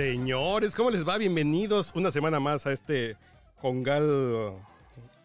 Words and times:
Señores, 0.00 0.74
¿cómo 0.74 0.90
les 0.90 1.06
va? 1.06 1.18
Bienvenidos 1.18 1.92
una 1.94 2.10
semana 2.10 2.40
más 2.40 2.66
a 2.66 2.72
este 2.72 3.18
congal, 3.60 4.58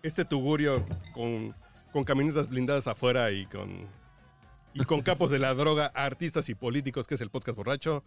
este 0.03 0.25
tugurio 0.25 0.85
con, 1.13 1.55
con 1.93 2.03
camionetas 2.03 2.49
blindadas 2.49 2.85
afuera 2.89 3.31
y 3.31 3.45
con, 3.45 3.88
y 4.73 4.84
con 4.84 5.01
capos 5.01 5.31
de 5.31 5.39
la 5.39 5.53
droga, 5.53 5.85
artistas 5.95 6.49
y 6.49 6.55
políticos, 6.55 7.07
que 7.07 7.15
es 7.15 7.21
el 7.21 7.29
podcast 7.29 7.55
borracho. 7.55 8.03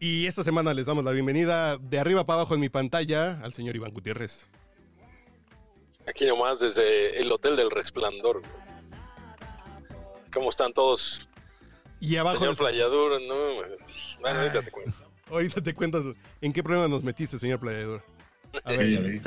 Y 0.00 0.24
esta 0.24 0.42
semana 0.42 0.72
les 0.72 0.86
damos 0.86 1.04
la 1.04 1.10
bienvenida 1.10 1.76
de 1.76 1.98
arriba 1.98 2.24
para 2.24 2.40
abajo 2.40 2.54
en 2.54 2.60
mi 2.62 2.70
pantalla 2.70 3.38
al 3.42 3.52
señor 3.52 3.76
Iván 3.76 3.92
Gutiérrez. 3.92 4.48
Aquí 6.06 6.24
nomás 6.24 6.60
desde 6.60 7.20
el 7.20 7.30
Hotel 7.30 7.54
del 7.54 7.70
Resplandor. 7.70 8.40
¿Cómo 10.32 10.48
están 10.48 10.72
todos? 10.72 11.28
Y 12.00 12.16
abajo... 12.16 12.38
Señor 12.38 12.56
Playadura, 12.56 13.18
no... 13.28 13.34
Bueno, 14.20 14.38
ahorita 14.38 14.58
Ay. 14.60 14.64
te 14.64 14.70
cuento. 14.70 15.07
Ahorita 15.30 15.62
te 15.62 15.74
cuento 15.74 16.14
en 16.40 16.52
qué 16.52 16.62
problema 16.62 16.88
nos 16.88 17.02
metiste, 17.02 17.38
señor 17.38 17.60
Playador. 17.60 18.02
A 18.64 18.72
ver, 18.72 19.20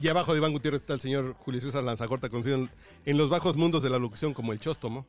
y 0.00 0.08
abajo 0.08 0.32
de 0.32 0.38
Iván 0.38 0.52
Gutiérrez 0.52 0.82
está 0.82 0.94
el 0.94 1.00
señor 1.00 1.34
Julio 1.40 1.60
César 1.60 1.82
Lanzagorta, 1.82 2.28
conocido 2.28 2.56
en, 2.56 2.70
en 3.04 3.18
los 3.18 3.30
bajos 3.30 3.56
mundos 3.56 3.82
de 3.82 3.90
la 3.90 3.98
locución 3.98 4.32
como 4.32 4.52
el 4.52 4.60
Chóstomo. 4.60 5.06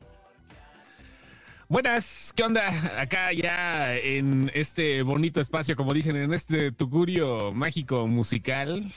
Buenas, 1.68 2.32
¿qué 2.34 2.44
onda? 2.44 3.00
Acá 3.00 3.32
ya 3.32 3.94
en 3.94 4.50
este 4.54 5.02
bonito 5.02 5.38
espacio, 5.38 5.76
como 5.76 5.92
dicen, 5.92 6.16
en 6.16 6.32
este 6.32 6.72
tugurio 6.72 7.52
mágico 7.52 8.06
musical, 8.06 8.90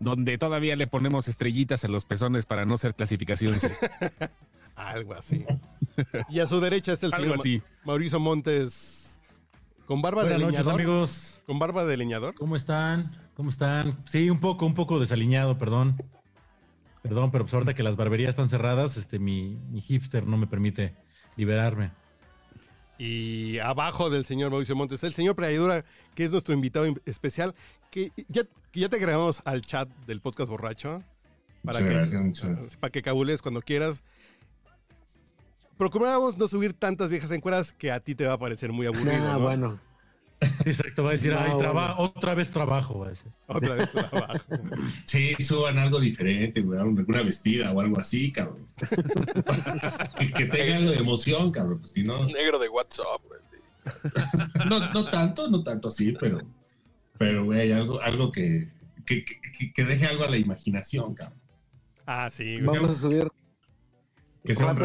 donde 0.00 0.36
todavía 0.36 0.74
le 0.74 0.88
ponemos 0.88 1.28
estrellitas 1.28 1.84
a 1.84 1.88
los 1.88 2.04
pezones 2.04 2.44
para 2.44 2.64
no 2.64 2.76
ser 2.76 2.94
clasificación. 2.94 3.58
C. 3.58 3.70
Algo 4.74 5.14
así. 5.14 5.44
Y 6.28 6.40
a 6.40 6.46
su 6.48 6.60
derecha 6.60 6.92
está 6.92 7.06
el 7.06 7.14
Algo 7.14 7.24
señor 7.24 7.38
así. 7.40 7.62
Mauricio 7.84 8.18
Montes 8.18 8.97
con 9.88 10.02
barba 10.02 10.20
Buenas 10.22 10.38
de 10.38 10.44
noches, 10.44 10.60
leñador. 10.60 10.80
amigos. 10.80 11.42
Con 11.46 11.58
barba 11.58 11.84
de 11.86 11.96
leñador. 11.96 12.34
¿Cómo 12.34 12.56
están? 12.56 13.16
¿Cómo 13.34 13.48
están? 13.48 13.96
Sí, 14.04 14.28
un 14.28 14.38
poco, 14.38 14.66
un 14.66 14.74
poco 14.74 15.00
desaliñado, 15.00 15.56
perdón. 15.56 15.96
Perdón, 17.02 17.30
pero 17.30 17.44
pues 17.44 17.54
ahorita 17.54 17.72
que 17.72 17.82
las 17.82 17.96
barberías 17.96 18.28
están 18.28 18.50
cerradas, 18.50 18.98
este, 18.98 19.18
mi, 19.18 19.56
mi 19.70 19.80
hipster 19.80 20.26
no 20.26 20.36
me 20.36 20.46
permite 20.46 20.94
liberarme. 21.36 21.90
Y 22.98 23.58
abajo 23.60 24.10
del 24.10 24.26
señor 24.26 24.50
Mauricio 24.50 24.76
Montes 24.76 25.02
el 25.04 25.14
señor 25.14 25.36
Playadura, 25.36 25.86
que 26.14 26.24
es 26.24 26.32
nuestro 26.32 26.52
invitado 26.52 26.86
especial, 27.06 27.54
que 27.90 28.12
ya, 28.28 28.42
que 28.70 28.80
ya 28.80 28.90
te 28.90 28.96
agregamos 28.96 29.40
al 29.46 29.62
chat 29.62 29.88
del 30.06 30.20
podcast 30.20 30.50
borracho. 30.50 31.02
Para 31.64 31.78
Muchas 31.80 31.88
que, 31.88 31.94
gracias, 31.94 32.22
muchas 32.22 32.48
gracias. 32.50 32.76
para 32.76 32.90
que 32.90 33.00
cabules 33.00 33.40
cuando 33.40 33.62
quieras. 33.62 34.02
Procuramos 35.78 36.36
no 36.36 36.46
subir 36.48 36.74
tantas 36.74 37.10
viejas 37.10 37.30
encueras 37.30 37.72
que 37.72 37.90
a 37.90 38.00
ti 38.00 38.14
te 38.14 38.26
va 38.26 38.34
a 38.34 38.38
parecer 38.38 38.72
muy 38.72 38.86
aburrido. 38.86 39.12
Ah, 39.12 39.32
¿no? 39.34 39.38
bueno. 39.40 39.80
Exacto, 40.64 41.02
va 41.02 41.08
a 41.10 41.12
decir, 41.12 41.32
No, 41.32 41.40
ay, 41.40 41.52
traba- 41.58 41.94
bueno. 41.96 42.12
otra 42.14 42.34
vez 42.34 42.50
trabajo. 42.50 42.98
va 43.00 43.06
a 43.06 43.10
decir. 43.10 43.32
Otra 43.46 43.74
vez 43.74 43.90
trabajo. 43.90 44.44
Sí, 45.04 45.34
suban 45.40 45.78
algo 45.78 45.98
diferente, 45.98 46.60
güey, 46.60 46.78
alguna 46.78 47.22
vestida 47.22 47.72
o 47.72 47.80
algo 47.80 47.98
así, 47.98 48.30
cabrón. 48.30 48.68
que, 50.18 50.32
que 50.32 50.46
tenga 50.46 50.76
algo 50.76 50.90
de 50.92 50.98
emoción, 50.98 51.50
cabrón. 51.50 51.78
Pues, 51.80 51.92
si 51.92 52.04
no, 52.04 52.24
Negro 52.26 52.58
de 52.58 52.68
WhatsApp, 52.68 53.20
güey. 53.26 53.40
no, 54.68 54.92
no 54.92 55.08
tanto, 55.10 55.48
no 55.48 55.62
tanto 55.64 55.88
así, 55.88 56.12
pero, 56.20 56.38
pero, 57.18 57.44
güey, 57.44 57.72
algo, 57.72 58.00
algo 58.00 58.30
que, 58.30 58.68
que, 59.06 59.24
que- 59.24 59.72
que 59.72 59.84
deje 59.84 60.06
algo 60.06 60.24
a 60.24 60.30
la 60.30 60.36
imaginación, 60.36 61.14
cabrón. 61.14 61.38
Ah, 62.06 62.28
sí. 62.30 62.60
güey. 62.60 62.78
Vamos 62.78 62.96
a 62.96 63.00
subir 63.00 63.28
Que 64.44 64.54
sea 64.54 64.70
un 64.72 64.78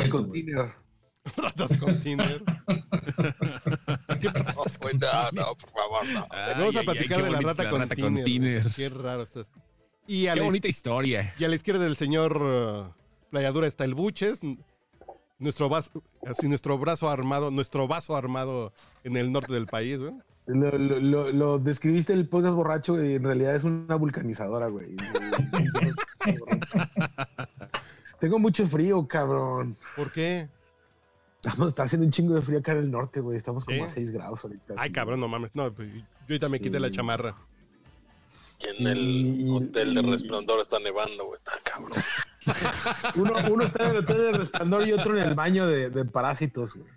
ratas 1.37 1.77
con. 1.77 1.99
Tinder. 2.01 2.43
Ratas 4.23 4.77
con. 4.77 4.99
No, 5.33 5.55
por 5.55 5.69
favor, 5.69 6.05
no. 6.07 6.27
Ay, 6.29 6.53
Vamos 6.57 6.75
a 6.75 6.79
ay, 6.79 6.85
platicar 6.85 7.17
ay, 7.19 7.23
qué 7.23 7.25
de 7.29 7.31
la 7.31 7.41
rata, 7.41 7.69
con, 7.69 7.79
rata 7.81 7.95
Tinder. 7.95 8.25
Tinder. 8.25 8.67
Qué 8.75 8.89
raro 8.89 9.23
estás. 9.23 9.49
Y 10.05 10.27
a, 10.27 10.33
Qué 10.33 10.39
la, 10.41 10.45
bonita 10.45 10.67
historia. 10.67 11.33
y 11.39 11.45
a 11.45 11.47
la 11.47 11.55
izquierda 11.55 11.83
del 11.85 11.95
señor 11.95 12.41
uh, 12.41 12.93
Playadura 13.29 13.67
está 13.67 13.85
el 13.85 13.95
Buches. 13.95 14.41
Nuestro, 15.39 15.69
vas- 15.69 15.91
así, 16.27 16.47
nuestro 16.47 16.77
brazo 16.77 17.09
armado, 17.09 17.51
nuestro 17.51 17.87
vaso 17.87 18.15
armado 18.15 18.71
en 19.03 19.17
el 19.17 19.31
norte 19.31 19.53
del 19.53 19.65
país, 19.67 19.99
¿no? 19.99 20.19
Lo, 20.45 20.77
lo, 20.77 20.99
lo, 20.99 21.31
lo 21.31 21.59
describiste 21.59 22.13
el 22.13 22.27
podcast 22.27 22.55
borracho 22.55 23.01
y 23.03 23.15
en 23.15 23.23
realidad 23.23 23.55
es 23.55 23.63
una 23.63 23.95
vulcanizadora, 23.95 24.67
güey. 24.67 24.95
Tengo 28.19 28.39
mucho 28.39 28.67
frío, 28.67 29.07
cabrón. 29.07 29.77
¿Por 29.95 30.11
qué? 30.11 30.49
Estamos, 31.45 31.69
está 31.69 31.83
haciendo 31.83 32.05
un 32.05 32.11
chingo 32.11 32.35
de 32.35 32.41
frío 32.41 32.59
acá 32.59 32.71
en 32.71 32.77
el 32.77 32.91
norte, 32.91 33.19
güey. 33.19 33.37
Estamos 33.37 33.65
como 33.65 33.83
a 33.83 33.89
6 33.89 34.11
grados 34.11 34.45
ahorita. 34.45 34.75
Ay, 34.77 34.91
cabrón, 34.91 35.19
no 35.19 35.27
mames. 35.27 35.51
No, 35.53 35.73
pues, 35.73 35.89
yo 35.93 36.01
ahorita 36.29 36.47
me 36.47 36.61
quité 36.61 36.79
la 36.79 36.89
chamarra. 36.89 37.35
Y 38.61 38.81
en 38.81 38.87
el 38.87 38.97
Y- 39.41 39.49
Hotel 39.49 39.93
de 39.93 40.01
Resplandor 40.03 40.61
está 40.61 40.79
nevando, 40.79 41.25
güey. 41.25 41.37
Está 41.39 41.51
cabrón. 41.69 42.01
Uno, 43.15 43.53
uno 43.53 43.65
está 43.65 43.85
en 43.85 43.91
el 43.91 43.97
hotel 43.97 44.17
de 44.17 44.31
resplandor 44.33 44.87
y 44.87 44.91
otro 44.93 45.17
en 45.17 45.23
el 45.23 45.33
baño 45.33 45.65
de, 45.67 45.89
de 45.89 46.05
parásitos, 46.05 46.73
güey. 46.73 46.87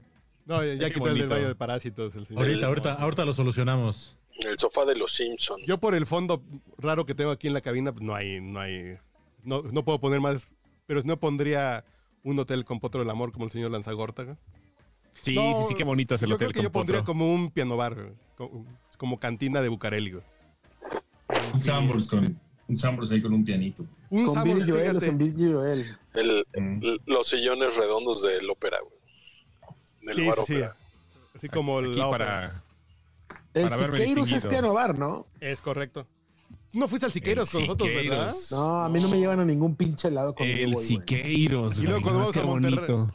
No, 0.44 0.64
ya, 0.64 0.74
ya 0.74 0.88
Qué 0.90 0.94
quité 0.94 1.10
el 1.10 1.28
baño 1.28 1.48
de 1.48 1.54
parásitos 1.56 2.14
el 2.14 2.26
señor. 2.26 2.44
Ahorita, 2.44 2.66
ahorita, 2.66 2.92
ahorita 2.94 3.24
lo 3.24 3.32
solucionamos. 3.32 4.16
El 4.40 4.58
sofá 4.58 4.84
de 4.84 4.94
los 4.96 5.12
Simpsons. 5.12 5.62
Yo 5.66 5.78
por 5.78 5.94
el 5.94 6.06
fondo 6.06 6.42
raro 6.78 7.04
que 7.06 7.14
tengo 7.16 7.30
aquí 7.32 7.46
en 7.48 7.52
la 7.54 7.60
cabina, 7.60 7.92
pues, 7.92 8.04
no 8.04 8.14
hay, 8.14 8.40
no 8.40 8.60
hay, 8.60 8.96
no, 9.42 9.62
no 9.62 9.84
puedo 9.84 10.00
poner 10.00 10.20
más, 10.20 10.52
pero 10.86 11.00
si 11.00 11.08
no 11.08 11.16
pondría 11.16 11.84
un 12.26 12.38
hotel 12.40 12.64
con 12.64 12.80
potro 12.80 13.00
del 13.00 13.10
amor 13.10 13.32
como 13.32 13.44
el 13.44 13.50
señor 13.50 13.70
Lanzagorta. 13.70 14.36
Sí, 15.22 15.34
No, 15.34 15.54
sí, 15.62 15.68
sí, 15.68 15.74
qué 15.74 15.84
bonito 15.84 16.14
es 16.14 16.22
el 16.22 16.28
yo 16.30 16.34
hotel 16.34 16.48
creo 16.48 16.60
que 16.60 16.64
yo 16.66 16.72
pondría 16.72 17.04
como 17.04 17.32
un 17.32 17.50
piano 17.50 17.76
bar, 17.76 17.94
güey, 17.94 18.12
como, 18.36 18.66
como 18.98 19.18
cantina 19.18 19.62
de 19.62 19.68
Bucareli. 19.68 20.10
güey. 20.12 20.24
Un 21.54 21.62
Sambors 21.62 22.08
con 22.08 22.38
un 22.68 22.78
Sambors 22.78 23.10
ahí 23.12 23.22
con 23.22 23.32
un 23.32 23.44
pianito. 23.44 23.84
Un 24.10 24.26
Billy 24.42 24.68
Joel, 24.70 24.88
fíjate. 25.00 25.06
con 25.06 25.18
Billy 25.18 25.52
Joel. 25.52 25.86
El, 26.14 26.46
Mm. 26.56 26.82
los 27.06 27.28
sillones 27.28 27.76
redondos 27.76 28.22
del 28.22 28.48
ópera, 28.50 28.78
güey. 28.80 28.94
Del 30.02 30.16
Sí, 30.16 30.26
bar 30.28 30.38
sí, 30.44 30.54
ópera. 30.54 30.76
Así 31.34 31.48
como 31.48 31.78
Aquí 31.78 31.94
la 31.94 32.08
ópera. 32.08 32.26
para... 32.26 32.62
El 33.54 33.68
Para 33.70 33.76
Siqueiros 33.86 34.32
es 34.32 34.44
piano 34.46 34.72
bar, 34.74 34.98
¿no? 34.98 35.26
Es 35.40 35.62
correcto. 35.62 36.06
No 36.76 36.88
fuiste 36.88 37.06
al 37.06 37.12
Siqueiros 37.12 37.48
El 37.54 37.60
con 37.60 37.66
nosotros, 37.68 37.90
¿verdad? 37.94 38.32
No, 38.50 38.84
a 38.84 38.88
mí 38.88 39.00
no 39.00 39.08
me 39.08 39.18
llevan 39.18 39.40
a 39.40 39.44
ningún 39.44 39.76
pinche 39.76 40.10
lado 40.10 40.34
con 40.34 40.46
El 40.46 40.74
Siqueiros, 40.76 41.78
Y 41.78 41.82
luego 41.82 42.00
güey. 42.00 42.02
cuando 42.02 42.18
no, 42.20 42.26
vamos 42.26 42.32
qué 42.34 42.40
a 42.40 42.44
Monterrey- 42.44 42.74
bonito. 42.96 43.14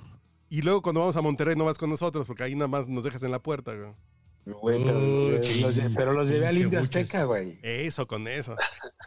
Y 0.49 0.61
luego 0.63 0.81
cuando 0.81 1.01
vamos 1.01 1.15
a 1.15 1.21
Monterrey 1.21 1.55
no 1.55 1.65
vas 1.65 1.77
con 1.77 1.89
nosotros 1.89 2.25
porque 2.25 2.43
ahí 2.43 2.55
nada 2.55 2.67
más 2.67 2.87
nos 2.89 3.03
dejas 3.03 3.21
en 3.23 3.31
la 3.31 3.39
puerta. 3.39 3.73
güey. 3.75 3.91
Güey, 4.45 4.83
pero, 4.83 4.99
Uy, 4.99 5.61
los, 5.61 5.77
lle- 5.77 5.93
pero 5.95 6.13
los 6.13 6.27
llevé 6.27 6.47
al 6.47 6.57
Indio. 6.57 6.79
Azteca, 6.79 7.23
güey. 7.25 7.59
Eso, 7.61 8.07
con 8.07 8.27
eso. 8.27 8.55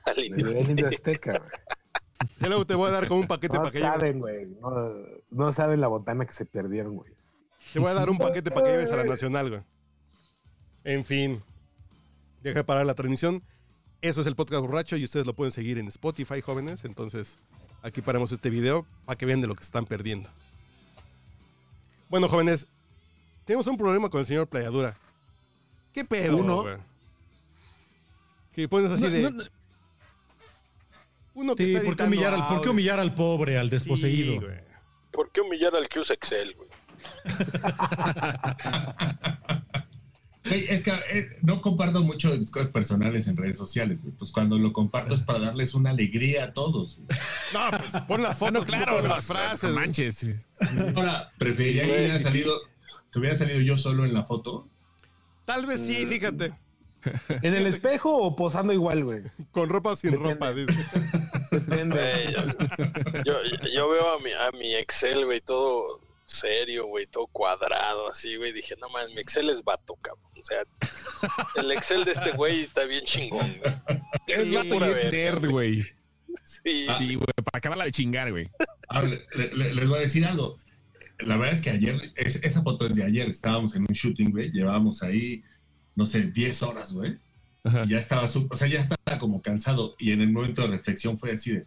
Al 0.06 0.18
indio. 0.24 0.46
llevé 0.48 0.60
al 0.62 0.70
Indio 0.70 0.88
Azteca, 0.88 1.38
güey. 1.38 1.50
Y 2.40 2.46
luego 2.46 2.64
te 2.66 2.74
voy 2.76 2.88
a 2.88 2.92
dar 2.92 3.08
como 3.08 3.20
un 3.20 3.26
paquete 3.26 3.54
No 3.56 3.60
para 3.64 3.72
que 3.72 3.78
lleves- 3.80 3.92
saben, 3.92 4.20
güey. 4.20 4.46
No, 4.60 4.70
no 5.32 5.52
saben 5.52 5.80
la 5.80 5.88
botana 5.88 6.24
que 6.24 6.32
se 6.32 6.46
perdieron, 6.46 6.94
güey. 6.96 7.12
Te 7.72 7.80
voy 7.80 7.90
a 7.90 7.94
dar 7.94 8.08
un 8.08 8.18
paquete 8.18 8.50
para 8.52 8.66
que 8.66 8.72
lleves 8.72 8.92
a 8.92 8.96
la 8.96 9.04
Nacional, 9.04 9.50
güey. 9.50 9.62
En 10.84 11.04
fin. 11.04 11.42
Deja 12.42 12.60
de 12.60 12.64
parar 12.64 12.86
la 12.86 12.94
transmisión. 12.94 13.42
Eso 14.04 14.20
es 14.20 14.26
el 14.26 14.36
podcast 14.36 14.60
borracho 14.60 14.98
y 14.98 15.04
ustedes 15.04 15.24
lo 15.24 15.32
pueden 15.32 15.50
seguir 15.50 15.78
en 15.78 15.88
Spotify, 15.88 16.42
jóvenes. 16.42 16.84
Entonces, 16.84 17.38
aquí 17.82 18.02
paramos 18.02 18.32
este 18.32 18.50
video 18.50 18.84
para 19.06 19.16
que 19.16 19.24
vean 19.24 19.40
de 19.40 19.46
lo 19.46 19.54
que 19.54 19.62
están 19.62 19.86
perdiendo. 19.86 20.28
Bueno, 22.10 22.28
jóvenes, 22.28 22.68
tenemos 23.46 23.66
un 23.66 23.78
problema 23.78 24.10
con 24.10 24.20
el 24.20 24.26
señor 24.26 24.46
Playadura. 24.46 24.94
¿Qué 25.94 26.04
pedo, 26.04 26.36
Uno. 26.36 26.66
Que 28.52 28.68
pones 28.68 28.90
así 28.90 29.04
No, 29.04 29.10
de... 29.10 29.22
no, 29.22 29.30
no. 29.30 29.44
Uno 31.32 31.56
que 31.56 31.64
Sí, 31.64 31.74
está 31.74 31.86
¿por 31.86 31.96
qué, 31.96 32.02
humillar 32.02 32.34
al, 32.34 32.40
¿por 32.40 32.48
qué 32.48 32.54
audio. 32.56 32.70
humillar 32.72 33.00
al 33.00 33.14
pobre, 33.14 33.58
al 33.58 33.70
desposeído? 33.70 34.38
Sí. 34.42 34.46
¿Por 35.12 35.32
qué 35.32 35.40
humillar 35.40 35.74
al 35.76 35.88
que 35.88 36.00
usa 36.00 36.14
Excel, 36.14 36.54
güey? 36.56 36.68
Es 40.44 40.82
que 40.82 40.90
eh, 41.10 41.28
no 41.42 41.60
comparto 41.62 42.02
mucho 42.02 42.30
de 42.30 42.38
mis 42.38 42.50
cosas 42.50 42.68
personales 42.68 43.26
en 43.28 43.36
redes 43.36 43.56
sociales, 43.56 44.02
güey. 44.02 44.12
Entonces, 44.12 44.32
cuando 44.34 44.58
lo 44.58 44.72
comparto 44.74 45.14
es 45.14 45.22
para 45.22 45.38
darles 45.38 45.74
una 45.74 45.90
alegría 45.90 46.44
a 46.44 46.52
todos. 46.52 47.00
güey. 47.06 47.18
No, 47.54 47.78
pues 47.78 47.92
pon 48.06 48.22
las 48.22 48.36
fotos, 48.38 48.52
no, 48.52 48.64
claro, 48.66 49.00
las 49.00 49.24
frases. 49.26 49.70
no 49.70 49.76
manches. 49.80 50.26
Ahora, 50.94 51.32
preferiría 51.38 51.84
que 51.86 51.92
hubiera 51.92 52.12
sí, 52.18 52.18
sí. 52.18 52.24
salido, 52.24 52.60
que 53.10 53.18
hubiera 53.18 53.34
salido 53.34 53.60
yo 53.60 53.78
solo 53.78 54.04
en 54.04 54.12
la 54.12 54.24
foto. 54.24 54.68
Tal 55.46 55.64
vez 55.66 55.80
sí, 55.80 56.04
fíjate. 56.06 56.52
¿En 57.42 57.54
el 57.54 57.66
espejo 57.66 58.16
o 58.16 58.34
posando 58.36 58.72
igual, 58.72 59.04
güey? 59.04 59.22
Con 59.50 59.68
ropa 59.68 59.90
o 59.92 59.96
sin 59.96 60.10
Depende. 60.12 60.34
ropa, 60.34 60.52
dice. 60.52 60.84
Depende. 61.50 62.00
Yo, 63.26 63.32
yo- 63.44 63.68
yo 63.74 63.88
veo 63.90 64.14
a 64.14 64.20
mi, 64.20 64.30
a 64.30 64.50
mi 64.58 64.74
Excel, 64.74 65.24
güey, 65.26 65.40
todo 65.40 66.00
serio, 66.34 66.86
güey, 66.86 67.06
todo 67.06 67.26
cuadrado, 67.28 68.10
así, 68.10 68.36
güey. 68.36 68.52
Dije, 68.52 68.74
no 68.80 68.88
mames, 68.90 69.14
mi 69.14 69.20
Excel 69.20 69.48
es 69.50 69.62
vato, 69.64 69.96
cabrón. 69.96 70.24
O 70.40 70.44
sea, 70.44 70.58
el 71.62 71.70
Excel 71.72 72.04
de 72.04 72.12
este 72.12 72.32
güey 72.32 72.60
está 72.62 72.84
bien 72.84 73.04
chingón, 73.04 73.56
güey. 73.58 74.00
Es 74.26 74.52
vato 74.52 74.78
nerd, 74.80 75.48
güey. 75.48 75.82
Sí, 76.42 76.86
Sí, 76.98 77.14
güey, 77.14 77.26
para 77.44 77.58
acabarla 77.58 77.84
de 77.84 77.92
chingar, 77.92 78.30
güey. 78.30 78.48
Ahora, 78.88 79.08
le- 79.08 79.54
le- 79.54 79.74
les 79.74 79.88
voy 79.88 79.98
a 79.98 80.02
decir 80.02 80.24
algo. 80.26 80.58
la 81.20 81.36
verdad 81.36 81.52
es 81.54 81.60
que 81.62 81.70
ayer, 81.70 82.12
es- 82.16 82.42
esa 82.42 82.60
foto 82.62 82.86
es 82.86 82.94
de 82.96 83.04
ayer, 83.04 83.28
estábamos 83.30 83.74
en 83.76 83.82
un 83.82 83.94
shooting, 83.94 84.30
güey, 84.32 84.50
llevábamos 84.50 85.02
ahí, 85.02 85.42
no 85.94 86.04
sé, 86.06 86.22
10 86.22 86.62
horas, 86.64 86.92
güey. 86.92 87.16
Y 87.86 87.88
ya 87.90 87.98
estaba, 87.98 88.26
su- 88.28 88.46
o 88.50 88.56
sea, 88.56 88.68
ya 88.68 88.80
estaba 88.80 89.18
como 89.18 89.40
cansado. 89.40 89.94
Y 89.98 90.12
en 90.12 90.20
el 90.20 90.30
momento 90.32 90.62
de 90.62 90.68
reflexión 90.68 91.16
fue 91.16 91.30
así 91.32 91.52
de, 91.52 91.66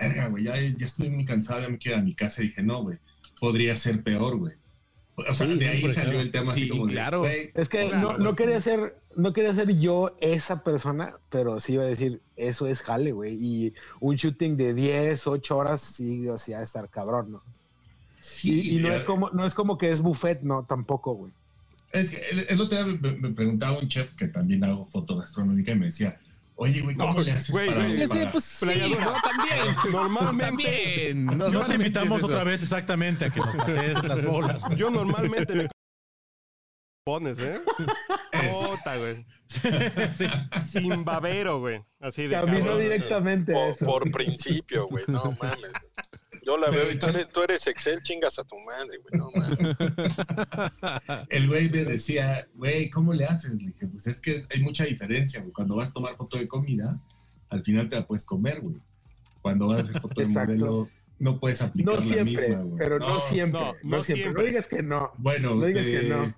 verga, 0.00 0.26
güey, 0.28 0.44
ya, 0.44 0.56
ya 0.56 0.86
estoy 0.86 1.10
muy 1.10 1.24
cansado, 1.24 1.60
ya 1.60 1.68
me 1.68 1.78
quiero 1.78 1.98
ir 1.98 2.02
a 2.02 2.04
mi 2.04 2.14
casa. 2.14 2.42
Y 2.42 2.48
dije, 2.48 2.62
no, 2.62 2.82
güey, 2.82 2.98
podría 3.40 3.76
ser 3.76 4.02
peor, 4.02 4.36
güey. 4.36 4.54
O 5.16 5.32
sea, 5.32 5.46
Sí, 5.46 5.54
de 5.54 5.68
ahí 5.68 5.88
salió 5.88 6.20
el 6.20 6.30
tema 6.30 6.52
Sí, 6.52 6.62
así 6.62 6.68
como 6.68 6.86
de, 6.86 6.92
claro. 6.92 7.24
Es 7.26 7.68
que 7.70 7.86
Claro, 7.88 8.12
no, 8.12 8.18
no 8.18 8.24
pues, 8.24 8.36
quería 8.36 8.60
ser, 8.60 8.98
no 9.16 9.32
quería 9.32 9.54
ser 9.54 9.74
yo 9.78 10.14
esa 10.20 10.62
persona, 10.62 11.14
pero 11.30 11.58
sí 11.58 11.72
iba 11.74 11.84
a 11.84 11.86
decir, 11.86 12.20
eso 12.36 12.66
es 12.66 12.82
jale, 12.82 13.12
güey. 13.12 13.34
Y 13.34 13.74
un 14.00 14.16
shooting 14.16 14.56
de 14.58 14.74
10, 14.74 15.26
8 15.26 15.56
horas 15.56 15.80
sí, 15.80 16.28
o 16.28 16.36
sea, 16.36 16.62
estar 16.62 16.90
cabrón, 16.90 17.32
¿no? 17.32 17.42
sí, 18.20 18.60
Y, 18.60 18.76
y 18.76 18.80
no 18.80 18.92
es 18.92 19.04
como, 19.04 19.30
no 19.30 19.46
es 19.46 19.54
como 19.54 19.78
que 19.78 19.88
es 19.90 20.02
buffet, 20.02 20.42
no, 20.42 20.64
tampoco, 20.64 21.14
güey. 21.14 21.32
Es 21.92 22.10
que 22.10 22.18
el, 22.30 22.40
el 22.50 22.60
otro 22.60 22.76
día 22.76 22.98
me, 23.00 23.12
me 23.12 23.30
preguntaba 23.30 23.78
un 23.78 23.88
chef 23.88 24.14
que 24.16 24.28
también 24.28 24.64
hago 24.64 24.84
foto 24.84 25.16
gastronómica 25.16 25.72
y 25.72 25.76
me 25.76 25.86
decía, 25.86 26.18
oye, 26.56 26.80
güey, 26.80 26.96
¿cómo 26.96 27.14
No, 27.14 27.20
le 27.20 27.32
haces 27.32 27.50
güey, 27.50 27.68
para, 27.68 27.84
güey, 27.86 28.06
para- 28.08 28.32
pues 28.32 28.44
sí, 28.44 28.66
Playadura. 28.66 29.04
¿no? 29.04 29.12
También. 29.22 29.76
Normalmente, 29.92 30.46
También. 30.46 31.26
No, 31.26 31.48
No 31.50 31.64
te 31.66 31.74
invitamos 31.74 32.22
otra 32.22 32.44
vez 32.44 32.62
exactamente 32.62 33.24
a 33.26 33.30
que 33.30 33.40
nos 33.40 33.54
patees 33.56 34.02
las 34.04 34.24
bolas. 34.24 34.64
güey. 34.64 34.76
yo 34.76 34.90
normalmente 34.90 35.54
me 35.54 35.68
pones, 37.04 37.38
¿eh? 37.38 37.60
Es- 38.32 38.56
Puta, 38.56 38.96
güey. 38.98 39.26
Sí. 39.46 40.26
Sin 40.60 41.04
babero, 41.04 41.60
güey. 41.60 41.80
Así 42.00 42.24
de 42.24 42.30
Caminó 42.34 42.58
cabrón. 42.64 42.80
directamente 42.80 43.52
a 43.52 43.54
Por, 43.54 43.68
eso. 43.70 43.86
por 43.86 44.10
principio, 44.10 44.88
güey, 44.88 45.04
no 45.06 45.36
mames. 45.40 45.70
Yo 46.46 46.56
la 46.56 46.70
veo 46.70 46.92
y 46.92 46.98
tú 46.98 47.08
eres, 47.08 47.28
tú 47.32 47.42
eres 47.42 47.66
Excel, 47.66 48.00
chingas 48.02 48.38
a 48.38 48.44
tu 48.44 48.54
madre, 48.60 48.98
güey, 48.98 49.18
no 49.20 49.30
mames. 49.34 50.16
El 51.28 51.48
güey 51.48 51.68
me 51.68 51.84
decía, 51.84 52.46
güey, 52.54 52.88
¿cómo 52.88 53.12
le 53.12 53.24
haces? 53.26 53.52
Le 53.54 53.66
dije, 53.70 53.86
pues 53.88 54.06
es 54.06 54.20
que 54.20 54.46
hay 54.54 54.62
mucha 54.62 54.84
diferencia, 54.84 55.40
güey. 55.40 55.52
Cuando 55.52 55.76
vas 55.76 55.90
a 55.90 55.92
tomar 55.92 56.14
foto 56.16 56.38
de 56.38 56.46
comida, 56.46 56.98
al 57.50 57.62
final 57.62 57.88
te 57.88 57.96
la 57.96 58.06
puedes 58.06 58.24
comer, 58.24 58.60
güey. 58.60 58.76
Cuando 59.42 59.66
vas 59.68 59.78
a 59.78 59.80
hacer 59.90 60.00
foto 60.00 60.20
de 60.20 60.26
modelo, 60.28 60.88
no 61.18 61.38
puedes 61.40 61.60
aplicar 61.62 61.94
No 61.94 62.00
la 62.00 62.06
siempre, 62.06 62.48
misma, 62.48 62.62
güey. 62.62 62.78
pero 62.78 62.98
no, 62.98 63.20
siempre. 63.20 63.60
no, 63.60 63.66
No, 63.82 63.96
no 63.96 64.02
siempre. 64.02 64.22
siempre. 64.24 64.42
No 64.42 64.48
digas 64.48 64.68
que 64.68 64.82
no. 64.82 65.12
Bueno, 65.18 65.54
No 65.56 65.66
digas 65.66 65.86
de- 65.86 65.92
que 66.00 66.02
no. 66.08 66.34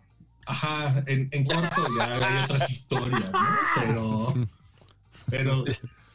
Ajá, 0.47 1.03
en, 1.07 1.29
en 1.33 1.45
corto 1.45 1.83
ya 1.99 2.15
hay 2.27 2.45
otras 2.45 2.71
historias, 2.71 3.31
¿no? 3.31 3.39
Pero, 3.77 4.35
pero 5.29 5.65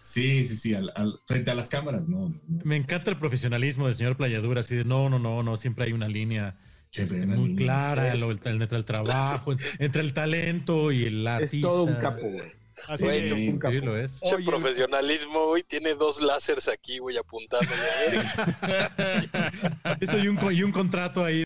sí, 0.04 0.46
sí, 0.46 0.58
sí, 0.58 0.74
al- 0.76 0.92
al- 0.96 1.20
frente 1.26 1.50
a 1.52 1.56
las 1.56 1.70
cámaras, 1.70 2.08
no. 2.08 2.30
no, 2.30 2.42
no. 2.48 2.62
Me 2.66 2.76
encanta 2.76 3.10
el 3.10 3.18
profesionalismo 3.18 3.88
del 3.88 3.96
señor 3.96 4.18
Playadura, 4.18 4.60
así 4.60 4.76
de 4.76 4.86
no, 4.86 5.10
no, 5.10 5.18
no, 5.18 5.42
no, 5.42 5.58
siempre 5.58 5.86
hay 5.86 5.94
una 5.94 6.08
línea 6.08 6.60
este, 6.92 7.26
muy 7.26 7.50
línea. 7.50 7.56
clara 7.66 8.14
el- 8.14 8.22
entre 8.24 8.78
el 8.78 8.86
trabajo, 8.86 9.56
entre 9.80 10.02
el 10.02 10.14
talento 10.14 10.92
y 10.92 11.06
el 11.06 11.26
Es 11.26 11.34
artista. 11.44 11.68
todo 11.68 11.84
un 11.86 11.96
capo, 11.96 12.22
güey. 12.22 12.52
Así 12.88 13.04
Güey, 13.06 13.50
Un 13.50 13.60
capo. 13.60 13.72
Sí, 13.74 13.80
lo 13.82 13.98
es. 13.98 14.20
Oye, 14.24 14.44
profesionalismo, 14.44 15.46
güey, 15.48 15.64
tiene 15.64 15.94
dos 15.94 16.20
láseres 16.22 16.68
aquí, 16.68 16.98
güey, 16.98 17.16
apuntándole. 17.18 17.78
Eso 20.02 20.18
y 20.20 20.28
un, 20.28 20.36
co- 20.38 20.52
y 20.52 20.64
un 20.64 20.72
contrato 20.72 21.24
ahí. 21.24 21.44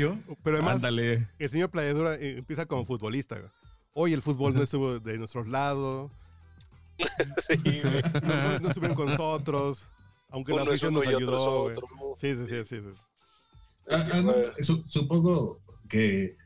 Yo, 0.00 0.16
pero 0.42 0.56
además, 0.56 0.76
Ándale. 0.76 1.28
el 1.38 1.48
señor 1.50 1.70
Playadura 1.70 2.14
eh, 2.16 2.38
empieza 2.38 2.66
como 2.66 2.84
futbolista. 2.84 3.52
Hoy 3.92 4.12
el 4.14 4.22
fútbol 4.22 4.54
no 4.54 4.62
estuvo 4.62 4.98
de 4.98 5.18
nuestros 5.18 5.46
lados, 5.46 6.10
sí, 7.38 7.80
güey. 7.82 8.02
no, 8.22 8.58
no 8.60 8.68
estuvieron 8.68 8.96
con 8.96 9.06
nosotros, 9.10 9.88
aunque 10.28 10.52
la 10.54 10.62
Uno 10.62 10.70
afición 10.70 10.94
nos 10.94 11.06
otro 11.06 11.16
ayudó. 11.18 11.74
Sí, 12.16 12.34
sí, 12.34 12.46
sí, 12.48 12.64
sí, 12.64 12.76
sí. 12.80 12.92
Ah, 13.90 14.06
Además, 14.12 14.52
su- 14.60 14.84
supongo 14.86 15.60
que 15.88 16.36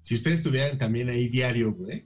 si 0.00 0.14
ustedes 0.14 0.38
estuvieran 0.38 0.78
también 0.78 1.08
ahí 1.10 1.28
diario, 1.28 1.72
güey, 1.72 2.04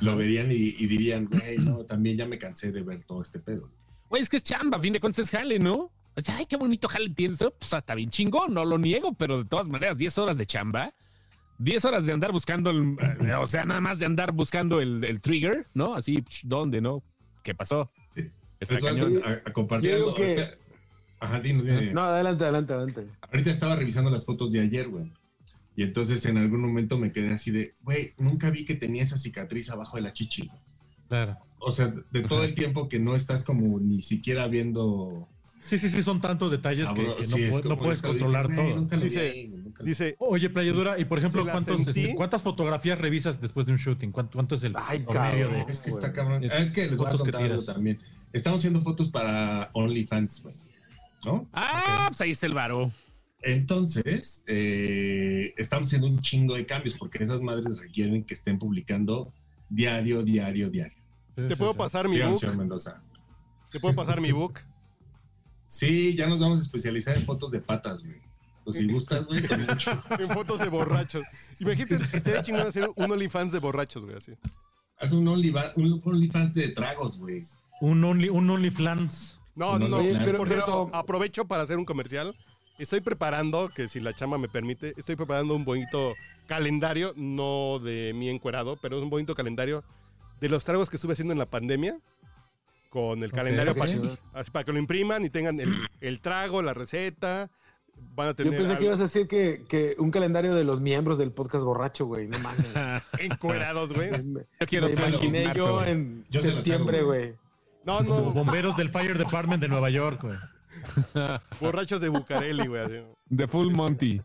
lo 0.00 0.16
verían 0.16 0.50
y, 0.52 0.54
y 0.56 0.86
dirían, 0.86 1.26
güey, 1.26 1.56
no, 1.58 1.84
también 1.86 2.16
ya 2.18 2.26
me 2.26 2.38
cansé 2.38 2.72
de 2.72 2.82
ver 2.82 3.04
todo 3.04 3.22
este 3.22 3.38
pedo. 3.40 3.70
Güey, 4.10 4.22
es 4.22 4.28
que 4.28 4.36
es 4.36 4.44
chamba, 4.44 4.78
a 4.78 4.80
fin 4.80 4.92
de 4.92 5.00
cuentas 5.00 5.24
es 5.24 5.30
jale, 5.30 5.58
¿no? 5.58 5.90
Ay, 6.36 6.46
qué 6.46 6.56
bonito 6.56 6.88
jale 6.88 7.08
tienes. 7.10 7.38
Pues 7.38 7.72
está 7.72 7.94
bien 7.94 8.10
chingón, 8.10 8.52
no 8.52 8.64
lo 8.64 8.76
niego, 8.76 9.14
pero 9.14 9.38
de 9.38 9.44
todas 9.44 9.68
maneras, 9.68 9.96
10 9.98 10.18
horas 10.18 10.36
de 10.36 10.46
chamba, 10.46 10.92
10 11.58 11.84
horas 11.84 12.06
de 12.06 12.12
andar 12.12 12.32
buscando, 12.32 12.70
el, 12.70 12.96
eh, 13.20 13.34
o 13.34 13.46
sea, 13.46 13.64
nada 13.64 13.80
más 13.80 13.98
de 13.98 14.06
andar 14.06 14.32
buscando 14.32 14.80
el, 14.80 15.04
el 15.04 15.20
trigger, 15.20 15.68
¿no? 15.74 15.94
Así, 15.94 16.16
psh, 16.22 16.42
¿dónde, 16.46 16.80
no? 16.80 17.02
¿Qué 17.48 17.54
pasó? 17.54 17.88
Sí. 18.14 18.30
Está 18.60 18.78
cañón. 18.78 19.20
a, 19.24 19.28
a 19.28 19.32
algo. 19.36 20.14
que- 20.14 20.22
Ahorita- 20.22 20.54
Ajá, 21.20 21.40
dino, 21.40 21.62
dino, 21.62 21.80
dino. 21.80 21.92
No, 21.94 22.00
adelante, 22.02 22.44
adelante, 22.44 22.72
adelante. 22.74 23.06
Ahorita 23.22 23.50
estaba 23.50 23.74
revisando 23.74 24.10
las 24.10 24.26
fotos 24.26 24.52
de 24.52 24.60
ayer, 24.60 24.86
güey. 24.88 25.10
Y 25.74 25.82
entonces 25.82 26.24
en 26.26 26.36
algún 26.36 26.60
momento 26.60 26.98
me 26.98 27.10
quedé 27.10 27.32
así 27.32 27.50
de, 27.50 27.72
güey, 27.84 28.12
nunca 28.18 28.50
vi 28.50 28.66
que 28.66 28.74
tenía 28.74 29.02
esa 29.02 29.16
cicatriz 29.16 29.70
abajo 29.70 29.96
de 29.96 30.02
la 30.02 30.12
chichi. 30.12 30.50
claro. 31.08 31.38
O 31.60 31.72
sea, 31.72 31.88
de 32.12 32.22
todo 32.22 32.44
el 32.44 32.54
tiempo 32.54 32.88
que 32.88 33.00
no 33.00 33.16
estás 33.16 33.42
como 33.44 33.80
ni 33.80 34.00
siquiera 34.02 34.46
viendo... 34.46 35.26
Sí, 35.60 35.76
sí, 35.78 35.88
sí, 35.90 36.02
son 36.02 36.20
tantos 36.20 36.50
detalles 36.52 36.88
que, 36.92 37.02
no, 37.02 37.22
Sí, 37.22 37.34
puedes 37.76 38.00
dije, 38.00 38.06
controlar 38.08 38.46
todo. 38.54 38.76
Nunca 38.76 38.96
lo 38.96 39.02
vi 39.02 39.08
Dice- 39.08 39.48
nunca 39.48 39.82
Dice, 39.84 40.14
Oye, 40.18 40.50
Playadura, 40.50 40.98
y 40.98 41.04
por 41.04 41.18
ejemplo, 41.18 41.40
Se 41.42 41.46
la 41.46 41.52
¿cuántos, 41.52 41.84
sentí. 41.84 42.00
este, 42.04 42.14
¿cuántas 42.16 42.42
fotografías 42.42 42.98
revisas 42.98 43.40
después 43.40 43.66
de 43.66 43.72
un 43.72 43.78
shooting? 43.78 44.12
¿Cuánto, 44.12 44.32
cuánto 44.34 44.54
es 44.54 44.62
el 44.64 44.72
Ay, 44.76 45.00
promedio 45.00 45.46
cabrón. 45.48 45.66
de...? 45.66 45.72
Es 45.72 45.80
que 45.80 45.90
está 45.90 46.12
cabrón. 46.12 46.44
Es 46.44 46.70
que 46.70 46.86
les 46.88 46.96
voy 46.96 47.06
a 47.06 47.10
Fotos 47.10 47.22
que 47.28 47.36
algo 47.36 47.48
tiras. 47.58 47.66
también. 47.66 47.98
Estamos 48.32 48.60
haciendo 48.60 48.80
fotos 48.82 49.08
para 49.08 49.70
OnlyFans, 49.72 50.42
güey. 50.42 50.54
¿No? 51.24 51.48
Ah, 51.52 52.04
pues 52.08 52.20
ahí 52.20 52.30
está 52.30 52.46
el 52.46 52.54
varo. 52.54 52.92
Entonces, 53.42 54.44
eh, 54.46 55.54
estamos 55.56 55.88
haciendo 55.88 56.06
un 56.06 56.20
chingo 56.20 56.54
de 56.54 56.66
cambios 56.66 56.94
porque 56.96 57.22
esas 57.22 57.40
madres 57.40 57.78
requieren 57.78 58.22
que 58.24 58.34
estén 58.34 58.58
publicando 58.58 59.32
diario, 59.68 60.22
diario, 60.22 60.70
diario. 60.70 60.98
Sí, 61.36 61.42
¿te 61.42 61.48
sí, 61.50 61.54
puedo 61.56 61.72
sí. 61.72 61.78
pasar 61.78 62.08
mi 62.08 62.20
book? 62.20 62.38
señor 62.38 62.56
Mendoza. 62.56 63.02
¿Te 63.70 63.80
puedo 63.80 63.94
pasar 63.94 64.20
mi 64.20 64.32
book? 64.32 64.60
Sí, 65.68 66.14
ya 66.16 66.26
nos 66.26 66.40
vamos 66.40 66.60
a 66.60 66.62
especializar 66.62 67.16
en 67.16 67.24
fotos 67.26 67.50
de 67.50 67.60
patas, 67.60 68.02
güey. 68.02 68.16
Pues 68.64 68.78
si 68.78 68.86
gustas, 68.90 69.26
güey, 69.26 69.46
con 69.46 69.66
mucho. 69.66 69.90
En 70.18 70.28
fotos 70.28 70.60
de 70.60 70.68
borrachos. 70.68 71.22
Imagínate, 71.60 72.16
estaría 72.16 72.42
chingón 72.42 72.62
hacer 72.66 72.88
un 72.96 73.10
OnlyFans 73.12 73.52
de 73.52 73.58
borrachos, 73.58 74.04
güey, 74.04 74.16
así. 74.16 74.32
Haz 74.98 75.12
un 75.12 75.28
OnlyFans 75.28 75.76
un 75.76 76.00
OnlyFans 76.04 76.54
de 76.54 76.68
tragos, 76.70 77.18
güey. 77.18 77.42
Un 77.82 78.02
Only, 78.02 78.28
un 78.30 78.48
OnlyFans. 78.48 79.38
No, 79.54 79.78
No, 79.78 79.88
no, 79.88 79.98
no, 79.98 80.02
no. 80.02 80.24
pero- 80.24 80.38
Por 80.38 80.48
cierto, 80.48 80.90
aprovecho 80.92 81.44
para 81.44 81.62
hacer 81.64 81.76
un 81.76 81.84
comercial. 81.84 82.34
Estoy 82.78 83.00
preparando, 83.00 83.68
que 83.68 83.88
si 83.88 84.00
la 84.00 84.14
chama 84.14 84.38
me 84.38 84.48
permite, 84.48 84.94
estoy 84.96 85.16
preparando 85.16 85.54
un 85.54 85.64
bonito 85.64 86.14
calendario, 86.46 87.12
no 87.16 87.78
de 87.78 88.12
mi 88.14 88.28
encuerado, 88.30 88.78
pero 88.80 88.96
es 88.96 89.02
un 89.02 89.10
bonito 89.10 89.34
calendario 89.34 89.84
de 90.40 90.48
los 90.48 90.64
tragos 90.64 90.88
que 90.88 90.96
estuve 90.96 91.12
haciendo 91.12 91.32
en 91.32 91.38
la 91.38 91.46
pandemia. 91.46 91.98
Con 92.88 93.22
el 93.22 93.30
calendario 93.32 93.72
ok. 93.72 93.78
para, 93.78 93.92
que- 93.92 94.50
para 94.50 94.64
que 94.64 94.72
lo 94.72 94.78
impriman 94.78 95.24
y 95.24 95.30
tengan 95.30 95.60
el, 95.60 95.74
el 96.00 96.20
trago, 96.20 96.62
la 96.62 96.72
receta. 96.74 97.50
Van 98.14 98.28
a 98.28 98.30
Yo 98.30 98.36
tener 98.36 98.52
pensé 98.52 98.66
que 98.68 98.72
algo- 98.76 98.86
ibas 98.86 99.00
a 99.00 99.02
decir 99.02 99.26
que, 99.28 99.64
que 99.68 99.96
un 99.98 100.10
calendario 100.10 100.54
de 100.54 100.62
los 100.64 100.80
miembros 100.80 101.18
del 101.18 101.32
podcast 101.32 101.64
borracho, 101.64 102.06
güey. 102.06 102.28
No 102.28 102.38
mames. 102.38 103.02
encuerados, 103.18 103.92
güey. 103.92 104.10
Yo 104.60 104.66
quiero 104.66 104.86
me 104.88 104.94
ser 104.94 105.08
imaginé 105.10 105.44
marzo, 105.46 105.64
yo 105.66 105.74
güey. 105.74 105.90
en 105.90 106.24
Yo 106.30 106.40
septiembre, 106.40 107.02
güey. 107.02 107.34
No, 107.84 107.98
Como 107.98 108.08
no, 108.20 108.32
bomberos 108.32 108.76
del 108.76 108.88
Fire 108.88 109.18
Department 109.18 109.60
de 109.62 109.68
Nueva 109.68 109.90
York, 109.90 110.22
güey. 110.22 110.38
borrachos 111.60 112.00
de 112.00 112.08
Bucareli, 112.08 112.66
güey. 112.66 113.04
De 113.26 113.48
Full 113.48 113.72
Monty. 113.74 114.20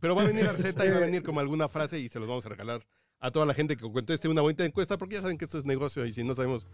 Pero 0.00 0.14
va 0.14 0.22
a 0.22 0.26
venir 0.26 0.44
la 0.44 0.52
receta 0.52 0.84
y 0.86 0.90
va 0.90 0.98
a 0.98 1.00
venir 1.00 1.22
como 1.22 1.40
alguna 1.40 1.68
frase 1.68 1.98
y 1.98 2.08
se 2.08 2.18
los 2.18 2.28
vamos 2.28 2.44
a 2.46 2.48
regalar 2.48 2.84
a 3.20 3.30
toda 3.30 3.46
la 3.46 3.54
gente 3.54 3.76
que 3.76 3.90
conteste 3.90 4.28
una 4.28 4.40
bonita 4.42 4.64
encuesta, 4.64 4.98
porque 4.98 5.14
ya 5.16 5.22
saben 5.22 5.38
que 5.38 5.44
esto 5.44 5.58
es 5.58 5.64
negocio 5.64 6.04
y 6.04 6.12
si 6.12 6.24
no 6.24 6.34
sabemos 6.34 6.66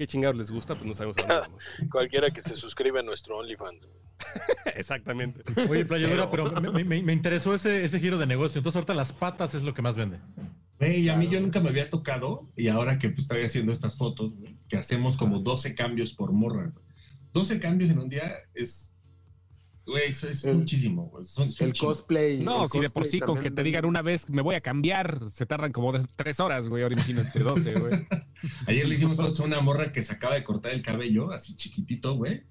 qué 0.00 0.06
chingados 0.06 0.34
les 0.38 0.50
gusta, 0.50 0.74
pues 0.76 0.86
no 0.86 0.94
sabemos 0.94 1.18
a 1.18 1.20
dónde 1.26 1.34
vamos. 1.46 1.62
Cualquiera 1.90 2.30
que 2.30 2.40
se 2.40 2.56
suscriba 2.56 3.00
a 3.00 3.02
nuestro 3.02 3.36
OnlyFans. 3.36 3.86
Exactamente. 4.74 5.42
Oye, 5.68 5.84
Playadura, 5.84 6.30
pero 6.30 6.50
me, 6.58 6.84
me- 6.84 7.02
me 7.02 7.12
interesó 7.12 7.54
ese, 7.54 7.84
ese 7.84 8.00
giro 8.00 8.16
de 8.16 8.26
negocio. 8.26 8.58
Entonces 8.60 8.76
ahorita 8.76 8.94
las 8.94 9.12
patas 9.12 9.54
es 9.54 9.62
lo 9.62 9.74
que 9.74 9.82
más 9.82 9.98
vende. 9.98 10.18
Güey, 10.78 11.06
a 11.10 11.16
mí 11.16 11.28
yo 11.28 11.38
nunca 11.38 11.60
me 11.60 11.68
había 11.68 11.90
tocado 11.90 12.48
y 12.56 12.68
ahora 12.68 12.98
que 12.98 13.10
pues 13.10 13.24
estoy 13.24 13.42
haciendo 13.42 13.72
estas 13.72 13.98
fotos, 13.98 14.32
que 14.70 14.78
hacemos 14.78 15.18
como 15.18 15.40
12 15.40 15.74
cambios 15.74 16.14
por 16.14 16.32
morra. 16.32 16.72
güey. 16.72 16.84
12 17.34 17.60
cambios 17.60 17.90
en 17.90 17.98
un 17.98 18.08
día 18.08 18.32
es, 18.54 18.90
güey, 19.90 20.08
es, 20.08 20.24
es 20.24 20.44
El- 20.44 20.56
muchísimo. 20.58 21.06
güey. 21.08 21.24
Son, 21.24 21.48
El 21.60 21.72
chingo. 21.72 21.88
cosplay. 21.92 22.38
No, 22.42 22.64
el 22.64 22.68
si 22.70 22.80
de 22.80 22.90
por 22.90 23.06
sí 23.06 23.20
con 23.20 23.38
que 23.40 23.50
te 23.50 23.62
digan 23.62 23.84
una 23.84 24.02
vez 24.02 24.30
me 24.30 24.42
voy 24.42 24.54
a 24.54 24.60
cambiar, 24.60 25.18
se 25.30 25.46
tardan 25.46 25.72
como 25.72 25.92
de 25.92 26.06
tres 26.16 26.40
horas, 26.40 26.68
güey. 26.68 26.82
Ahora 26.82 26.94
imagínate 26.94 27.38
12, 27.40 27.74
güey. 27.78 28.06
Ayer 28.66 28.86
le 28.88 28.94
hicimos 28.94 29.18
a 29.18 29.44
una 29.44 29.60
morra 29.60 29.92
que 29.92 30.02
se 30.02 30.14
acaba 30.14 30.34
de 30.34 30.44
cortar 30.44 30.72
el 30.72 30.82
cabello, 30.82 31.32
así 31.32 31.54
chiquitito, 31.56 32.14
güey. 32.14 32.44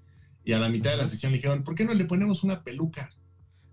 Y 0.44 0.52
a 0.52 0.58
la 0.58 0.68
mitad 0.68 0.90
de 0.92 0.96
la 0.96 1.06
sesión 1.06 1.32
le 1.32 1.38
dijeron, 1.38 1.64
¿por 1.64 1.74
qué 1.74 1.84
no 1.84 1.92
le 1.94 2.04
ponemos 2.06 2.42
una 2.44 2.62
peluca? 2.64 3.10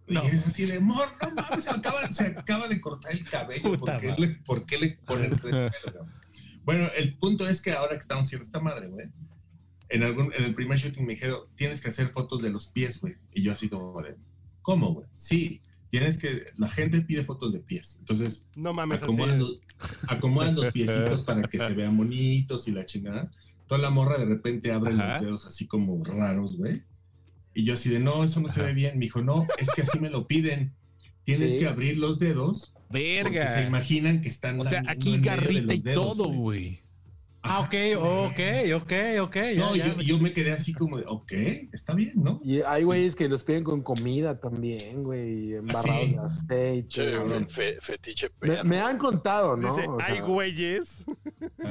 No. 0.07 0.24
Y 0.24 0.27
es 0.27 0.47
así 0.47 0.65
de, 0.65 0.79
mor, 0.79 1.09
no 1.21 1.31
mames, 1.31 1.63
se 1.65 1.69
acaba, 1.69 2.09
se 2.09 2.27
acaba 2.27 2.67
de 2.67 2.79
cortar 2.79 3.12
el 3.12 3.24
cabello. 3.29 3.77
Puta 3.77 3.97
¿Por 3.97 4.01
qué, 4.01 4.21
le, 4.21 4.27
por 4.45 4.65
qué 4.65 4.77
le 4.77 4.89
ponen 5.05 5.31
el 5.33 5.39
pelo, 5.39 5.69
cabrón? 5.83 6.13
Bueno, 6.63 6.88
el 6.97 7.17
punto 7.17 7.47
es 7.47 7.62
que 7.62 7.71
ahora 7.71 7.93
que 7.93 8.00
estamos 8.00 8.25
haciendo 8.25 8.43
esta 8.43 8.59
madre, 8.59 8.88
güey, 8.88 9.07
en, 9.89 10.03
algún, 10.03 10.34
en 10.34 10.44
el 10.44 10.53
primer 10.56 10.77
shooting 10.77 11.06
me 11.06 11.13
dijeron, 11.13 11.41
tienes 11.56 11.82
que 11.82 11.89
hacer 11.89 12.10
fotos 12.10 12.41
de 12.41 12.50
los 12.50 12.67
pies, 12.67 13.00
güey. 13.01 13.15
Y 13.34 13.41
yo 13.44 13.51
así 13.51 13.70
como 13.70 14.01
de, 14.01 14.15
¿Cómo, 14.62 14.94
güey? 14.94 15.08
Sí, 15.15 15.62
tienes 15.89 16.17
que, 16.17 16.48
la 16.58 16.67
gente 16.67 17.01
pide 17.01 17.24
fotos 17.24 17.53
de 17.53 17.60
pies. 17.60 17.98
Entonces, 18.00 18.46
No 18.56 18.74
mames, 18.74 18.98
así. 19.01 19.06
acomodan 19.06 19.39
los, 19.39 19.60
acomodan 20.08 20.56
los 20.56 20.72
piecitos 20.74 21.22
para 21.24 21.44
que 21.48 21.58
se 21.58 21.74
vean 21.75 21.96
bonitos 21.96 22.67
y 22.67 22.72
la 22.72 22.86
chingada. 22.86 23.32
Toda 23.67 23.79
la 23.82 23.89
morra 23.89 24.17
de 24.17 24.25
repente 24.25 24.72
abre 24.72 24.94
Ajá. 24.94 25.13
los 25.15 25.22
dedos 25.22 25.46
así 25.46 25.67
como 25.67 26.03
raros, 26.03 26.58
güey. 26.58 26.84
Y 27.53 27.63
yo 27.63 27.74
así 27.74 27.89
de, 27.89 28.00
no, 28.00 28.24
eso 28.24 28.39
no 28.41 28.50
se 28.50 28.62
ve 28.62 28.74
bien. 28.74 29.00
Me 29.00 29.06
dijo, 29.06 29.22
no, 29.22 29.48
es 29.58 29.70
que 29.72 29.82
así 29.82 30.00
me 30.00 30.10
lo 30.10 30.27
piden. 30.27 30.74
Tienes 31.24 31.53
Sí. 31.53 31.60
que 31.60 31.67
abrir 31.67 31.98
los 31.98 32.20
dedos 32.20 32.72
porque 32.89 33.00
se 33.00 33.24
Verga. 33.24 33.67
imaginan 33.67 34.22
que 34.22 34.29
están 34.29 34.60
O 34.60 34.63
sea, 34.63 34.84
aquí 34.88 35.17
garrita 35.20 35.62
los 35.63 35.75
y 35.75 35.82
dedos, 35.82 36.17
todo, 36.17 36.29
güey. 36.32 36.82
Ah, 37.44 37.62
ok, 37.62 37.74
ok, 37.98 38.39
ok, 38.75 38.94
ok. 39.22 39.36
No, 39.56 39.75
ya, 39.75 39.88
yo, 39.96 40.01
yo 40.01 40.17
me 40.20 40.34
quedé 40.34 40.51
así 40.51 40.74
como 40.74 40.98
de, 40.98 41.06
ok, 41.08 41.32
está 41.72 41.94
bien, 41.94 42.12
¿no? 42.15 42.41
Y 42.44 42.62
hay 42.62 42.84
güeyes 42.84 43.15
que 43.15 43.29
los 43.29 43.44
piden 43.44 43.63
con 43.63 43.82
comida 43.84 44.39
también, 44.39 45.03
güey, 45.03 45.53
embarrados 45.53 46.10
sí. 46.10 46.13
de 46.13 46.20
aceite. 46.20 47.46
Fe- 47.48 47.77
fetiche 47.79 48.29
Me, 48.65 48.82
han 48.82 48.98
contado, 48.98 49.56
¿no? 49.56 49.74
Dice, 49.74 49.88
O 49.88 49.98
sea, 50.00 50.13
hay 50.13 50.20
güeyes. 50.20 51.06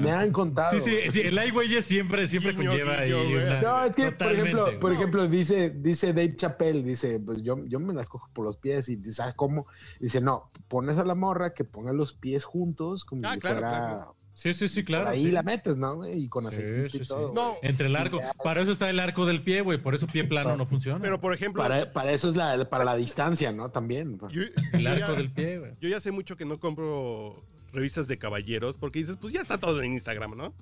me 0.00 0.12
han 0.12 0.30
contado. 0.32 0.78
Sí, 0.78 0.80
sí, 0.80 1.11
sí, 1.12 1.20
el 1.23 1.37
ay, 1.37 1.50
güey, 1.50 1.68
siempre, 1.82 2.26
siempre 2.26 2.52
Guiño, 2.52 2.70
conlleva 2.70 2.99
ahí 3.00 3.12
guiño, 3.12 3.25
güey. 3.25 3.44
una- 3.44 3.61
No, 3.61 3.85
es 3.85 3.96
que, 3.96 4.12
por 4.12 4.32
ejemplo, 4.32 4.80
por 4.80 4.92
ejemplo, 4.92 5.28
dice, 5.28 5.70
dice 5.70 6.08
Dave 6.14 6.37
Chappelle, 6.37 6.82
dice, 6.82 7.20
pues 7.20 7.42
yo, 7.42 7.64
yo 7.66 7.80
me 7.80 7.92
las 7.92 8.08
cojo 8.08 8.30
por 8.32 8.44
los 8.46 8.56
pies 8.56 8.88
y 8.88 8.96
dice, 8.96 9.12
¿sabes 9.16 9.35
cómo? 9.35 9.66
Dice, 10.00 10.20
no, 10.23 10.50
pones 10.68 10.96
a 10.96 11.04
la 11.04 11.14
morra 11.14 11.52
que 11.52 11.64
ponga 11.64 11.92
los 11.92 12.14
pies 12.14 12.44
juntos 12.44 13.04
como 13.04 13.23
Ah, 13.28 13.35
si 13.35 13.40
claro, 13.40 13.56
fuera, 13.58 13.68
claro. 13.68 14.16
Sí, 14.38 14.52
sí, 14.52 14.69
sí, 14.69 14.85
claro. 14.85 15.09
ahí 15.09 15.23
sí. 15.25 15.31
la 15.31 15.43
metes, 15.43 15.78
¿no? 15.78 15.97
güey? 15.97 16.25
Y 16.25 16.28
con 16.28 16.43
Sí, 16.43 16.49
aceitito 16.49 16.88
sí, 16.90 16.97
y 16.99 17.00
sí. 17.00 17.09
todo. 17.09 17.33
No. 17.33 17.57
Entre 17.62 17.87
el 17.87 17.97
arco. 17.97 18.21
Para 18.45 18.61
eso 18.61 18.71
está 18.71 18.90
el 18.90 19.00
arco 19.00 19.25
del 19.25 19.40
pie, 19.43 19.62
güey. 19.62 19.78
Por 19.78 19.95
eso 19.95 20.07
pie 20.07 20.25
plano 20.25 20.55
no 20.59 20.66
funciona. 20.66 21.00
pero 21.00 21.19
por 21.19 21.33
ejemplo, 21.33 21.62
Para, 21.62 21.90
para 21.90 22.12
eso 22.12 22.28
es 22.28 22.37
la, 22.37 22.69
para 22.69 22.85
la 22.85 22.97
distancia, 22.97 23.50
¿no? 23.52 23.71
También. 23.71 24.19
yo, 24.31 24.43
el 24.75 24.87
arco 24.87 25.12
ya, 25.12 25.14
del 25.14 25.31
pie, 25.33 25.59
güey. 25.59 25.73
yo 25.81 25.88
ya 25.88 26.00
sé 26.00 26.12
mucho 26.12 26.37
que 26.37 26.45
no 26.45 26.61
compro 26.61 27.43
revistas 27.73 28.09
de 28.09 28.19
caballeros 28.19 28.76
porque 28.76 28.99
dices, 28.99 29.16
pues 29.16 29.33
ya 29.33 29.40
está 29.40 29.57
todo 29.59 29.81
en 29.83 29.95
Instagram, 29.95 30.37
¿no? 30.37 30.52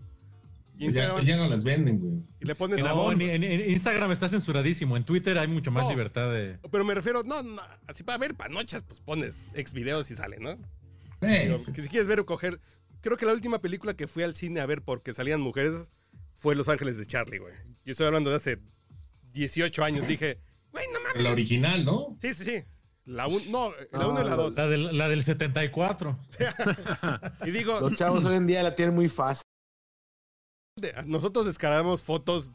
Y, 0.78 0.92
Ya, 0.92 1.08
Instagram- 1.08 1.24
ya 1.24 1.36
no 1.36 1.48
las 1.48 1.64
venden, 1.64 1.98
güey. 1.98 2.12
y 2.40 2.44
le 2.46 2.54
pones 2.54 2.78
No, 2.78 3.10
en, 3.10 3.22
en- 3.22 3.42
en 3.42 3.70
Instagram 3.70 4.12
está 4.12 4.28
censuradísimo. 4.28 4.96
En 4.96 5.02
Twitter 5.02 5.36
hay 5.36 5.48
mucho 5.48 5.72
más 5.72 5.82
No. 5.82 5.90
libertad 5.90 6.32
de. 6.32 6.58
Pero 6.70 6.84
me 6.84 6.94
refiero, 6.94 7.24
no, 7.24 7.42
no, 7.42 7.60
así 7.88 8.04
para 8.04 8.18
ver 8.18 8.36
panochas, 8.36 8.84
pues 8.84 9.00
pones 9.00 9.48
ex 9.54 9.72
videos 9.72 10.08
y 10.12 10.14
sale, 10.14 10.38
¿no? 10.38 10.50
Eh, 11.22 11.56
que 11.66 11.74
sí. 11.74 11.82
si 11.82 11.88
quieres 11.88 12.06
ver 12.06 12.20
o 12.20 12.26
coger. 12.26 12.60
Creo 13.04 13.18
que 13.18 13.26
la 13.26 13.34
última 13.34 13.58
película 13.60 13.92
que 13.92 14.08
fui 14.08 14.22
al 14.22 14.34
cine 14.34 14.60
a 14.60 14.66
ver 14.66 14.80
porque 14.80 15.12
salían 15.12 15.38
mujeres 15.38 15.90
fue 16.32 16.54
Los 16.54 16.70
Ángeles 16.70 16.96
de 16.96 17.04
Charlie, 17.04 17.36
güey. 17.36 17.52
Yo 17.84 17.92
estoy 17.92 18.06
hablando 18.06 18.30
de 18.30 18.36
hace 18.36 18.58
18 19.34 19.84
años. 19.84 20.08
Dije, 20.08 20.38
güey, 20.72 20.86
no 20.90 21.00
mames. 21.02 21.22
La 21.22 21.30
original, 21.32 21.84
¿no? 21.84 22.16
Sí, 22.18 22.32
sí, 22.32 22.44
sí. 22.44 22.64
La 23.04 23.26
un, 23.26 23.52
no, 23.52 23.72
la 23.92 23.98
No, 23.98 24.08
1 24.12 24.20
y 24.22 24.24
la 24.24 24.36
2. 24.36 24.54
La 24.56 24.66
del, 24.68 24.96
la 24.96 25.08
del 25.10 25.22
74. 25.22 26.18
Y 27.44 27.50
digo, 27.50 27.78
Los 27.78 27.94
chavos 27.94 28.24
hoy 28.24 28.36
en 28.36 28.46
día 28.46 28.62
la 28.62 28.74
tienen 28.74 28.94
muy 28.94 29.10
fácil. 29.10 29.42
nosotros 31.04 31.44
descargamos 31.44 32.02
fotos. 32.02 32.52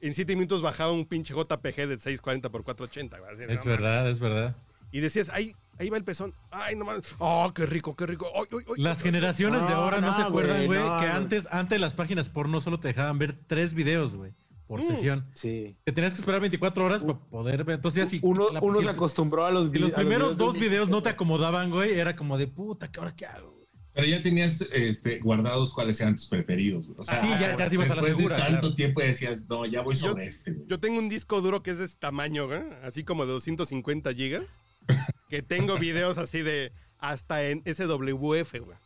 En 0.00 0.14
7 0.14 0.34
minutos 0.34 0.62
bajaba 0.62 0.90
un 0.90 1.06
pinche 1.06 1.32
JPG 1.32 1.86
de 1.86 1.96
640 1.98 2.50
por 2.50 2.64
480. 2.64 3.18
güey, 3.20 3.30
así 3.32 3.46
de, 3.46 3.52
Es 3.52 3.64
no 3.64 3.70
verdad, 3.70 4.10
es 4.10 4.18
verdad. 4.18 4.56
Y 4.90 4.98
decías, 4.98 5.28
ahí, 5.28 5.54
ahí 5.82 5.90
va 5.90 5.96
el 5.98 6.04
pezón. 6.04 6.32
Ay, 6.50 6.76
no 6.76 6.84
mames. 6.84 7.14
Oh, 7.18 7.52
qué 7.54 7.66
rico, 7.66 7.94
qué 7.96 8.06
rico. 8.06 8.26
Ay, 8.34 8.44
ay, 8.52 8.58
ay. 8.76 8.82
Las 8.82 9.02
generaciones 9.02 9.66
de 9.66 9.72
ahora 9.74 10.00
no, 10.00 10.08
no, 10.08 10.16
se 10.16 10.22
acuerdan, 10.22 10.66
güey, 10.66 10.78
no, 10.80 10.98
que 11.00 11.06
no. 11.06 11.12
antes, 11.14 11.48
antes 11.50 11.80
las 11.80 11.92
páginas 11.94 12.28
porno 12.28 12.60
solo 12.60 12.80
te 12.80 12.88
dejaban 12.88 13.18
ver 13.18 13.36
tres 13.46 13.74
videos, 13.74 14.14
güey, 14.14 14.32
por 14.66 14.80
Mm. 14.80 14.86
sesión. 14.86 15.26
Sí. 15.34 15.76
Que 15.84 15.92
tenías 15.92 16.14
que 16.14 16.20
esperar 16.20 16.40
24 16.40 16.84
horas 16.84 17.02
para 17.02 17.18
poder 17.18 17.64
ver. 17.64 17.76
Entonces, 17.76 18.04
ya 18.04 18.10
si 18.10 18.20
Uno, 18.22 18.50
la- 18.50 18.60
uno 18.60 18.78
si- 18.78 18.84
se 18.84 18.90
acostumbró 18.90 19.44
a 19.44 19.50
los 19.50 19.68
si 19.70 19.78
los 19.78 19.90
vide- 19.90 19.94
a 19.94 19.96
primeros 19.98 20.28
videos 20.28 20.38
dos 20.38 20.54
de- 20.54 20.60
videos 20.60 20.88
no 20.88 21.02
te 21.02 21.10
acomodaban, 21.10 21.70
güey, 21.70 21.92
era 21.98 22.16
como 22.16 22.38
de 22.38 22.46
puta, 22.46 22.90
¿qué 22.90 23.00
ahora 23.00 23.14
qué 23.14 23.26
hago? 23.26 23.50
güey? 23.50 23.62
Pero 23.94 24.06
ya 24.06 24.22
tenías 24.22 24.62
este, 24.72 25.18
guardados 25.18 25.74
cuáles 25.74 26.00
eran 26.00 26.16
tus 26.16 26.26
preferidos, 26.26 26.86
güey. 26.86 26.96
O 26.98 27.04
sea, 27.04 27.16
Ah, 27.16 27.20
sí, 27.20 27.28
ya- 27.38 27.56
ya 27.58 27.68
te 27.68 27.74
ibas 27.74 27.90
a 27.90 27.94
la 27.96 28.00
después 28.00 28.16
segura, 28.16 28.36
de 28.36 28.42
tanto 28.42 28.60
claro. 28.60 28.74
tiempo 28.74 29.00
decías, 29.02 29.46
no, 29.50 29.66
ya 29.66 29.82
voy 29.82 29.96
sobre 29.96 30.24
este, 30.26 30.52
güey. 30.52 30.66
Yo 30.66 30.80
tengo 30.80 30.98
un 30.98 31.10
disco 31.10 31.42
duro 31.42 31.62
que 31.62 31.72
es 31.72 31.78
de 31.78 31.84
este 31.84 31.98
tamaño, 31.98 32.46
güey, 32.46 32.62
así 32.84 33.04
como 33.04 33.26
de 33.26 33.32
250 33.32 34.14
gigas, 34.14 34.44
que 35.32 35.40
tengo 35.40 35.78
videos 35.78 36.18
así 36.18 36.42
de 36.42 36.72
hasta 36.98 37.42
en 37.48 37.62
SWF, 37.64 38.52
güey. 38.60 38.76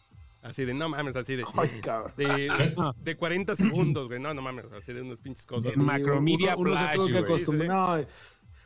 Así 0.43 0.65
de, 0.65 0.75
no 0.75 0.89
mames, 0.89 1.17
así 1.17 1.35
de, 1.35 1.43
Ay, 1.57 1.69
cabrón. 1.83 2.13
de, 2.17 2.73
de 3.03 3.17
40 3.17 3.57
segundos, 3.57 4.07
güey. 4.07 4.21
No, 4.21 4.33
no 4.33 4.43
mames, 4.43 4.67
así 4.79 4.93
de 4.93 5.03
unas 5.03 5.21
pinches 5.21 5.45
cosas. 5.45 5.73
De 5.73 5.77
Macromedia 5.77 6.55
uno, 6.57 6.71
uno 6.71 7.07
que 7.07 7.13
güey. 7.15 7.25
acostumbrar. 7.25 7.69
No, 8.01 8.07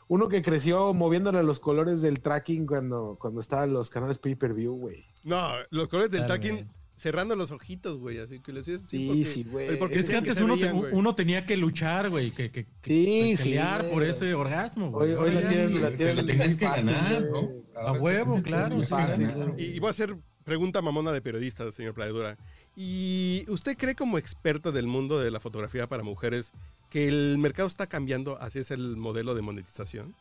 uno 0.08 0.28
que 0.28 0.42
creció 0.42 0.92
moviéndole 0.92 1.42
los 1.42 1.58
colores 1.58 2.02
del 2.02 2.20
tracking 2.20 2.66
cuando, 2.66 3.16
cuando 3.18 3.40
estaban 3.40 3.72
los 3.72 3.88
canales 3.88 4.18
pay-per-view, 4.18 4.74
güey. 4.76 5.06
No, 5.24 5.48
los 5.70 5.88
colores 5.88 6.10
del 6.10 6.26
Claro, 6.26 6.38
tracking. 6.38 6.68
Cerrando 7.00 7.34
los 7.34 7.50
ojitos, 7.50 7.98
güey. 7.98 8.18
Así 8.18 8.40
que 8.40 8.52
le 8.52 8.60
hacías 8.60 8.84
así. 8.84 8.98
Sí, 8.98 9.06
porque- 9.08 9.24
sí, 9.24 9.44
güey. 9.44 9.68
es 9.68 9.76
Porque 9.78 9.98
Es 10.00 10.08
que 10.10 10.16
antes 10.16 10.40
uno, 10.40 10.54
veían, 10.54 10.72
te- 10.72 10.76
güey. 10.78 10.92
uno 10.94 11.14
tenía 11.14 11.46
que 11.46 11.56
luchar, 11.56 12.10
güey, 12.10 12.30
que, 12.30 12.50
que, 12.50 12.66
Sí, 12.82 13.34
que 13.36 13.42
pelear 13.42 13.88
por 13.88 14.04
ese 14.04 14.34
orgasmo, 14.34 14.90
güey. 14.90 15.12
Hoy, 15.12 15.14
hoy 15.16 15.30
la 15.34 15.48
tienen, 15.48 15.82
la 15.82 15.90
tienen 15.96 16.16
lo 16.16 16.24
tenías 16.26 16.56
que 16.56 16.66
fácil, 16.66 16.92
ganar, 16.94 17.26
güey. 17.26 17.42
¿no? 17.42 17.80
A 17.80 17.92
huevo, 17.92 18.42
claro, 18.42 18.82
fácil, 18.82 19.28
ganar. 19.28 19.54
Y, 19.58 19.64
y 19.64 19.78
voy 19.78 19.88
a 19.88 19.90
hacer 19.90 20.16
pregunta 20.44 20.82
mamona 20.82 21.12
de 21.12 21.22
periodista, 21.22 21.70
señor 21.72 21.94
Playadura. 21.94 22.36
¿Y 22.76 23.44
usted 23.48 23.76
cree 23.76 23.94
como 23.94 24.18
experto 24.18 24.70
del 24.72 24.86
mundo 24.86 25.18
de 25.20 25.30
la 25.30 25.40
fotografía 25.40 25.86
para 25.86 26.02
mujeres 26.02 26.52
que 26.90 27.08
el 27.08 27.38
mercado 27.38 27.68
está 27.68 27.86
cambiando 27.86 28.40
hacia 28.42 28.60
ese 28.60 28.74
el 28.74 28.96
modelo 28.96 29.34
de 29.34 29.42
monetización? 29.42 30.14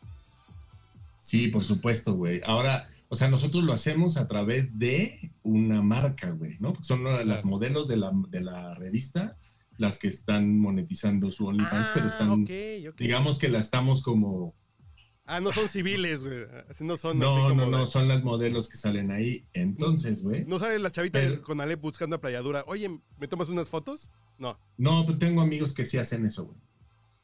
Sí, 1.29 1.48
por 1.48 1.63
supuesto, 1.63 2.13
güey. 2.15 2.41
Ahora, 2.43 2.88
o 3.07 3.15
sea, 3.15 3.27
nosotros 3.27 3.63
lo 3.63 3.71
hacemos 3.74 4.17
a 4.17 4.27
través 4.27 4.79
de 4.79 5.31
una 5.43 5.81
marca, 5.83 6.31
güey, 6.31 6.57
¿no? 6.59 6.74
Son 6.81 7.03
las 7.03 7.45
modelos 7.45 7.88
de 7.88 7.98
la, 7.98 8.12
de 8.29 8.41
la 8.41 8.74
revista 8.74 9.38
las 9.77 10.00
que 10.00 10.07
están 10.07 10.57
monetizando 10.59 11.29
su 11.29 11.45
OnlyFans, 11.45 11.89
pero 11.93 12.07
están, 12.07 12.29
Ah, 12.29 12.33
ok, 12.33 12.50
ok. 12.89 12.98
digamos 13.00 13.38
que 13.38 13.48
la 13.48 13.59
estamos 13.59 14.01
como... 14.01 14.55
Ah, 15.25 15.39
no 15.39 15.51
son 15.51 15.67
civiles, 15.69 16.24
güey. 16.24 16.39
No 16.81 16.98
son 16.98 17.17
así 17.17 17.19
No, 17.19 17.43
como 17.50 17.55
no, 17.55 17.65
de- 17.65 17.71
no, 17.71 17.86
son 17.86 18.07
las 18.07 18.24
modelos 18.24 18.67
que 18.67 18.77
salen 18.77 19.12
ahí. 19.12 19.45
Entonces, 19.53 20.24
güey. 20.24 20.43
No 20.45 20.57
sale 20.57 20.79
la 20.79 20.89
chavita 20.89 21.19
Pero- 21.19 21.43
con 21.43 21.62
Alep 21.62 21.79
buscando 21.79 22.15
a 22.15 22.19
Playadura. 22.21 22.63
Oye, 22.65 22.89
¿me 23.19 23.27
tomas 23.27 23.48
unas 23.50 23.69
fotos? 23.69 24.09
No. 24.39 24.57
No, 24.77 25.05
pero 25.05 25.19
tengo 25.19 25.41
amigos 25.41 25.74
que 25.75 25.86
sí 25.86 25.98
hacen 26.00 26.25
eso, 26.25 26.45
güey. 26.45 26.57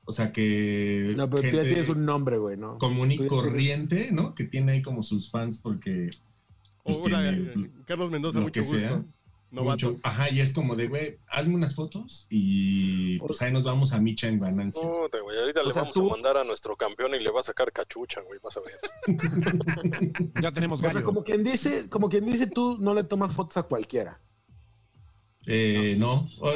O 0.05 0.11
sea, 0.11 0.31
que... 0.31 1.13
No, 1.17 1.27
pero 1.29 1.41
tú 1.49 1.57
ya 1.57 1.63
tienes 1.63 1.89
un 1.89 2.05
nombre, 2.05 2.37
güey, 2.37 2.57
¿no? 2.57 2.77
común 2.77 3.11
y 3.11 3.17
tienes- 3.17 3.29
corriente, 3.29 4.11
¿no? 4.11 4.35
Que 4.35 4.43
tiene 4.43 4.73
ahí 4.73 4.81
como 4.81 5.01
sus 5.01 5.31
fans 5.31 5.59
porque... 5.61 6.11
pues, 6.83 6.97
Hola, 6.97 7.31
tiene 7.31 7.65
eh, 7.65 7.71
Carlos 7.85 8.11
Mendoza, 8.11 8.39
mucho 8.39 8.51
que 8.61 8.67
gusto. 8.67 8.77
sea. 8.79 9.03
Novato. 9.51 9.91
mucho- 9.91 9.99
ajá, 10.03 10.29
y 10.29 10.41
es 10.41 10.53
como 10.53 10.75
de, 10.75 10.87
güey, 10.87 11.17
hazme 11.27 11.55
unas 11.55 11.75
fotos 11.75 12.27
y 12.29 13.17
pues 13.19 13.41
ahí 13.41 13.53
nos 13.53 13.63
vamos 13.63 13.93
a 13.93 13.99
Micha 14.01 14.27
en 14.27 14.39
ganancias. 14.39 14.85
Puta, 14.85 15.19
güey, 15.21 15.39
ahorita 15.39 15.61
O 15.61 15.65
le 15.65 15.71
sea, 15.73 15.83
vamos 15.83 15.93
tú- 15.93 16.07
a 16.07 16.11
mandar 16.11 16.37
a 16.37 16.43
nuestro 16.43 16.75
campeón 16.75 17.15
y 17.15 17.19
le 17.23 17.31
va 17.31 17.39
a 17.39 17.43
sacar 17.43 17.71
cachucha, 17.71 18.21
güey, 18.21 18.39
vas 18.43 18.57
a 18.57 18.61
ver. 18.61 18.79
Ya 20.41 20.51
tenemos 20.51 20.79
O 20.79 20.81
sea, 20.81 20.91
gallo. 20.93 21.05
como 21.05 21.23
quien 21.23 21.43
dice, 21.43 21.89
como 21.89 22.09
quien 22.09 22.25
dice, 22.25 22.47
tú 22.47 22.77
no 22.79 22.93
le 22.93 23.03
tomas 23.05 23.33
fotos 23.33 23.57
a 23.57 23.63
cualquiera. 23.63 24.19
Eh, 25.47 25.95
no, 25.97 26.29
o, 26.39 26.51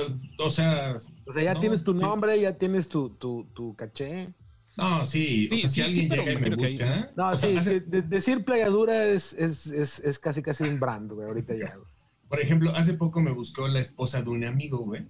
o 0.45 0.49
sea... 0.49 0.95
O 1.25 1.31
sea, 1.31 1.43
ya 1.43 1.53
no, 1.53 1.59
tienes 1.59 1.83
tu 1.83 1.93
sí. 1.95 2.01
nombre, 2.01 2.39
ya 2.39 2.57
tienes 2.57 2.89
tu, 2.89 3.09
tu, 3.11 3.45
tu 3.53 3.75
caché. 3.75 4.29
No, 4.77 5.03
sí, 5.05 5.47
o 5.51 5.55
sea, 5.57 5.67
sí, 5.69 5.75
si 5.75 5.81
alguien 5.81 6.09
llega 6.09 6.31
y 6.31 6.37
me 6.37 6.55
busca... 6.55 7.11
No, 7.15 7.29
o 7.31 7.35
sea, 7.35 7.49
sí, 7.51 7.57
hace- 7.57 7.79
sí, 7.81 7.85
de- 7.87 8.01
decir 8.01 8.43
playadura 8.45 9.05
es, 9.07 9.33
es, 9.33 9.67
es, 9.67 9.99
es 9.99 10.17
casi 10.19 10.41
casi 10.41 10.63
un 10.63 10.79
brand, 10.79 11.11
güey, 11.11 11.27
ahorita 11.27 11.53
ya. 11.55 11.75
güey. 11.75 11.87
Por 12.29 12.39
ejemplo, 12.39 12.73
hace 12.75 12.93
poco 12.93 13.21
me 13.21 13.31
buscó 13.31 13.67
la 13.67 13.79
esposa 13.81 14.21
de 14.21 14.29
un 14.29 14.43
amigo, 14.45 14.79
güey, 14.79 15.05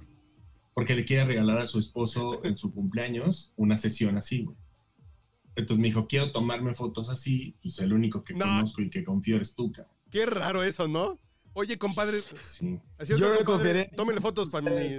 porque 0.73 0.95
le 0.95 1.05
quiere 1.05 1.25
regalar 1.25 1.59
a 1.59 1.67
su 1.67 1.79
esposo 1.79 2.43
en 2.43 2.57
su 2.57 2.73
cumpleaños 2.73 3.53
una 3.57 3.77
sesión 3.77 4.17
así, 4.17 4.43
güey. 4.43 4.57
Entonces 5.55 5.81
me 5.81 5.89
dijo, 5.89 6.07
quiero 6.07 6.31
tomarme 6.31 6.73
fotos 6.73 7.09
así, 7.09 7.55
pues 7.61 7.79
el 7.79 7.91
único 7.93 8.23
que 8.23 8.33
No. 8.33 8.45
conozco 8.45 8.81
y 8.81 8.89
que 8.89 9.03
confío 9.03 9.35
eres 9.35 9.53
tú, 9.55 9.71
cabrón. 9.71 9.93
Qué 10.09 10.25
raro 10.25 10.63
eso, 10.63 10.87
¿no? 10.87 11.19
Oye, 11.53 11.77
compadre, 11.77 12.17
Sí. 12.41 12.79
así 12.97 13.13
Yo 13.17 13.33
le 13.33 13.43
confiaré. 13.43 13.91
tómele 13.95 14.21
fotos 14.21 14.49
para 14.49 14.69
mi, 14.69 14.89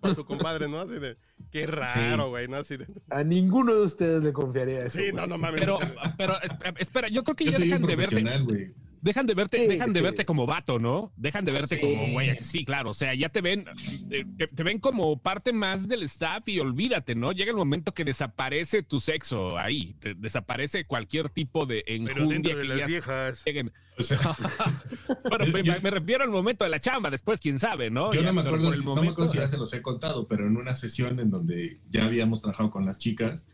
para 0.00 0.14
su 0.14 0.24
compadre, 0.24 0.68
¿no? 0.68 0.80
Así 0.80 0.98
de, 0.98 1.16
qué 1.50 1.66
raro, 1.66 2.28
güey, 2.28 2.46
¿no? 2.46 2.56
Así 2.58 2.76
de, 2.76 2.86
A 3.10 3.24
ninguno 3.24 3.74
de 3.74 3.82
ustedes 3.84 4.22
le 4.22 4.32
confiaría 4.32 4.84
eso. 4.84 4.98
sí, 4.98 5.06
no, 5.12 5.26
no 5.26 5.38
mames. 5.38 5.60
Pero, 5.60 5.78
pero 6.16 6.34
esp- 6.40 6.74
espera, 6.78 7.08
yo 7.08 7.24
creo 7.24 7.34
que 7.36 7.44
Yo 7.46 7.52
ya 7.52 7.58
dejan 7.58 7.82
de 7.82 7.96
verte. 7.96 8.74
Dejan 9.00 9.26
de 9.28 9.34
verte, 9.34 9.58
Sí, 9.60 9.66
dejan 9.68 9.92
de 9.92 10.00
sí. 10.00 10.04
verte 10.04 10.24
como 10.24 10.44
vato, 10.44 10.80
¿no? 10.80 11.12
Dejan 11.16 11.44
de 11.44 11.52
verte 11.52 11.76
Sí. 11.76 11.80
como 11.80 12.12
güey. 12.12 12.36
Sí, 12.38 12.64
claro. 12.64 12.90
O 12.90 12.94
sea, 12.94 13.14
ya 13.14 13.28
te 13.28 13.40
ven, 13.40 13.64
eh, 14.10 14.24
te, 14.36 14.48
te 14.48 14.62
ven 14.64 14.80
como 14.80 15.22
parte 15.22 15.52
más 15.52 15.86
del 15.86 16.02
staff 16.02 16.48
y 16.48 16.58
olvídate, 16.58 17.14
¿no? 17.14 17.30
Llega 17.30 17.52
el 17.52 17.56
momento 17.56 17.94
que 17.94 18.04
desaparece 18.04 18.82
tu 18.82 18.98
sexo 18.98 19.56
ahí. 19.56 19.94
te- 20.00 20.14
desaparece 20.14 20.84
cualquier 20.84 21.28
tipo 21.30 21.64
de 21.64 21.84
Pero 21.86 21.96
enjundia 21.96 22.28
dentro 22.56 22.56
de 22.56 22.62
que 22.62 22.74
las 22.74 22.86
viejas. 22.88 23.44
lleguen. 23.44 23.72
O 23.98 24.02
sea, 24.02 24.18
Bueno, 25.28 25.44
Yo- 25.46 25.52
me, 25.52 25.62
yo- 25.62 25.80
me 25.82 25.90
refiero 25.90 26.24
al 26.24 26.30
momento 26.30 26.64
de 26.64 26.70
la 26.70 26.80
chamba, 26.80 27.10
después 27.10 27.40
quién 27.40 27.58
sabe, 27.58 27.90
¿no? 27.90 28.12
Yo 28.12 28.20
Ya, 28.20 28.26
no 28.28 28.32
me 28.34 28.40
acuerdo, 28.42 28.72
el 28.72 28.84
no 28.84 29.02
me 29.02 29.08
acuerdo 29.10 29.32
si 29.32 29.38
ya 29.38 29.48
se 29.48 29.58
los 29.58 29.72
he 29.74 29.82
contado, 29.82 30.28
pero 30.28 30.46
en 30.46 30.56
una 30.56 30.74
sesión 30.74 31.18
en 31.20 31.30
donde 31.30 31.80
ya 31.90 32.04
habíamos 32.04 32.40
trabajado 32.40 32.70
con 32.70 32.84
las 32.86 32.98
chicas, 32.98 33.46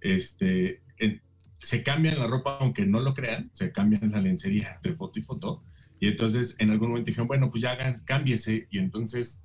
este, 0.00 0.82
en- 0.98 1.22
se 1.62 1.82
cambian 1.82 2.18
la 2.18 2.26
ropa, 2.26 2.58
aunque 2.60 2.86
no 2.86 3.00
lo 3.00 3.12
crean, 3.14 3.50
se 3.52 3.70
cambian 3.72 4.10
la 4.12 4.20
lencería 4.20 4.72
entre 4.76 4.94
foto 4.94 5.18
y 5.18 5.22
foto. 5.22 5.62
Y 5.98 6.08
entonces 6.08 6.56
en 6.58 6.70
algún 6.70 6.88
momento 6.88 7.08
dijeron, 7.08 7.28
bueno, 7.28 7.50
pues 7.50 7.62
ya 7.62 7.72
hagan, 7.72 7.94
cámbiese. 8.04 8.66
Y 8.70 8.78
entonces 8.78 9.44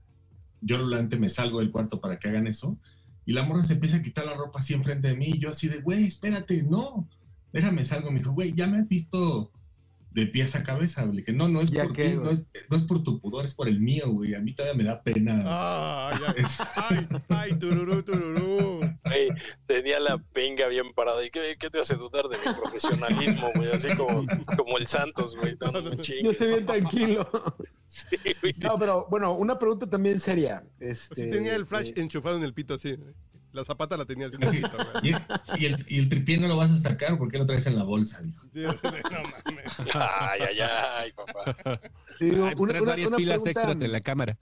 yo 0.61 0.77
realmente 0.77 1.17
me 1.17 1.29
salgo 1.29 1.59
del 1.59 1.71
cuarto 1.71 1.99
para 1.99 2.17
que 2.17 2.29
hagan 2.29 2.47
eso. 2.47 2.79
Y 3.25 3.33
la 3.33 3.43
morra 3.43 3.63
se 3.63 3.73
empieza 3.73 3.97
a 3.97 4.01
quitar 4.01 4.25
la 4.25 4.35
ropa 4.35 4.59
así 4.59 4.73
enfrente 4.73 5.09
de 5.09 5.15
mí. 5.15 5.31
Y 5.33 5.39
yo 5.39 5.49
así 5.49 5.67
de, 5.67 5.79
güey, 5.81 6.05
espérate, 6.05 6.63
no, 6.63 7.09
déjame 7.51 7.83
salgo. 7.83 8.11
Me 8.11 8.19
dijo, 8.19 8.31
güey, 8.31 8.53
ya 8.53 8.67
me 8.67 8.77
has 8.77 8.87
visto 8.87 9.51
de 10.15 10.27
pies 10.27 10.55
a 10.55 10.63
cabeza. 10.63 11.05
Le 11.05 11.17
dije, 11.17 11.33
no, 11.33 11.49
no 11.49 11.59
es 11.59 11.71
¿Ya 11.71 11.83
por 11.83 11.93
qué, 11.93 12.11
ti, 12.11 12.15
no 12.15 12.29
es, 12.31 12.41
no 12.69 12.77
es 12.77 12.83
por 12.83 13.03
tu 13.03 13.19
pudor, 13.19 13.43
es 13.43 13.53
por 13.53 13.67
el 13.67 13.81
mío, 13.81 14.09
güey. 14.09 14.33
A 14.33 14.39
mí 14.39 14.53
todavía 14.53 14.77
me 14.77 14.85
da 14.85 15.03
pena. 15.03 15.43
Ay, 15.45 16.19
ay, 16.25 16.43
ay, 16.89 17.07
ay, 17.27 17.59
tururú, 17.59 18.01
tururú. 18.01 18.79
Güey, 19.03 19.29
tenía 19.65 19.99
la 19.99 20.17
pinga 20.17 20.69
bien 20.69 20.93
parada. 20.93 21.23
¿Y 21.23 21.29
qué, 21.29 21.57
qué 21.59 21.69
te 21.69 21.81
hace 21.81 21.95
dudar 21.95 22.29
de 22.29 22.37
mi 22.37 22.53
profesionalismo, 22.53 23.51
güey? 23.55 23.71
Así 23.73 23.89
como, 23.97 24.25
como 24.55 24.77
el 24.77 24.87
Santos, 24.87 25.35
güey. 25.35 25.57
No, 25.59 25.73
no 25.73 25.81
Yo 26.01 26.31
estoy 26.31 26.47
bien 26.47 26.65
tranquilo. 26.65 27.29
Sí, 27.87 28.17
güey. 28.41 28.53
No, 28.57 28.79
pero 28.79 29.05
bueno, 29.11 29.33
una 29.33 29.59
pregunta 29.59 29.87
también 29.87 30.19
seria. 30.19 30.63
Este, 30.79 31.15
Sí 31.15 31.29
tenía 31.29 31.55
el 31.55 31.67
flash 31.67 31.89
eh, 31.89 32.01
enchufado 32.01 32.35
en 32.35 32.43
el 32.43 32.51
pito 32.51 32.73
así. 32.73 32.97
La 33.55 33.63
zapata 33.63 33.95
la 33.97 34.05
tenía 34.05 34.27
así. 34.27 34.37
Y, 35.03 35.09
y 35.61 35.65
el, 35.65 35.85
y 35.87 35.97
el 35.99 36.09
tripié 36.09 36.37
no 36.37 36.47
lo 36.47 36.57
vas 36.57 36.71
a 36.71 36.77
sacar 36.77 37.17
porque 37.17 37.37
lo 37.37 37.45
traes 37.45 37.65
en 37.67 37.77
la 37.77 37.83
bolsa, 37.83 38.21
dijo. 38.21 38.45
Sí, 38.53 38.61
no 38.61 38.69
mames. 39.45 39.73
Ay, 39.95 40.41
ay, 40.49 40.59
ay, 40.59 41.11
papá. 41.13 41.79
te 42.19 42.25
digo, 42.25 42.45
Ay, 42.45 42.51
pues 42.55 42.59
una- 42.61 42.67
traes 42.69 42.83
una- 42.83 42.91
varias 42.91 43.07
una 43.09 43.17
pilas 43.17 43.35
pregunta- 43.41 43.61
extras 43.61 43.81
en 43.81 43.91
la 43.91 44.01
cámara. 44.01 44.37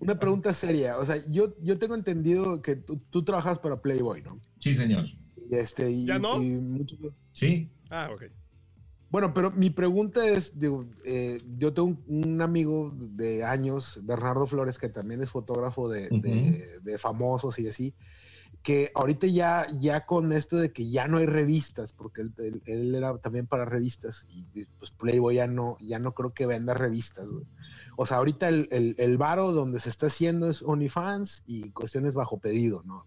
Una 0.00 0.18
pregunta 0.18 0.52
seria. 0.52 0.98
O 0.98 1.06
sea, 1.06 1.16
yo, 1.28 1.54
yo 1.62 1.78
tengo 1.78 1.94
entendido 1.94 2.60
que 2.60 2.76
tú, 2.76 2.98
tú 3.10 3.22
trabajas 3.24 3.58
para 3.58 3.80
Playboy, 3.80 4.22
¿no? 4.22 4.40
Sí, 4.58 4.74
señor. 4.74 5.06
Y 5.50 5.54
este, 5.56 5.90
y, 5.90 6.06
¿Ya 6.06 6.18
no? 6.18 6.42
y 6.42 6.50
muchos- 6.50 6.98
Sí. 7.32 7.70
Ah, 7.90 8.10
ok. 8.12 8.24
Bueno, 9.10 9.32
pero 9.32 9.52
mi 9.52 9.70
pregunta 9.70 10.26
es, 10.26 10.58
digo, 10.58 10.86
eh, 11.04 11.40
yo 11.56 11.72
tengo 11.72 11.88
un, 11.88 12.02
un 12.08 12.42
amigo 12.42 12.92
de 12.96 13.44
años, 13.44 14.00
Bernardo 14.02 14.44
Flores, 14.44 14.76
que 14.76 14.88
también 14.88 15.22
es 15.22 15.30
fotógrafo 15.30 15.88
de, 15.88 16.08
de- 16.08 16.80
de 16.82 16.98
famosos 16.98 17.58
y 17.60 17.68
así, 17.68 17.94
que 18.64 18.90
ahorita 18.94 19.26
ya, 19.26 19.66
ya 19.78 20.06
con 20.06 20.32
esto 20.32 20.56
de 20.56 20.72
que 20.72 20.88
ya 20.88 21.06
no 21.06 21.18
hay 21.18 21.26
revistas, 21.26 21.92
porque 21.92 22.22
él, 22.22 22.32
él- 22.38 22.62
él 22.64 22.94
era 22.94 23.16
también 23.18 23.46
para 23.46 23.66
revistas, 23.66 24.24
y 24.26 24.46
pues 24.78 24.90
Playboy 24.90 25.34
ya 25.36 25.46
no, 25.46 25.76
ya 25.80 25.98
no 25.98 26.12
creo 26.12 26.32
que 26.32 26.46
venda 26.46 26.72
revistas. 26.72 27.28
güey. 27.28 27.44
O 27.96 28.06
sea, 28.06 28.16
ahorita 28.16 28.48
el, 28.48 28.66
el, 28.72 28.94
el 28.96 29.18
varo 29.18 29.52
donde 29.52 29.80
se 29.80 29.90
está 29.90 30.06
haciendo 30.06 30.48
es 30.48 30.62
OnlyFans 30.62 31.42
y 31.46 31.72
cuestiones 31.72 32.14
bajo 32.14 32.38
pedido, 32.38 32.82
¿no? 32.84 33.06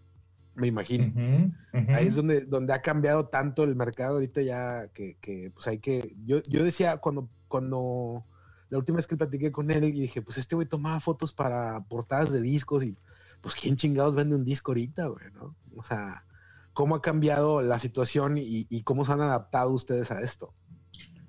Me 0.53 0.67
imagino. 0.67 1.07
Ujú, 1.07 1.51
ujú. 1.81 1.91
Ahí 1.91 2.05
es 2.07 2.15
donde, 2.15 2.41
donde 2.41 2.73
ha 2.73 2.81
cambiado 2.83 3.25
tanto 3.27 3.63
el 3.63 3.75
mercado 3.75 4.13
ahorita 4.13 4.43
ya 4.43 4.87
que, 4.93 5.17
que, 5.19 5.49
pues 5.55 5.67
hay 5.67 5.79
que... 5.79 6.15
Yo, 6.23 6.41
yo 6.47 6.63
decía 6.63 6.97
cuando, 6.97 7.29
cuando 7.47 8.23
la 8.69 8.77
última 8.77 8.97
vez 8.97 9.07
que 9.07 9.17
platiqué 9.17 9.51
con 9.51 9.71
él 9.71 9.85
y 9.85 9.91
dije, 9.91 10.21
pues 10.21 10.37
este 10.37 10.55
güey 10.55 10.67
tomaba 10.67 10.99
fotos 10.99 11.33
para 11.33 11.81
portadas 11.89 12.31
de 12.31 12.41
discos 12.41 12.83
y 12.83 12.95
pues 13.41 13.55
quién 13.55 13.77
chingados 13.77 14.15
vende 14.15 14.35
un 14.35 14.43
disco 14.43 14.71
ahorita, 14.71 15.07
güey, 15.07 15.25
¿no? 15.33 15.55
O 15.75 15.83
sea, 15.83 16.25
¿cómo 16.73 16.95
ha 16.95 17.01
cambiado 17.01 17.61
la 17.61 17.79
situación 17.79 18.37
y, 18.37 18.67
y 18.69 18.83
cómo 18.83 19.05
se 19.05 19.13
han 19.13 19.21
adaptado 19.21 19.71
ustedes 19.71 20.11
a 20.11 20.21
esto? 20.21 20.53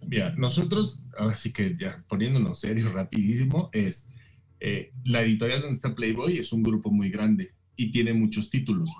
Mira, 0.06 0.34
nosotros, 0.36 1.04
ahora 1.18 1.36
sí 1.36 1.52
que 1.52 1.76
ya 1.78 2.02
poniéndonos 2.08 2.60
serios 2.60 2.94
rapidísimo, 2.94 3.68
es 3.72 4.08
eh, 4.60 4.92
la 5.04 5.22
editorial 5.22 5.60
donde 5.60 5.74
está 5.74 5.94
Playboy 5.94 6.38
es 6.38 6.52
un 6.52 6.62
grupo 6.62 6.90
muy 6.90 7.10
grande 7.10 7.54
y 7.76 7.90
tiene 7.90 8.12
muchos 8.12 8.50
títulos. 8.50 8.90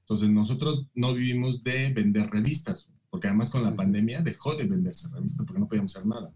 Entonces 0.00 0.30
nosotros 0.30 0.86
no 0.94 1.14
vivimos 1.14 1.64
de 1.64 1.92
vender 1.92 2.30
revistas, 2.30 2.88
porque 3.08 3.28
además 3.28 3.50
con 3.50 3.62
la 3.62 3.74
pandemia 3.74 4.20
dejó 4.20 4.54
de 4.54 4.64
venderse 4.64 5.08
revistas 5.08 5.46
porque 5.46 5.60
no 5.60 5.68
podíamos 5.68 5.96
hacer 5.96 6.06
nada. 6.06 6.32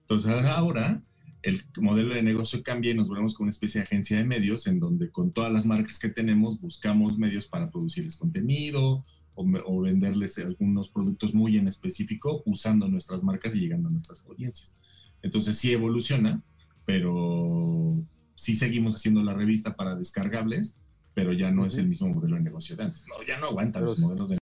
Entonces 0.00 0.30
ahora 0.46 1.02
el 1.42 1.62
modelo 1.80 2.14
de 2.14 2.22
negocio 2.22 2.62
cambia 2.62 2.90
y 2.90 2.94
nos 2.94 3.08
volvemos 3.08 3.34
con 3.34 3.44
una 3.44 3.50
especie 3.50 3.80
de 3.80 3.84
agencia 3.84 4.16
de 4.18 4.24
medios 4.24 4.66
en 4.66 4.80
donde 4.80 5.10
con 5.10 5.32
todas 5.32 5.52
las 5.52 5.64
marcas 5.66 5.98
que 5.98 6.08
tenemos 6.08 6.60
buscamos 6.60 7.16
medios 7.18 7.46
para 7.46 7.70
producirles 7.70 8.16
contenido, 8.16 9.04
o, 9.34 9.46
o 9.66 9.80
venderles 9.82 10.36
algunos 10.38 10.88
productos 10.88 11.32
muy 11.32 11.56
en 11.56 11.68
específico 11.68 12.42
usando 12.44 12.88
nuestras 12.88 13.22
marcas 13.22 13.54
y 13.54 13.60
llegando 13.60 13.88
a 13.88 13.92
nuestras 13.92 14.20
audiencias. 14.26 14.76
Entonces 15.22 15.56
sí 15.56 15.72
evoluciona, 15.72 16.42
pero 16.84 18.02
sí 18.34 18.56
seguimos 18.56 18.94
haciendo 18.96 19.22
la 19.22 19.34
revista 19.34 19.76
para 19.76 19.94
descargables, 19.94 20.78
pero 21.14 21.32
ya 21.32 21.50
no 21.52 21.66
es 21.66 21.74
Ujú. 21.74 21.82
el 21.82 21.88
mismo 21.88 22.08
modelo 22.08 22.36
de 22.36 22.42
negocio 22.42 22.74
de 22.76 22.84
antes. 22.84 23.04
No, 23.08 23.24
ya 23.26 23.38
no 23.38 23.46
aguantan 23.46 23.84
los 23.84 23.94
es- 23.98 24.00
modelos 24.00 24.30
de 24.30 24.37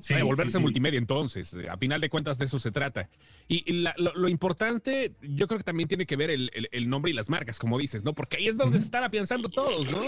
sí, 0.00 0.14
Ay, 0.14 0.22
volverse 0.22 0.52
sí, 0.52 0.56
sí. 0.58 0.62
multimedia 0.62 0.98
entonces. 0.98 1.54
A 1.70 1.76
final 1.76 2.00
de 2.00 2.08
cuentas 2.08 2.38
de 2.38 2.44
eso 2.46 2.58
se 2.58 2.70
trata. 2.70 3.08
Y 3.48 3.72
la- 3.72 3.94
lo, 3.98 4.14
lo 4.14 4.28
importante, 4.28 5.12
yo 5.22 5.46
creo 5.46 5.58
que 5.58 5.64
también 5.64 5.88
tiene 5.88 6.06
que 6.06 6.16
ver 6.16 6.30
el, 6.30 6.50
el- 6.54 6.68
el 6.72 6.88
nombre 6.88 7.10
y 7.10 7.14
las 7.14 7.28
marcas, 7.30 7.58
como 7.58 7.78
dices, 7.78 8.04
¿no? 8.04 8.14
Porque 8.14 8.36
ahí 8.38 8.48
es 8.48 8.56
donde 8.56 8.76
Ujú. 8.76 8.80
se 8.80 8.86
están 8.86 9.04
afianzando 9.04 9.48
todos, 9.48 9.90
¿no? 9.90 10.00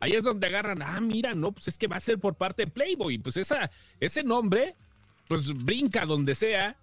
Ahí 0.00 0.12
es 0.12 0.24
donde 0.24 0.46
agarran, 0.48 0.82
ah, 0.82 1.00
mira, 1.00 1.32
no, 1.34 1.52
pues 1.52 1.68
es 1.68 1.78
que 1.78 1.86
va 1.86 1.96
a 1.96 2.00
ser 2.00 2.18
por 2.18 2.34
parte 2.34 2.64
de 2.64 2.70
Playboy. 2.70 3.18
Pues 3.18 3.36
esa, 3.36 3.70
ese 4.00 4.24
nombre, 4.24 4.74
pues 5.28 5.46
brinca 5.64 6.04
donde 6.06 6.34
sea, 6.34 6.76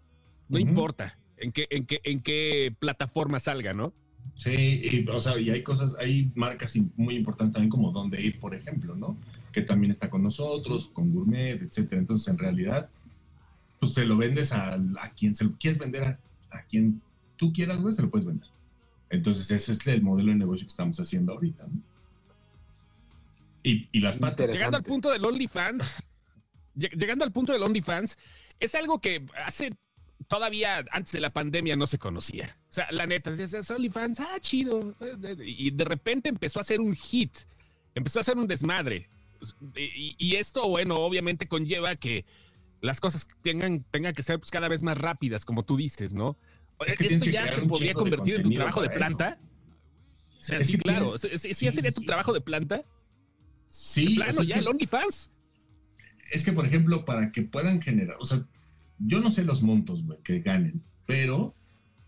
no 0.48 0.58
Ujú. 0.60 0.68
importa 0.70 1.18
en 1.38 1.52
qué, 1.52 1.68
en, 1.70 1.86
qué, 1.86 2.00
en 2.04 2.22
qué 2.22 2.74
plataforma 2.80 3.40
salga, 3.40 3.74
¿no? 3.74 3.94
Sí, 4.36 4.52
y, 4.84 5.06
o 5.10 5.20
sea, 5.20 5.38
y 5.38 5.50
hay 5.50 5.64
cosas, 5.64 5.96
hay 6.00 6.32
marcas 6.36 6.78
muy 6.96 7.16
importantes 7.16 7.54
también 7.56 7.70
como 7.70 7.92
Donde 7.92 8.22
Ir, 8.22 8.40
por 8.40 8.56
ejemplo, 8.56 8.96
¿no? 8.96 9.18
Que 9.52 9.62
también 9.62 9.92
está 9.92 10.10
con 10.10 10.22
nosotros, 10.24 10.90
con 10.94 11.12
Gourmet, 11.14 11.62
etcétera. 11.62 12.00
Entonces, 12.02 12.28
en 12.28 12.38
realidad, 12.38 12.90
pues 13.80 13.94
se 13.94 14.06
lo 14.06 14.16
vendes 14.18 14.52
a, 14.52 14.74
a 14.74 15.10
quien 15.16 15.34
se 15.36 15.44
lo 15.46 15.54
quieres 15.58 15.80
vender, 15.80 16.04
a, 16.04 16.20
a 16.52 16.64
quien 16.64 17.02
tú 17.38 17.52
quieras, 17.54 17.80
güey, 17.82 17.94
se 17.94 18.02
lo 18.02 18.10
puedes 18.10 18.26
vender. 18.26 18.48
Entonces, 19.10 19.50
ese 19.50 19.72
es 19.72 19.88
el 19.88 20.02
modelo 20.02 20.30
de 20.32 20.38
negocio 20.38 20.66
que 20.68 20.72
estamos 20.72 21.00
haciendo 21.00 21.34
ahorita, 21.34 21.64
¿no? 21.64 21.82
Y, 23.64 23.88
y 23.92 24.00
las 24.00 24.18
patas. 24.18 24.52
Llegando 24.52 24.78
al 24.78 24.84
punto 24.84 25.10
del 25.12 25.26
OnlyFans, 25.26 26.08
lleg- 26.78 26.96
llegando 26.98 27.26
al 27.26 27.32
punto 27.32 27.52
del 27.54 27.64
OnlyFans, 27.64 28.18
es 28.60 28.76
algo 28.76 29.00
que 29.00 29.26
hace 29.46 29.74
todavía 30.28 30.86
antes 30.92 31.12
de 31.14 31.20
la 31.20 31.32
pandemia 31.32 31.76
no 31.76 31.88
se 31.88 31.98
conocía. 31.98 32.56
O 32.70 32.74
sea, 32.74 32.88
la 32.92 33.06
neta, 33.08 33.32
decías 33.32 33.70
OnlyFans, 33.72 34.20
ah, 34.20 34.38
chido. 34.40 34.96
Y 35.44 35.72
de 35.72 35.86
repente 35.86 36.30
empezó 36.30 36.60
a 36.60 36.64
ser 36.64 36.80
un 36.80 36.94
hit, 36.96 37.32
empezó 37.96 38.20
a 38.20 38.24
ser 38.24 38.38
un 38.38 38.48
desmadre. 38.48 39.10
Y, 39.76 40.16
y 40.18 40.36
esto, 40.36 40.68
bueno, 40.68 40.96
obviamente 40.98 41.48
conlleva 41.48 41.96
que 41.96 42.26
las 42.82 43.00
cosas 43.00 43.28
tengan, 43.42 43.84
tengan 43.92 44.14
que 44.14 44.24
ser 44.24 44.40
pues, 44.40 44.52
cada 44.52 44.68
vez 44.68 44.84
más 44.84 44.98
rápidas, 44.98 45.46
como 45.46 45.64
tú 45.64 45.78
dices, 45.78 46.14
¿no? 46.14 46.38
Es 46.86 46.98
que 46.98 47.08
esto 47.08 47.26
ya 47.26 47.48
se 47.48 47.62
podría 47.64 47.94
convertir 47.94 48.36
en 48.36 48.44
tu 48.44 48.52
trabajo 48.54 48.82
de 48.82 48.90
planta. 48.90 49.38
O 50.40 50.44
sea, 50.44 50.64
sí, 50.64 50.78
claro. 50.78 51.18
Sí, 51.18 51.28
sí, 51.38 51.54
sí, 51.54 51.72
sería 51.72 51.92
tu 51.92 52.04
trabajo 52.04 52.32
de 52.34 52.40
planta. 52.42 52.84
Sí, 53.68 54.16
Plano, 54.16 54.42
ya 54.44 54.58
el 54.58 54.68
OnlyFans. 54.68 55.30
es 56.32 56.44
que, 56.44 56.54
por 56.54 56.66
ejemplo, 56.66 57.06
para 57.06 57.32
que 57.32 57.42
puedan 57.44 57.82
generar, 57.82 58.16
o 58.20 58.26
sea, 58.26 58.40
yo 58.98 59.20
no 59.20 59.32
sé 59.32 59.44
los 59.44 59.62
montos, 59.62 60.04
güey, 60.04 60.20
que 60.24 60.40
ganen, 60.40 60.82
pero 61.06 61.54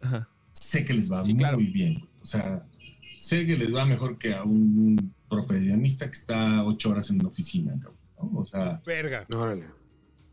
Ajá. 0.02 0.28
sé 0.54 0.86
que 0.86 0.94
les 0.94 1.12
va 1.12 1.24
Sí, 1.24 1.34
muy 1.34 1.40
claro. 1.40 1.58
bien. 1.58 2.08
O 2.22 2.26
sea, 2.26 2.66
sé 3.18 3.46
que 3.46 3.58
les 3.58 3.74
va 3.74 3.86
mejor 3.86 4.18
que 4.18 4.34
a 4.34 4.44
un 4.44 5.14
profesionista 5.32 6.06
que 6.08 6.14
está 6.14 6.64
ocho 6.64 6.90
horas 6.92 7.10
en 7.10 7.20
una 7.22 7.30
oficina, 7.30 7.74
cabrón, 7.80 7.98
¿no? 8.34 8.40
O 8.42 8.46
sea, 8.46 8.82
Verga. 8.86 9.26
Órale. 9.34 9.66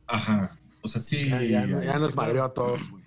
ajá. 0.07 0.57
O 0.83 0.89
sea, 0.89 1.01
sí. 1.01 1.29
Ya, 1.29 1.43
ya, 1.43 1.67
ya 1.67 1.99
nos 1.99 2.15
madreó 2.15 2.45
a 2.45 2.53
todos, 2.53 2.81
güey. 2.91 3.05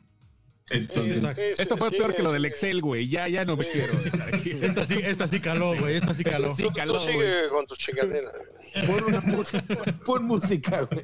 Entonces, 0.69 1.21
Sí, 1.21 1.41
sí, 1.55 1.61
Esto 1.61 1.75
fue 1.75 1.89
sí, 1.89 1.97
peor 1.97 2.15
que 2.15 2.23
lo 2.23 2.31
del. 2.31 2.45
Excel, 2.45 2.81
güey. 2.81 3.07
Ya, 3.09 3.27
ya 3.27 3.43
no 3.43 3.57
me 3.57 3.63
Sí. 3.63 3.71
quiero. 3.79 3.93
estar 3.93 4.21
aquí. 4.35 4.51
Esta 4.51 4.85
sí, 4.85 4.95
esta 5.03 5.27
sí 5.27 5.39
caló, 5.39 5.77
güey. 5.77 5.95
Esta 5.97 6.13
sí 6.13 6.23
caló. 6.23 6.51
Sí, 6.55 6.63
Tú 6.63 6.71
caló, 6.73 6.93
güey. 6.93 7.05
sigue 7.13 7.49
con 7.49 7.65
tus 7.67 7.77
chingaderas. 7.77 8.33
Pon 8.87 9.03
una 9.05 9.19
música, 9.21 9.65
pon 10.05 10.23
música, 10.25 10.81
güey. 10.83 11.03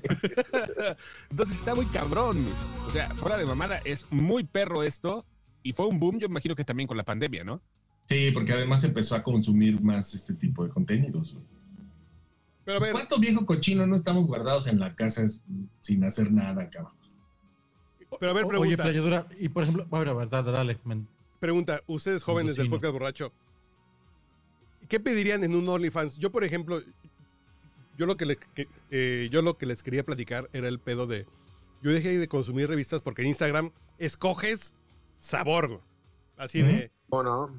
Entonces 1.30 1.58
está 1.58 1.76
muy 1.76 1.86
cabrón. 1.88 2.43
güey. 2.43 2.56
O 2.88 2.91
sea, 2.91 3.08
fuera 3.15 3.38
de 3.38 3.45
mamada, 3.45 3.82
es 3.84 4.06
muy 4.10 4.43
perro 4.45 4.84
esto. 4.84 5.26
Y 5.63 5.73
fue 5.73 5.86
un 5.88 6.00
boom, 6.00 6.19
yo 6.19 6.28
imagino 6.28 6.56
que 6.56 6.63
también 6.63 6.88
con 6.88 6.95
la 6.95 7.04
pandemia, 7.04 7.43
¿no? 7.43 7.62
Sí, 8.08 8.32
porque 8.32 8.54
además 8.54 8.84
empezó 8.84 9.15
a 9.15 9.22
consumir 9.24 9.80
más 9.82 10.13
este 10.15 10.34
tipo 10.34 10.63
de 10.63 10.70
contenidos. 10.70 11.36
Pero 12.65 12.78
a 12.78 12.80
Pues, 12.80 12.89
ver, 12.89 12.91
¿Cuánto 12.93 13.20
viejo 13.20 13.46
cochino 13.46 13.86
no 13.88 13.96
estamos 13.96 14.28
guardados 14.28 14.67
en 14.67 14.80
la 14.80 14.96
casa 14.96 15.26
sin 15.82 16.04
hacer 16.04 16.32
nada, 16.32 16.70
cabrón? 16.70 16.93
pero 18.20 18.32
a 18.32 18.34
ver, 18.34 18.46
Oye, 18.46 18.50
pregunta. 18.76 18.84
playadura. 18.84 19.28
Y 19.39 19.50
por 19.50 19.63
ejemplo, 19.63 19.86
a 19.91 20.00
ver, 20.00 20.10
a 20.10 20.13
ver, 20.13 20.30
dale, 20.30 20.52
dale. 20.52 20.80
men. 20.86 21.08
Pregunta, 21.39 21.82
ustedes 21.88 22.24
jóvenes 22.24 22.56
del 22.56 22.70
podcast 22.70 22.93
borracho, 22.93 23.32
¿qué 24.88 25.00
pedirían 25.00 25.43
en 25.43 25.56
un 25.56 25.67
OnlyFans? 25.70 26.17
Yo, 26.17 26.32
por 26.32 26.43
ejemplo, 26.43 26.82
yo 27.98 28.06
lo 28.06 28.17
que, 28.17 28.26
le- 28.26 28.38
que, 28.38 28.67
eh, 28.91 29.28
yo 29.32 29.41
lo 29.41 29.58
que 29.58 29.65
les 29.65 29.84
quería 29.84 30.04
platicar 30.06 30.50
era 30.54 30.67
el 30.67 30.80
pedo 30.80 31.06
de, 31.08 31.26
yo 31.84 31.91
dejé 31.91 32.17
de 32.17 32.28
consumir 32.28 32.67
revistas 32.70 33.02
porque 33.02 33.22
en 33.22 33.28
Instagram 33.30 33.72
escoges 34.00 34.74
sabor, 35.20 35.82
así 36.38 36.62
de 36.62 36.91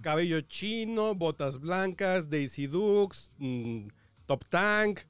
cabello 0.01 0.41
chino, 0.43 1.15
botas 1.15 1.59
blancas, 1.61 2.31
Daisy 2.31 2.67
Dukes, 2.67 3.31
mm, 3.39 3.89
Top 4.27 4.45
Tank, 4.49 5.01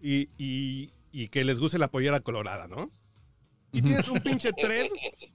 y, 0.00 0.28
y 0.38 0.90
y 1.12 1.26
que 1.28 1.42
les 1.42 1.58
guste 1.58 1.76
la 1.78 1.90
pollera 1.90 2.20
colorada, 2.20 2.68
¿no? 2.68 2.88
Y 3.72 3.82
tienes 3.82 4.06
un 4.08 4.20
pinche 4.20 4.52
thread 4.52 4.86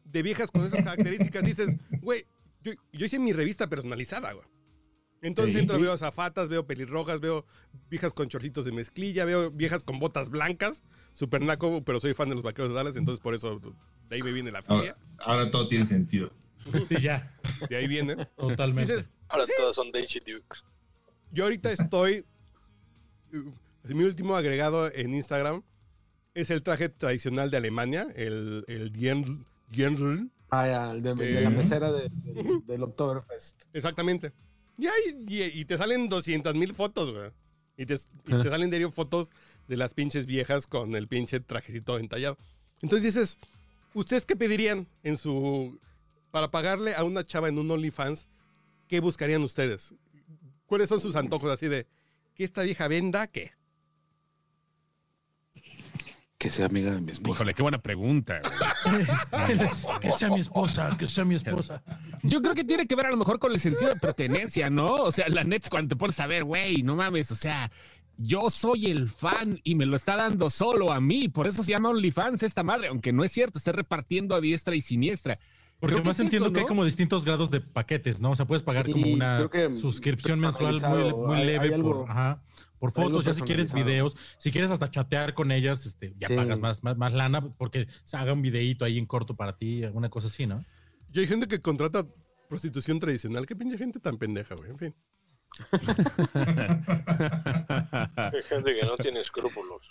de 0.05 0.21
viejas 0.23 0.49
con 0.49 0.65
esas 0.65 0.83
características. 0.85 1.43
Dices, 1.43 1.75
güey, 2.01 2.25
yo, 2.63 2.71
yo 2.93 3.05
hice 3.05 3.19
mi 3.19 3.33
revista 3.33 3.67
personalizada, 3.67 4.31
güey. 4.31 4.47
Entonces 5.21 5.53
Sí. 5.53 5.59
entro, 5.59 5.77
veo 5.79 5.97
zafatas, 5.97 6.47
veo 6.49 6.65
pelirrojas, 6.65 7.19
veo 7.19 7.45
viejas 7.89 8.13
con 8.13 8.29
chorcitos 8.29 8.63
de 8.63 8.71
mezclilla, 8.71 9.25
veo 9.25 9.51
viejas 9.51 9.83
con 9.83 9.99
botas 9.99 10.29
blancas, 10.29 10.83
super 11.13 11.41
naco, 11.41 11.83
pero 11.83 11.99
soy 11.99 12.13
fan 12.13 12.29
de 12.29 12.35
los 12.35 12.43
vaqueros 12.43 12.69
de 12.69 12.75
Dallas, 12.75 12.95
entonces 12.95 13.21
por 13.21 13.33
eso 13.33 13.59
de 14.09 14.15
ahí 14.15 14.21
me 14.21 14.31
viene 14.31 14.51
la. 14.51 14.59
Ahora, 14.67 14.97
ahora 15.19 15.51
todo 15.51 15.67
tiene 15.67 15.85
sentido. 15.85 16.31
Sí, 16.89 17.01
ya, 17.01 17.35
De 17.69 17.75
ahí 17.77 17.87
viene. 17.87 18.15
totalmente. 18.37 18.93
Dices, 18.95 19.09
Ahora 19.27 19.45
todas 19.57 19.75
son 19.75 19.91
Daisy 19.91 20.19
Dukes. 20.19 20.63
yo 21.31 21.43
ahorita 21.43 21.71
estoy. 21.71 22.25
uh, 23.33 23.93
Mi 23.93 24.03
último 24.03 24.35
agregado 24.35 24.91
en 24.91 25.13
Instagram 25.13 25.63
es 26.33 26.49
el 26.49 26.63
traje 26.63 26.89
tradicional 26.89 27.49
de 27.51 27.57
Alemania, 27.57 28.07
el, 28.15 28.65
el. 28.67 28.91
Ah, 30.49 30.67
ya, 30.67 30.93
de, 30.93 31.15
de 31.15 31.37
Eh. 31.39 31.41
la 31.41 31.49
mesera 31.49 31.91
de- 31.91 32.09
de- 32.09 32.61
del 32.65 32.83
Oktoberfest. 32.83 33.63
Exactamente. 33.73 34.31
Y, 34.77 34.87
ahí- 34.87 35.23
y, 35.27 35.43
y 35.61 35.65
te 35.65 35.77
salen 35.77 36.07
200 36.09 36.53
mil 36.55 36.73
fotos, 36.73 37.11
güey. 37.13 37.31
Y 37.77 37.85
te, 37.85 37.95
y 37.95 38.41
te 38.41 38.49
salen 38.49 38.69
diario 38.69 38.91
fotos 38.91 39.31
de 39.67 39.75
las 39.77 39.93
pinches 39.93 40.25
viejas 40.25 40.67
con 40.67 40.95
el 40.95 41.07
pinche 41.07 41.39
trajecito 41.39 41.97
entallado. 41.97 42.37
Entonces 42.81 43.13
dices, 43.13 43.39
¿ustedes 43.93 44.25
qué 44.25 44.35
pedirían 44.35 44.87
en 45.03 45.17
su. 45.17 45.77
Para 46.35 46.51
pagarle 46.51 46.93
a 46.93 47.05
una 47.05 47.23
chava 47.23 47.47
en 47.47 47.57
un 47.57 47.71
OnlyFans? 47.71 48.27
¿Qué 48.89 48.99
buscarían 48.99 49.41
ustedes? 49.41 49.95
¿Cuáles 50.65 50.89
son 50.89 50.99
sus 50.99 51.15
antojos 51.15 51.49
así 51.49 51.69
de 51.69 51.87
que 52.33 52.43
esta 52.43 52.63
vieja 52.63 52.89
venda 52.89 53.25
qué? 53.27 53.53
Que 56.37 56.49
sea 56.49 56.65
amiga 56.65 56.91
de 56.91 56.99
mi 56.99 57.13
Híjole, 57.13 57.53
qué 57.53 57.61
buena 57.61 57.81
pregunta. 57.81 58.41
que 60.01 60.11
sea 60.11 60.27
mi 60.27 60.41
esposa, 60.41 60.97
que 60.99 61.07
sea 61.07 61.23
mi 61.23 61.35
esposa. 61.35 61.81
Yo 62.21 62.41
creo 62.41 62.53
que 62.53 62.65
tiene 62.65 62.85
que 62.85 62.95
ver 62.95 63.05
a 63.05 63.11
lo 63.11 63.17
mejor 63.17 63.39
con 63.39 63.53
el 63.53 63.59
sentido 63.61 63.93
de 63.93 63.99
pertenencia, 64.01 64.69
¿no? 64.69 64.87
O 64.87 65.11
sea, 65.13 65.29
la 65.29 65.45
net 65.45 65.69
cuando 65.69 65.95
te 65.95 65.97
pones 65.97 66.19
a 66.19 66.27
ver, 66.27 66.43
güey, 66.43 66.83
no 66.83 66.97
mames, 66.97 67.31
o 67.31 67.37
sea, 67.37 67.71
yo 68.17 68.49
soy 68.49 68.87
el 68.87 69.07
fan 69.07 69.61
y 69.63 69.75
me 69.75 69.85
lo 69.85 69.95
está 69.95 70.17
dando 70.17 70.49
solo 70.49 70.91
a 70.91 70.99
mí, 70.99 71.29
por 71.29 71.47
eso 71.47 71.63
se 71.63 71.71
llama 71.71 71.91
OnlyFans 71.91 72.43
esta 72.43 72.61
madre, 72.61 72.89
aunque 72.89 73.13
no 73.13 73.23
es 73.23 73.31
cierto, 73.31 73.57
está 73.57 73.71
repartiendo 73.71 74.35
a 74.35 74.41
diestra 74.41 74.75
y 74.75 74.81
siniestra. 74.81 75.39
Porque 75.79 75.93
Creo 75.95 76.03
que 76.03 76.09
además 76.09 76.15
es 76.19 76.23
entiendo 76.25 76.47
eso, 76.47 76.53
que 76.53 76.59
hay 76.61 76.65
como 76.65 76.85
distintos 76.85 77.25
grados 77.25 77.51
de 77.51 77.59
paquetes, 77.61 78.19
¿no? 78.19 78.31
O 78.31 78.35
sea, 78.35 78.45
puedes 78.47 78.63
pagar 78.63 78.85
Sí, 78.85 78.93
como 78.93 79.07
una 79.13 79.49
suscripción 79.79 80.39
mensual 80.39 80.73
muy, 80.73 80.79
personalizado, 80.81 81.27
muy 81.27 81.35
hay- 81.37 81.45
leve 81.45 81.73
hay 81.75 81.81
por, 81.81 82.09
ajá, 82.09 82.41
fotos, 82.93 83.25
ya 83.25 83.33
si 83.33 83.41
quieres 83.41 83.73
videos, 83.73 84.15
si 84.37 84.51
quieres 84.51 84.71
hasta 84.71 84.89
chatear 84.89 85.33
con 85.33 85.51
ellas, 85.51 85.85
este, 85.85 86.15
ya 86.17 86.27
Sí. 86.29 86.35
pagas 86.35 86.59
más, 86.59 86.83
más, 86.83 86.95
más 86.97 87.13
lana 87.13 87.41
porque 87.57 87.87
se 88.03 88.15
haga 88.15 88.33
un 88.33 88.41
videíto 88.41 88.85
ahí 88.85 88.97
en 88.97 89.05
corto 89.05 89.35
para 89.35 89.57
ti, 89.57 89.83
alguna 89.83 90.09
cosa 90.09 90.27
así, 90.27 90.45
¿no? 90.47 90.63
Y 91.13 91.19
hay 91.19 91.27
gente 91.27 91.47
que 91.47 91.61
contrata 91.61 92.05
prostitución 92.47 92.99
tradicional. 92.99 93.45
Qué 93.45 93.55
pinche 93.55 93.77
gente 93.77 93.99
tan 93.99 94.17
pendeja, 94.17 94.55
güey. 94.55 94.69
En 94.71 94.77
fin. 94.79 94.95
Hay 98.15 98.43
gente 98.49 98.75
que 98.79 98.85
no 98.85 98.95
tiene 98.97 99.21
escrúpulos. 99.21 99.81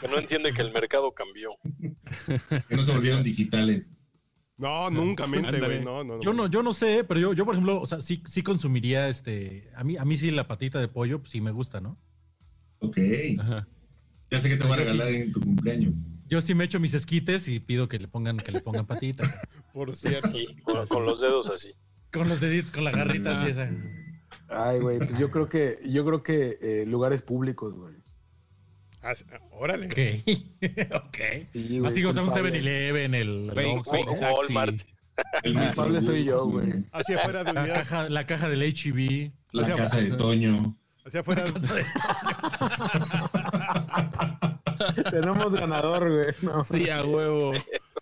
Que 0.00 0.08
no 0.08 0.18
entiende 0.18 0.52
que 0.52 0.62
el 0.62 0.72
mercado 0.72 1.12
cambió. 1.12 1.50
Que 2.68 2.76
no 2.76 2.82
se 2.82 2.92
volvieron 2.92 3.22
digitales. 3.22 3.92
No, 4.56 4.88
nunca 4.90 5.26
mente, 5.26 5.58
güey. 5.60 5.84
No, 5.84 6.04
no, 6.04 6.16
no. 6.16 6.20
Yo 6.22 6.32
no, 6.32 6.46
yo 6.46 6.62
no 6.62 6.72
sé, 6.72 7.02
pero 7.04 7.18
yo, 7.18 7.32
yo 7.32 7.44
por 7.44 7.54
ejemplo, 7.54 7.80
o 7.80 7.86
sea, 7.86 8.00
sí, 8.00 8.22
sí 8.26 8.42
consumiría 8.42 9.08
este, 9.08 9.70
a 9.74 9.82
mí, 9.82 9.96
a 9.96 10.04
mí 10.04 10.16
sí 10.16 10.30
la 10.30 10.46
patita 10.46 10.78
de 10.80 10.86
pollo, 10.88 11.18
pues 11.18 11.30
sí 11.32 11.40
me 11.40 11.50
gusta, 11.50 11.80
¿no? 11.80 11.98
Ok. 12.78 12.98
Ajá. 13.40 13.66
Ya 14.30 14.40
sé 14.40 14.48
que 14.48 14.56
te 14.56 14.64
voy 14.64 14.74
a 14.74 14.76
Yo 14.78 14.84
sí- 14.84 14.92
regalar 14.92 15.12
en 15.14 15.32
tu 15.32 15.40
cumpleaños. 15.40 15.96
Yo 16.26 16.40
sí 16.40 16.54
me 16.54 16.64
echo 16.64 16.80
mis 16.80 16.94
esquites 16.94 17.48
y 17.48 17.60
pido 17.60 17.88
que 17.88 17.98
le 17.98 18.08
pongan, 18.08 18.36
que 18.38 18.50
le 18.52 18.60
pongan 18.60 18.86
patita. 18.86 19.24
Por 19.74 19.94
cierto. 19.94 20.28
Sí, 20.28 20.46
con, 20.62 20.86
con 20.86 21.04
los 21.04 21.20
dedos 21.20 21.50
así. 21.50 21.72
con 22.12 22.28
los 22.28 22.40
deditos, 22.40 22.70
con 22.70 22.84
la 22.84 22.90
garrita 22.92 23.32
así 23.32 23.48
esa. 23.50 23.68
Ay, 24.48 24.78
güey, 24.80 24.98
pues 24.98 25.18
yo 25.18 25.30
creo 25.30 25.48
que, 25.48 25.78
yo 25.86 26.04
creo 26.04 26.22
que 26.22 26.58
eh, 26.62 26.86
lugares 26.86 27.22
públicos, 27.22 27.74
güey. 27.74 27.94
Órale. 29.52 29.86
Ok. 29.86 29.98
ok. 30.94 31.18
Sí, 31.52 31.78
güey, 31.78 31.90
Así 31.90 32.04
un 32.04 32.12
culpable. 32.14 32.50
7-Eleven, 32.52 33.14
el. 33.14 33.52
Walmart. 33.54 34.82
El 35.42 35.54
culpable 35.54 36.00
soy 36.00 36.24
yo, 36.24 36.46
güey. 36.46 36.84
Hacia 36.92 37.18
afuera 37.18 37.44
de 37.44 37.52
la, 37.52 37.60
unidad. 37.62 37.74
caja, 37.76 38.08
la 38.08 38.26
caja 38.26 38.48
del 38.48 38.62
HEB. 38.62 39.30
La 39.52 39.62
O 39.62 39.66
sea, 39.66 39.76
casa 39.76 40.00
de 40.00 40.10
Toño. 40.12 40.76
Hacia 41.04 41.20
afuera. 41.20 41.44
Tenemos 45.10 45.52
ganador, 45.54 46.10
güey. 46.10 46.34
No. 46.42 46.64
Sí, 46.64 46.90
a 46.90 47.00
huevo. 47.02 47.52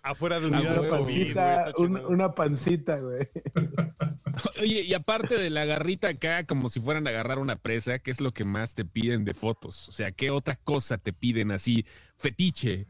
afuera 0.01 0.39
de 0.39 0.47
unidad. 0.47 0.79
huevo. 0.79 0.81
Una 0.81 0.87
güey, 0.87 0.89
pancita, 1.05 1.73
chingón. 1.77 2.05
una 2.07 2.31
pancita, 2.33 2.97
güey. 2.97 3.29
Oye, 4.61 4.81
y 4.81 4.93
aparte 4.93 5.37
de 5.37 5.49
la 5.49 5.65
garrita 5.65 6.09
acá, 6.09 6.45
como 6.45 6.69
si 6.69 6.79
fueran 6.79 7.05
a 7.07 7.11
agarrar 7.11 7.39
una 7.39 7.55
presa, 7.57 7.99
¿qué 7.99 8.11
es 8.11 8.19
lo 8.21 8.31
que 8.33 8.45
más 8.45 8.75
te 8.75 8.85
piden 8.85 9.25
de 9.25 9.33
fotos? 9.33 9.89
O 9.89 9.91
sea, 9.91 10.11
¿qué 10.11 10.29
otra 10.31 10.55
cosa 10.55 10.97
te 10.97 11.13
piden 11.13 11.51
así? 11.51 11.85
Fetiche. 12.17 12.87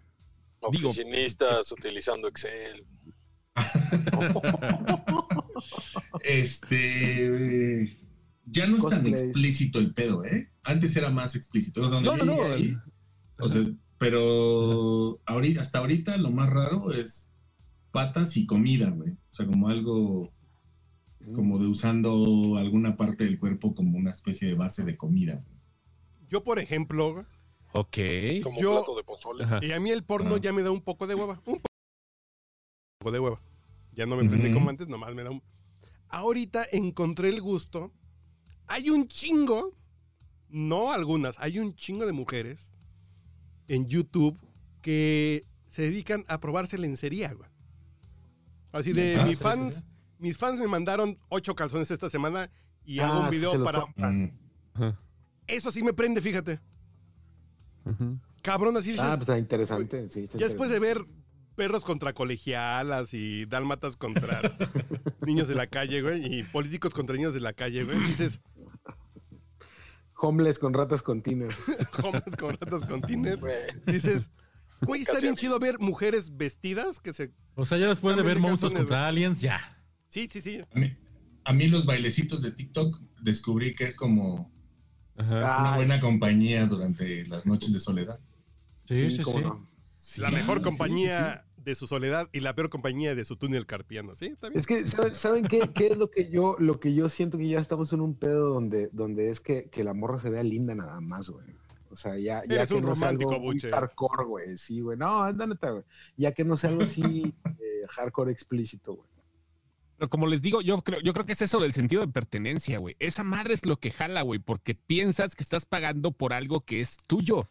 Digo- 0.72 0.90
Oficinistas 0.90 1.72
utilizando 1.72 2.28
Excel. 2.28 2.86
Este. 6.24 7.98
Ya 8.46 8.68
no 8.68 8.78
es 8.78 8.90
tan 8.90 9.08
explícito 9.08 9.80
el 9.80 9.94
pedo, 9.94 10.26
¿eh? 10.26 10.52
Antes 10.64 10.96
era 10.96 11.10
más 11.10 11.36
explícito. 11.36 11.82
No, 11.90 12.02
no, 12.02 12.18
no. 12.18 12.44
ahí, 12.54 12.78
O 13.40 13.48
sea, 13.48 13.64
pero 13.98 15.18
ahorita, 15.26 15.62
hasta 15.62 15.80
ahorita 15.80 16.18
lo 16.18 16.30
más 16.32 16.50
raro 16.50 16.92
es 16.92 17.30
patas 17.92 18.36
y 18.38 18.46
comida, 18.46 18.90
güey. 18.90 19.12
O 19.12 19.18
sea, 19.34 19.46
como 19.46 19.70
algo 19.70 20.34
como 21.36 21.60
de 21.60 21.68
usando 21.68 22.58
alguna 22.58 22.96
parte 22.98 23.24
del 23.26 23.40
cuerpo 23.40 23.74
como 23.76 23.98
una 23.98 24.12
especie 24.12 24.48
de 24.48 24.56
base 24.56 24.84
de 24.84 24.98
comida. 24.98 25.44
Yo, 26.30 26.44
por 26.44 26.60
ejemplo, 26.60 27.26
Ok. 27.76 27.98
Como 28.44 28.60
Yo- 28.62 28.72
plato 28.84 28.96
de 28.96 29.04
pozole. 29.04 29.44
Ajá. 29.46 29.60
y 29.64 29.72
a 29.72 29.80
mí 29.80 29.90
el 29.90 30.04
porno 30.04 30.36
Ah. 30.36 30.40
ya 30.40 30.54
me 30.54 30.62
da 30.62 30.70
un 30.70 30.82
poco 30.82 31.08
de 31.08 31.16
hueva. 31.16 31.42
Un 31.46 31.60
poco 33.00 33.12
de 33.12 33.20
hueva. 33.20 33.42
Ya 33.94 34.06
no 34.06 34.16
me 34.16 34.30
prende 34.30 34.52
como 34.52 34.70
antes, 34.70 34.88
nomás 34.88 35.14
me 35.16 35.24
da 35.24 35.32
un. 35.32 35.42
Ahorita 36.08 36.66
encontré 36.72 37.30
el 37.30 37.42
gusto. 37.42 37.92
Hay 38.68 38.92
un 38.92 39.08
chingo, 39.08 39.76
no 40.50 40.92
algunas, 40.92 41.40
hay 41.40 41.58
un 41.60 41.76
chingo 41.76 42.06
de 42.06 42.14
mujeres 42.14 42.74
en 43.68 43.88
YouTube 43.88 44.38
que 44.82 45.46
se 45.68 45.82
dedican 45.82 46.24
a 46.28 46.40
probarse 46.40 46.78
lencería, 46.78 47.34
güey. 47.34 47.50
Así 48.72 48.94
de, 48.94 49.16
Ah, 49.20 49.26
mis 49.26 49.38
sí, 49.40 49.44
fans, 49.44 49.74
sí, 49.76 49.82
sí. 49.82 49.88
Mis 50.24 50.38
fans 50.38 50.58
me 50.58 50.68
mandaron 50.68 51.20
ocho 51.28 51.54
calzones 51.54 51.92
esta 51.92 52.10
semana 52.10 52.50
y 52.86 53.00
Ah, 53.00 53.10
hago 53.10 53.20
un 53.24 53.30
video 53.30 53.62
para... 53.62 53.86
Mm. 53.98 54.32
Eso 55.48 55.70
sí 55.70 55.84
me 55.84 55.92
prende, 55.92 56.22
fíjate. 56.22 56.62
Cabrón, 58.42 58.78
así 58.78 58.92
dices, 58.92 59.04
Ah, 59.06 59.18
pues 59.18 59.28
está 59.28 59.38
interesante. 59.38 60.10
Sí, 60.10 60.22
está 60.24 60.38
Ya 60.38 60.46
después 60.46 60.70
de 60.70 60.80
ver 60.80 61.06
perros 61.58 61.84
contra 61.84 62.14
colegialas 62.14 63.14
y 63.14 63.46
dálmatas 63.48 63.98
contra 63.98 64.40
niños 65.26 65.50
de 65.50 65.56
la 65.56 65.68
calle, 65.68 66.02
güey, 66.02 66.40
y 66.40 66.44
políticos 66.44 66.94
contra 66.94 67.18
niños 67.18 67.34
de 67.34 67.42
la 67.42 67.52
calle, 67.52 67.84
güey, 67.84 68.00
dices, 68.00 68.40
Homeless 70.16 70.58
con 70.58 70.74
ratas 70.74 71.04
continuas. 71.04 71.54
hombres 72.02 72.38
con 72.40 72.52
ratas 72.58 72.86
con 72.86 73.02
tiner, 73.02 73.40
dices, 73.86 74.32
güey, 74.84 75.02
está 75.02 75.20
bien 75.20 75.36
chido 75.36 75.60
ver 75.60 75.80
mujeres 75.80 76.38
vestidas 76.38 77.02
que 77.02 77.12
se... 77.12 77.34
O 77.56 77.66
sea, 77.66 77.78
ya 77.78 77.90
después 77.90 78.16
de 78.16 78.24
ver 78.24 78.40
monstruos 78.40 78.74
contra 78.74 79.06
aliens, 79.10 79.42
ya. 79.42 79.73
Sí, 80.14 80.28
sí, 80.30 80.42
sí. 80.42 80.62
A 80.72 80.80
mí, 80.80 80.96
a 81.44 81.54
mí 81.54 81.68
los 81.68 81.88
bailecitos 81.88 82.44
de 82.44 82.52
TikTok 82.52 83.00
descubrí 83.24 83.74
que 83.74 83.86
es 83.86 83.96
como 83.96 84.52
Ajá. 85.18 85.38
una 85.38 85.76
buena 85.76 86.00
compañía 86.00 86.68
durante 86.68 87.26
las 87.26 87.48
noches 87.48 87.74
de 87.74 87.80
soledad. 87.80 88.20
Sí, 88.92 89.10
sí, 89.10 89.18
sí. 89.18 89.24
cómo 89.24 89.40
no. 89.42 89.70
la 90.18 90.30
mejor 90.30 90.60
sí, 90.60 90.66
compañía 90.66 91.48
de 91.58 91.74
su 91.74 91.88
soledad 91.88 92.30
y 92.32 92.42
la 92.42 92.54
peor 92.54 92.70
compañía 92.70 93.16
de 93.16 93.26
su 93.26 93.38
túnel 93.38 93.66
carpiano, 93.66 94.16
¿sí? 94.16 94.26
¿Está 94.26 94.50
bien? 94.50 94.60
Es 94.60 94.68
que, 94.68 94.86
¿saben, 94.86 95.16
saben 95.16 95.46
qué, 95.46 95.62
qué 95.74 95.88
es 95.88 95.98
lo 95.98 96.12
que 96.12 96.30
yo, 96.30 96.58
lo 96.60 96.80
que 96.80 96.94
yo 96.94 97.10
siento 97.10 97.40
que 97.40 97.48
ya 97.48 97.60
estamos 97.60 97.92
en 97.92 98.02
un 98.02 98.14
pedo 98.14 98.54
donde, 98.54 98.90
donde 98.92 99.32
es 99.32 99.40
que, 99.40 99.68
que 99.72 99.84
la 99.84 99.96
morra 99.96 100.20
se 100.20 100.30
vea 100.30 100.44
linda 100.44 100.76
nada 100.76 101.02
más, 101.02 101.32
güey. 101.32 101.48
O 101.90 101.96
sea, 101.96 102.20
ya, 102.20 102.44
ya 102.48 102.58
Eres 102.58 102.70
que 102.70 102.76
un 102.76 102.86
no 102.86 102.94
sea 102.94 103.08
romántico, 103.08 103.32
algo 103.32 103.46
muy 103.46 103.56
Buche. 103.56 103.72
hardcore, 103.72 104.26
güey. 104.26 104.58
Sí, 104.60 104.80
güey. 104.80 104.96
No, 104.96 105.28
es 105.28 105.36
la 105.38 105.48
neta, 105.48 105.72
güey. 105.72 105.84
Ya 106.18 106.34
que 106.34 106.44
no 106.44 106.56
sea 106.56 106.70
algo 106.70 106.84
así 106.84 107.34
eh, 107.46 107.88
hardcore 107.90 108.32
explícito, 108.32 108.94
güey. 108.94 109.13
Pero 110.04 110.10
como 110.10 110.28
les 110.28 110.42
digo, 110.42 110.60
yo 110.62 110.82
creo, 110.82 111.00
yo 111.00 111.14
creo 111.14 111.26
que 111.26 111.32
es 111.32 111.42
eso 111.42 111.62
del 111.62 111.72
sentido 111.72 112.02
de 112.02 112.12
pertenencia, 112.12 112.78
güey. 112.78 112.98
Esa 113.00 113.24
madre 113.24 113.54
es 113.54 113.66
lo 113.66 113.78
que 113.80 113.90
jala, 113.90 114.22
güey, 114.22 114.38
porque 114.38 114.76
piensas 114.76 115.34
que 115.34 115.44
estás 115.44 115.66
pagando 115.66 116.12
por 116.12 116.34
algo 116.34 116.66
que 116.66 116.82
es 116.82 116.98
tuyo. 117.08 117.50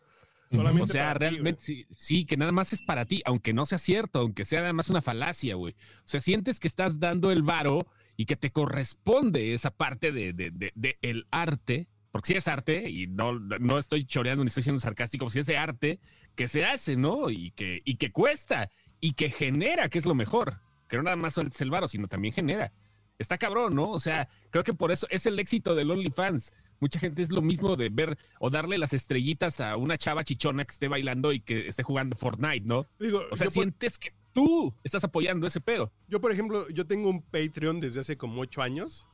Solamente 0.50 0.82
o 0.82 0.86
sea, 0.86 1.14
ti, 1.14 1.18
realmente 1.18 1.62
sí, 1.62 1.86
sí, 1.96 2.26
que 2.26 2.36
nada 2.36 2.52
más 2.52 2.74
es 2.74 2.82
para 2.82 3.06
ti, 3.06 3.22
aunque 3.24 3.54
no 3.54 3.64
sea 3.64 3.78
cierto, 3.78 4.18
aunque 4.18 4.44
sea 4.44 4.60
nada 4.60 4.74
más 4.74 4.90
una 4.90 5.00
falacia, 5.00 5.54
güey. 5.54 5.72
O 6.00 6.02
sea, 6.04 6.20
sientes 6.20 6.60
que 6.60 6.68
estás 6.68 7.00
dando 7.00 7.30
el 7.30 7.42
varo 7.42 7.86
y 8.18 8.26
que 8.26 8.36
te 8.36 8.50
corresponde 8.50 9.54
esa 9.54 9.70
parte 9.70 10.12
de, 10.12 10.34
de- 10.34 10.50
de- 10.50 10.72
de 10.74 10.98
el 11.00 11.26
arte 11.30 11.88
porque 12.10 12.26
si 12.26 12.34
es 12.34 12.48
arte, 12.48 12.90
y 12.90 13.06
no, 13.06 13.32
no 13.40 13.78
estoy 13.78 14.04
choreando 14.04 14.44
ni 14.44 14.48
estoy 14.48 14.62
siendo 14.62 14.78
sarcástico, 14.78 15.30
si 15.30 15.38
es 15.38 15.46
de 15.46 15.56
arte 15.56 16.00
que 16.34 16.46
se 16.48 16.66
hace, 16.66 16.96
¿no? 16.98 17.30
Y 17.30 17.52
que, 17.52 17.80
y 17.86 17.96
que 17.96 18.12
cuesta, 18.12 18.70
y 19.00 19.14
que 19.14 19.30
genera, 19.30 19.88
que 19.88 19.96
es 19.96 20.04
lo 20.04 20.14
mejor. 20.14 20.60
Que 20.92 20.98
no 20.98 21.04
nada 21.04 21.16
más 21.16 21.38
es 21.38 21.58
el 21.62 21.70
varo, 21.70 21.88
sino 21.88 22.06
también 22.06 22.34
genera. 22.34 22.70
Está 23.18 23.38
cabrón, 23.38 23.74
¿no? 23.74 23.88
O 23.92 23.98
sea, 23.98 24.28
creo 24.50 24.62
que 24.62 24.74
por 24.74 24.92
eso 24.92 25.06
es 25.08 25.24
el 25.24 25.38
éxito 25.38 25.74
del 25.74 25.90
OnlyFans. 25.90 26.52
Mucha 26.80 26.98
gente 26.98 27.22
es 27.22 27.30
lo 27.30 27.40
mismo 27.40 27.76
de 27.76 27.88
ver 27.88 28.18
o 28.40 28.50
darle 28.50 28.76
las 28.76 28.92
estrellitas 28.92 29.62
a 29.62 29.78
una 29.78 29.96
chava 29.96 30.22
chichona 30.22 30.66
que 30.66 30.72
esté 30.72 30.88
bailando 30.88 31.32
y 31.32 31.40
que 31.40 31.66
esté 31.66 31.82
jugando 31.82 32.14
Fortnite, 32.14 32.66
¿no? 32.66 32.86
Digo, 32.98 33.22
O 33.30 33.36
sea, 33.36 33.46
por, 33.46 33.54
sientes 33.54 33.98
que 33.98 34.12
tú 34.34 34.74
estás 34.84 35.02
apoyando 35.02 35.46
ese 35.46 35.62
pedo. 35.62 35.90
yo, 36.08 36.20
por 36.20 36.30
ejemplo, 36.30 36.68
yo 36.68 36.86
tengo 36.86 37.08
un 37.08 37.22
Patreon 37.22 37.80
desde 37.80 38.00
hace 38.00 38.18
como 38.18 38.42
ocho 38.42 38.60
años 38.60 39.08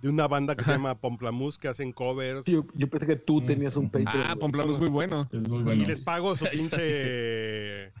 de 0.00 0.10
una 0.10 0.28
banda 0.28 0.54
que 0.54 0.62
se 0.62 0.70
llama 0.70 1.00
Pomplamus 1.00 1.58
que 1.58 1.66
hacen 1.66 1.90
covers. 1.90 2.44
Yo, 2.44 2.64
yo 2.76 2.88
pensé 2.88 3.04
que 3.04 3.16
tú 3.16 3.40
tenías 3.40 3.74
un 3.74 3.90
Patreon. 3.90 4.26
Ah, 4.28 4.36
muy 4.36 4.90
bueno. 4.90 5.28
Es 5.32 5.48
muy 5.48 5.64
bueno. 5.64 5.82
Y 5.82 5.86
les 5.86 6.02
pago 6.02 6.36
su 6.36 6.44
pinche 6.52 6.76
eh, 6.78 7.92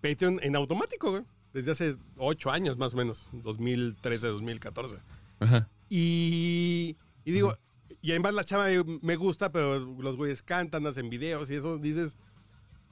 Patreon 0.00 0.38
en 0.44 0.54
automático, 0.54 1.10
güey. 1.10 1.24
Desde 1.56 1.70
hace 1.70 1.96
ocho 2.18 2.50
años 2.50 2.76
más 2.76 2.92
o 2.92 2.98
menos, 2.98 3.30
2013, 3.32 4.26
2014. 4.26 4.96
Ajá. 5.40 5.66
Y, 5.88 6.98
y 7.24 7.32
digo, 7.32 7.56
y 8.02 8.10
además 8.10 8.34
la 8.34 8.44
chava 8.44 8.66
me 9.00 9.16
gusta, 9.16 9.50
pero 9.50 9.78
los 9.78 10.18
güeyes 10.18 10.42
cantan, 10.42 10.86
hacen 10.86 11.08
videos 11.08 11.50
y 11.50 11.54
eso 11.54 11.78
dices, 11.78 12.18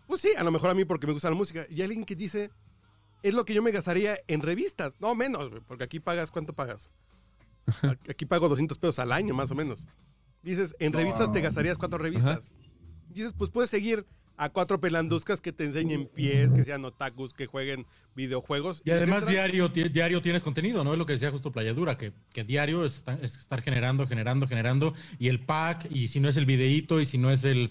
pues 0.07 0.22
sí, 0.22 0.31
a 0.35 0.42
lo 0.42 0.50
mejor 0.50 0.70
a 0.70 0.74
mí 0.74 0.87
porque 0.87 1.07
me 1.07 1.12
gusta 1.12 1.29
la 1.29 1.37
música. 1.37 1.66
Y 1.68 1.83
alguien 1.83 2.07
que 2.07 2.16
dice, 2.16 2.50
es 3.22 3.35
lo 3.35 3.44
que 3.44 3.53
yo 3.53 3.61
me 3.61 3.70
gastaría 3.70 4.16
en 4.29 4.40
revistas. 4.40 4.98
No, 4.98 5.14
menos, 5.14 5.50
güey, 5.50 5.61
porque 5.61 5.85
aquí 5.85 6.00
pagas, 6.00 6.31
¿cuánto 6.31 6.55
pagas? 6.55 6.88
Aquí 8.09 8.24
pago 8.24 8.48
200 8.48 8.79
pesos 8.79 8.98
al 8.98 9.12
año, 9.12 9.35
más 9.35 9.50
o 9.50 9.55
menos. 9.55 9.88
Dices, 10.42 10.74
en 10.79 10.94
revistas 10.94 11.31
te 11.31 11.42
gastarías 11.42 11.77
cuatro 11.77 11.98
revistas. 11.98 12.55
Dices, 13.11 13.35
pues 13.37 13.50
puedes 13.50 13.68
seguir 13.68 14.07
a 14.37 14.49
cuatro 14.51 14.81
pelanduscas 14.81 15.40
que 15.40 15.53
te 15.53 15.64
enseñen 15.64 16.07
pies, 16.07 16.53
que 16.53 16.64
sean 16.64 16.85
otakus, 16.85 17.33
que 17.33 17.47
jueguen 17.47 17.87
videojuegos. 18.16 18.83
Y 18.85 18.90
además 18.90 19.23
etcétera. 19.25 19.49
diario, 19.49 19.88
diario 19.88 20.23
tienes 20.23 20.42
contenido, 20.42 20.83
¿no? 20.85 20.92
Es 20.92 20.99
lo 20.99 21.07
que 21.07 21.12
decía 21.14 21.31
justo 21.31 21.53
Playadura, 21.53 21.97
que, 21.97 22.12
que 22.33 22.44
diario 22.44 22.85
es, 22.85 23.05
es 23.23 23.38
estar 23.38 23.62
generando, 23.62 24.07
generando, 24.07 24.47
generando. 24.49 24.94
Y 25.18 25.29
el 25.29 25.40
pack, 25.40 25.87
y 25.90 26.09
si 26.09 26.20
no 26.20 26.29
es 26.29 26.37
el 26.37 26.47
videíto, 26.47 27.01
y 27.01 27.07
si 27.07 27.18
no 27.18 27.31
es 27.31 27.44
el 27.44 27.70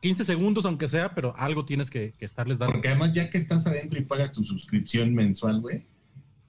15 0.00 0.24
segundos, 0.24 0.64
aunque 0.64 0.88
sea, 0.88 1.14
pero 1.14 1.34
algo 1.36 1.64
tienes 1.64 1.90
que, 1.90 2.12
que 2.18 2.24
estarles 2.24 2.58
dando. 2.58 2.72
Porque 2.72 2.88
además, 2.88 3.12
ya 3.12 3.28
que 3.30 3.38
estás 3.38 3.66
adentro 3.66 3.98
y 3.98 4.02
pagas 4.04 4.32
tu 4.32 4.44
suscripción 4.44 5.14
mensual, 5.14 5.60
güey, 5.60 5.86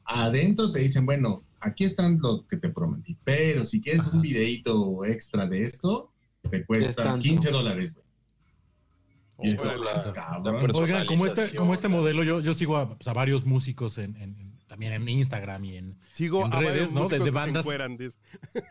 adentro 0.06 0.72
te 0.72 0.80
dicen, 0.80 1.06
bueno, 1.06 1.44
aquí 1.60 1.84
están 1.84 2.20
lo 2.22 2.46
que 2.48 2.58
te 2.58 2.70
prometí, 2.70 3.18
pero 3.24 3.66
si 3.66 3.82
quieres 3.82 4.08
un 4.08 4.22
videíto 4.22 5.06
extra 5.06 5.48
de 5.48 5.64
esto, 5.64 6.12
te 6.50 6.58
Es 6.58 6.66
cuesta 6.66 7.04
tanto. 7.04 7.20
15 7.20 7.52
dólares, 7.52 7.94
güey. 7.94 8.06
Y 8.06 8.12
es 8.12 9.06
Órale. 9.08 9.16
como, 9.16 9.27
La- 9.40 10.12
cabrón. 10.14 10.68
la 10.72 10.80
Oigan, 10.80 11.06
como 11.06 11.26
este, 11.26 11.56
como 11.56 11.74
este 11.74 11.88
modelo, 11.88 12.24
yo, 12.24 12.40
yo 12.42 12.54
sigo 12.54 12.78
a, 12.78 12.90
pues, 12.96 13.08
a 13.08 13.14
varios 13.14 13.46
músicos 13.46 13.98
en, 14.00 14.16
en- 14.18 14.58
también 14.68 14.92
en 14.94 15.08
Instagram 15.08 15.64
y 15.64 15.78
en... 15.78 15.98
Sigo 16.12 16.46
en 16.46 16.52
a 16.52 16.56
varios 16.56 16.74
redes, 16.74 16.92
¿no? 16.92 17.08
De- 17.08 17.32
bandas. 17.32 17.64
encueran. 17.66 17.98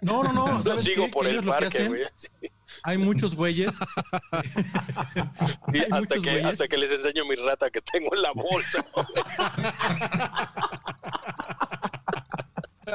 No, 0.03 0.23
no, 0.25 0.33
no. 0.33 0.49
Lo 0.59 0.63
¿sabes 0.63 0.85
sigo 0.85 1.07
qué? 1.07 1.13
por 1.13 1.27
el 1.27 1.33
ellos 1.33 1.45
lo 1.45 1.53
que 1.53 1.59
parque, 1.61 1.79
hacen, 1.79 1.89
güey. 1.89 2.03
Sí. 2.15 2.29
Hay 2.83 2.99
muchos 2.99 3.37
güeyes. 3.37 3.75
Hay 4.33 5.81
hasta, 5.83 6.01
muchos 6.01 6.23
que, 6.23 6.31
güeyes. 6.31 6.45
hasta 6.47 6.69
que 6.69 6.77
les 6.77 6.91
enseño 6.91 7.25
mi 7.25 7.37
rata 7.37 7.71
que 7.71 7.81
tengo 7.81 8.15
en 8.15 8.23
la 8.23 8.33
bolsa. 8.33 8.85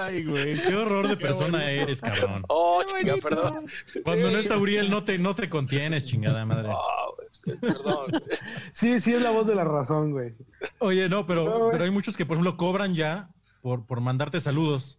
Ay, 0.06 0.24
güey. 0.26 0.60
Qué 0.62 0.76
horror 0.76 1.08
de 1.08 1.18
persona 1.18 1.70
eres, 1.70 2.02
cabrón. 2.02 2.44
Oh, 2.48 2.82
chinga, 2.86 3.18
perdón. 3.18 3.66
Cuando 4.04 4.32
no 4.32 4.38
está 4.38 4.58
Uriel, 4.58 4.90
no 4.90 5.04
te, 5.04 5.18
no 5.18 5.36
te 5.36 5.50
contienes, 5.50 6.06
chingada 6.06 6.46
madre. 6.46 6.70
Oh, 6.72 7.16
güey, 7.46 7.58
perdón. 7.60 8.08
güey. 8.10 8.24
Sí, 8.72 9.00
sí 9.00 9.14
es 9.14 9.22
la 9.22 9.32
voz 9.32 9.48
de 9.48 9.56
la 9.56 9.64
razón, 9.64 10.12
güey. 10.12 10.34
Oye, 10.80 11.10
no, 11.10 11.26
pero, 11.26 11.70
pero 11.72 11.84
hay 11.84 11.92
muchos 11.92 12.16
que, 12.18 12.26
por 12.26 12.36
ejemplo, 12.38 12.58
cobran 12.58 12.94
ya 12.96 13.30
por, 13.62 13.86
por 13.86 14.02
mandarte 14.02 14.40
saludos. 14.42 14.98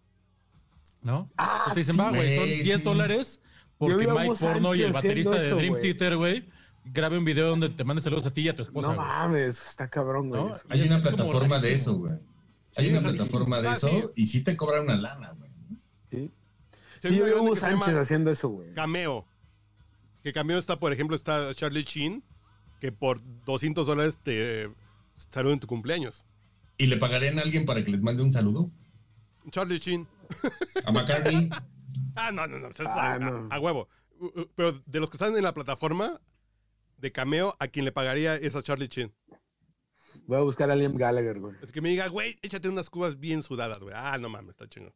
¿No? 1.03 1.31
Ah, 1.37 1.63
Pues 1.65 1.75
te 1.75 1.81
dicen, 1.81 1.95
sí, 1.97 2.01
va, 2.01 2.11
güey, 2.11 2.37
son 2.37 2.45
güey, 2.45 2.63
10 2.63 2.79
sí. 2.79 2.85
dodolares 2.85 3.41
Yo 3.43 3.51
porque 3.77 4.07
Mike 4.07 4.35
Porno 4.39 4.75
y 4.77 4.83
el 4.83 4.93
baterista 4.93 5.35
de 5.35 5.51
Dream 5.51 5.71
güey. 5.71 5.83
Theater, 5.83 6.17
güey, 6.17 6.49
grabe 6.85 7.19
un 7.19 7.25
video 7.25 7.49
donde 7.49 7.71
te 7.71 7.83
mande 7.83 8.01
saludos 8.01 8.25
a 8.27 8.33
ti 8.33 8.43
y 8.43 8.49
a 8.49 8.55
tu 8.55 8.63
esposa, 8.63 8.89
no 8.89 8.95
güey. 8.95 9.07
mames, 9.09 9.69
está 9.71 9.91
cabrón, 9.91 10.29
güey. 10.29 10.41
¿No? 10.41 10.55
Hay 10.69 10.81
Es 10.83 10.87
una 10.87 10.99
plataforma 11.01 11.59
de 11.59 11.75
eso, 11.75 11.95
güey. 11.97 12.13
Hay 12.77 12.91
una 12.91 13.01
plataforma 13.01 13.61
de 13.61 13.69
Ah, 13.69 13.75
eso 13.75 13.89
sí. 13.89 14.05
y 14.17 14.27
sí 14.27 14.43
te 14.43 14.57
cobran 14.57 14.85
una 14.85 14.97
lana, 14.97 15.33
güey. 15.39 15.51
Sí, 16.11 16.31
Sí, 17.03 17.17
yo 17.17 17.43
Hugo 17.43 17.57
Sánchez 17.57 17.95
haciendo 17.97 18.31
eso, 18.31 18.49
güey. 18.49 18.73
Cameo. 18.75 19.27
Que 20.23 20.33
Cameo 20.33 20.57
está, 20.59 20.79
por 20.79 20.93
ejemplo, 20.93 21.17
está 21.17 21.53
Charlie 21.55 21.83
Sheen, 21.83 22.23
que 22.81 22.93
por 22.93 23.21
200 23.45 23.87
dólares 23.87 24.19
te 24.23 24.71
saluda 25.31 25.55
en 25.55 25.61
tu 25.61 25.67
cumpleaños. 25.67 26.25
¿Y 26.79 26.87
le 26.87 26.97
pagarían 26.97 27.39
a 27.39 27.43
alguien 27.43 27.67
para 27.67 27.85
que 27.85 27.91
les 27.91 28.03
mande 28.03 28.23
un 28.23 28.33
saludo? 28.33 28.71
Charlie 29.51 29.79
Sheen. 29.79 30.07
A 30.85 30.93
McCartney. 30.93 31.51
Ah, 32.15 32.31
no, 32.33 32.47
no, 32.47 32.59
no. 32.59 32.69
es 32.69 32.81
Ah, 32.81 33.15
a, 33.15 33.19
no. 33.19 33.49
a- 33.51 33.55
a 33.57 33.61
huevo. 33.61 33.89
Pero 34.55 34.73
de 34.87 35.01
los 35.01 35.11
que 35.11 35.17
están 35.17 35.37
en 35.37 35.43
la 35.43 35.53
plataforma 35.55 36.21
de 36.99 37.11
Cameo, 37.13 37.55
a 37.59 37.69
quien 37.69 37.85
le 37.85 37.93
pagaría 37.93 38.37
es 38.37 38.55
a 38.57 38.63
Charlie 38.63 38.87
Sheen. 38.89 39.13
Voy 40.27 40.39
a 40.39 40.43
buscar 40.43 40.71
a 40.71 40.77
Liam 40.77 40.95
Gallagher, 40.97 41.39
güey. 41.41 41.55
Es 41.63 41.73
que 41.73 41.81
me 41.81 41.89
diga, 41.91 42.09
güey, 42.09 42.37
échate 42.43 42.69
unas 42.69 42.91
cubas 42.91 43.19
bien 43.19 43.43
sudadas, 43.43 43.79
güey. 43.81 43.95
Ah, 43.97 44.19
no 44.19 44.29
mames, 44.29 44.51
está 44.51 44.69
chingón. 44.69 44.93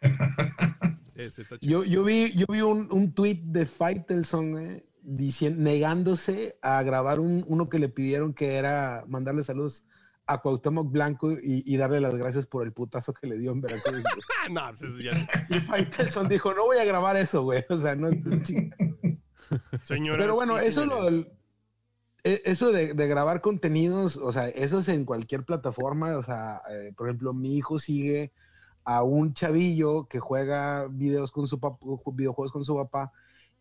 Ese 1.14 1.42
está 1.42 1.58
chingón. 1.58 1.84
Yo, 1.84 1.84
yo 1.84 2.04
vi, 2.04 2.32
yo 2.34 2.46
vi 2.48 2.60
un, 2.62 2.88
un 2.90 3.12
tweet 3.12 3.40
de 3.44 3.66
Faitelson, 3.66 4.52
güey, 4.52 4.82
diciendo, 5.02 5.62
negándose 5.62 6.56
a 6.62 6.82
grabar 6.82 7.20
un, 7.20 7.44
uno 7.48 7.68
que 7.68 7.78
le 7.78 7.88
pidieron 7.88 8.32
que 8.34 8.54
era 8.56 9.04
mandarle 9.08 9.42
saludos 9.44 9.86
a 10.26 10.38
Cuauhtémoc 10.40 10.90
Blanco 10.92 11.32
y, 11.32 11.64
y 11.66 11.76
darle 11.76 12.00
las 12.00 12.14
gracias 12.14 12.46
por 12.46 12.64
el 12.64 12.72
putazo 12.72 13.12
que 13.12 13.26
le 13.26 13.36
dio 13.38 13.50
en 13.52 13.60
Veracruz. 13.60 14.02
Ah, 14.42 14.48
no, 14.48 14.62
pues 14.70 14.82
eso 14.92 15.00
ya. 15.02 15.28
y 15.50 15.60
Faitelson 15.60 16.26
dijo, 16.28 16.54
no 16.54 16.64
voy 16.64 16.78
a 16.78 16.84
grabar 16.84 17.14
eso, 17.16 17.42
güey. 17.42 17.62
O 17.68 17.76
sea, 17.76 17.94
no... 17.94 18.08
Señoras 19.82 20.18
Pero 20.24 20.34
bueno, 20.34 20.58
eso, 20.58 20.86
lo 20.86 20.92
señores. 20.96 21.12
del- 21.26 21.32
eso 22.24 22.72
de, 22.72 22.94
de 22.94 23.08
grabar 23.08 23.40
contenidos, 23.40 24.16
o 24.16 24.32
sea, 24.32 24.48
eso 24.48 24.80
es 24.80 24.88
en 24.88 25.04
cualquier 25.04 25.44
plataforma. 25.44 26.16
O 26.16 26.22
sea, 26.22 26.62
eh, 26.70 26.92
por 26.96 27.08
ejemplo, 27.08 27.32
mi 27.32 27.56
hijo 27.56 27.78
sigue 27.78 28.32
a 28.84 29.02
un 29.02 29.34
chavillo 29.34 30.06
que 30.06 30.20
juega 30.20 30.86
videos 30.90 31.32
con 31.32 31.48
su 31.48 31.60
papá, 31.60 31.78
videojuegos 32.12 32.52
con 32.52 32.64
su 32.64 32.76
papá, 32.76 33.12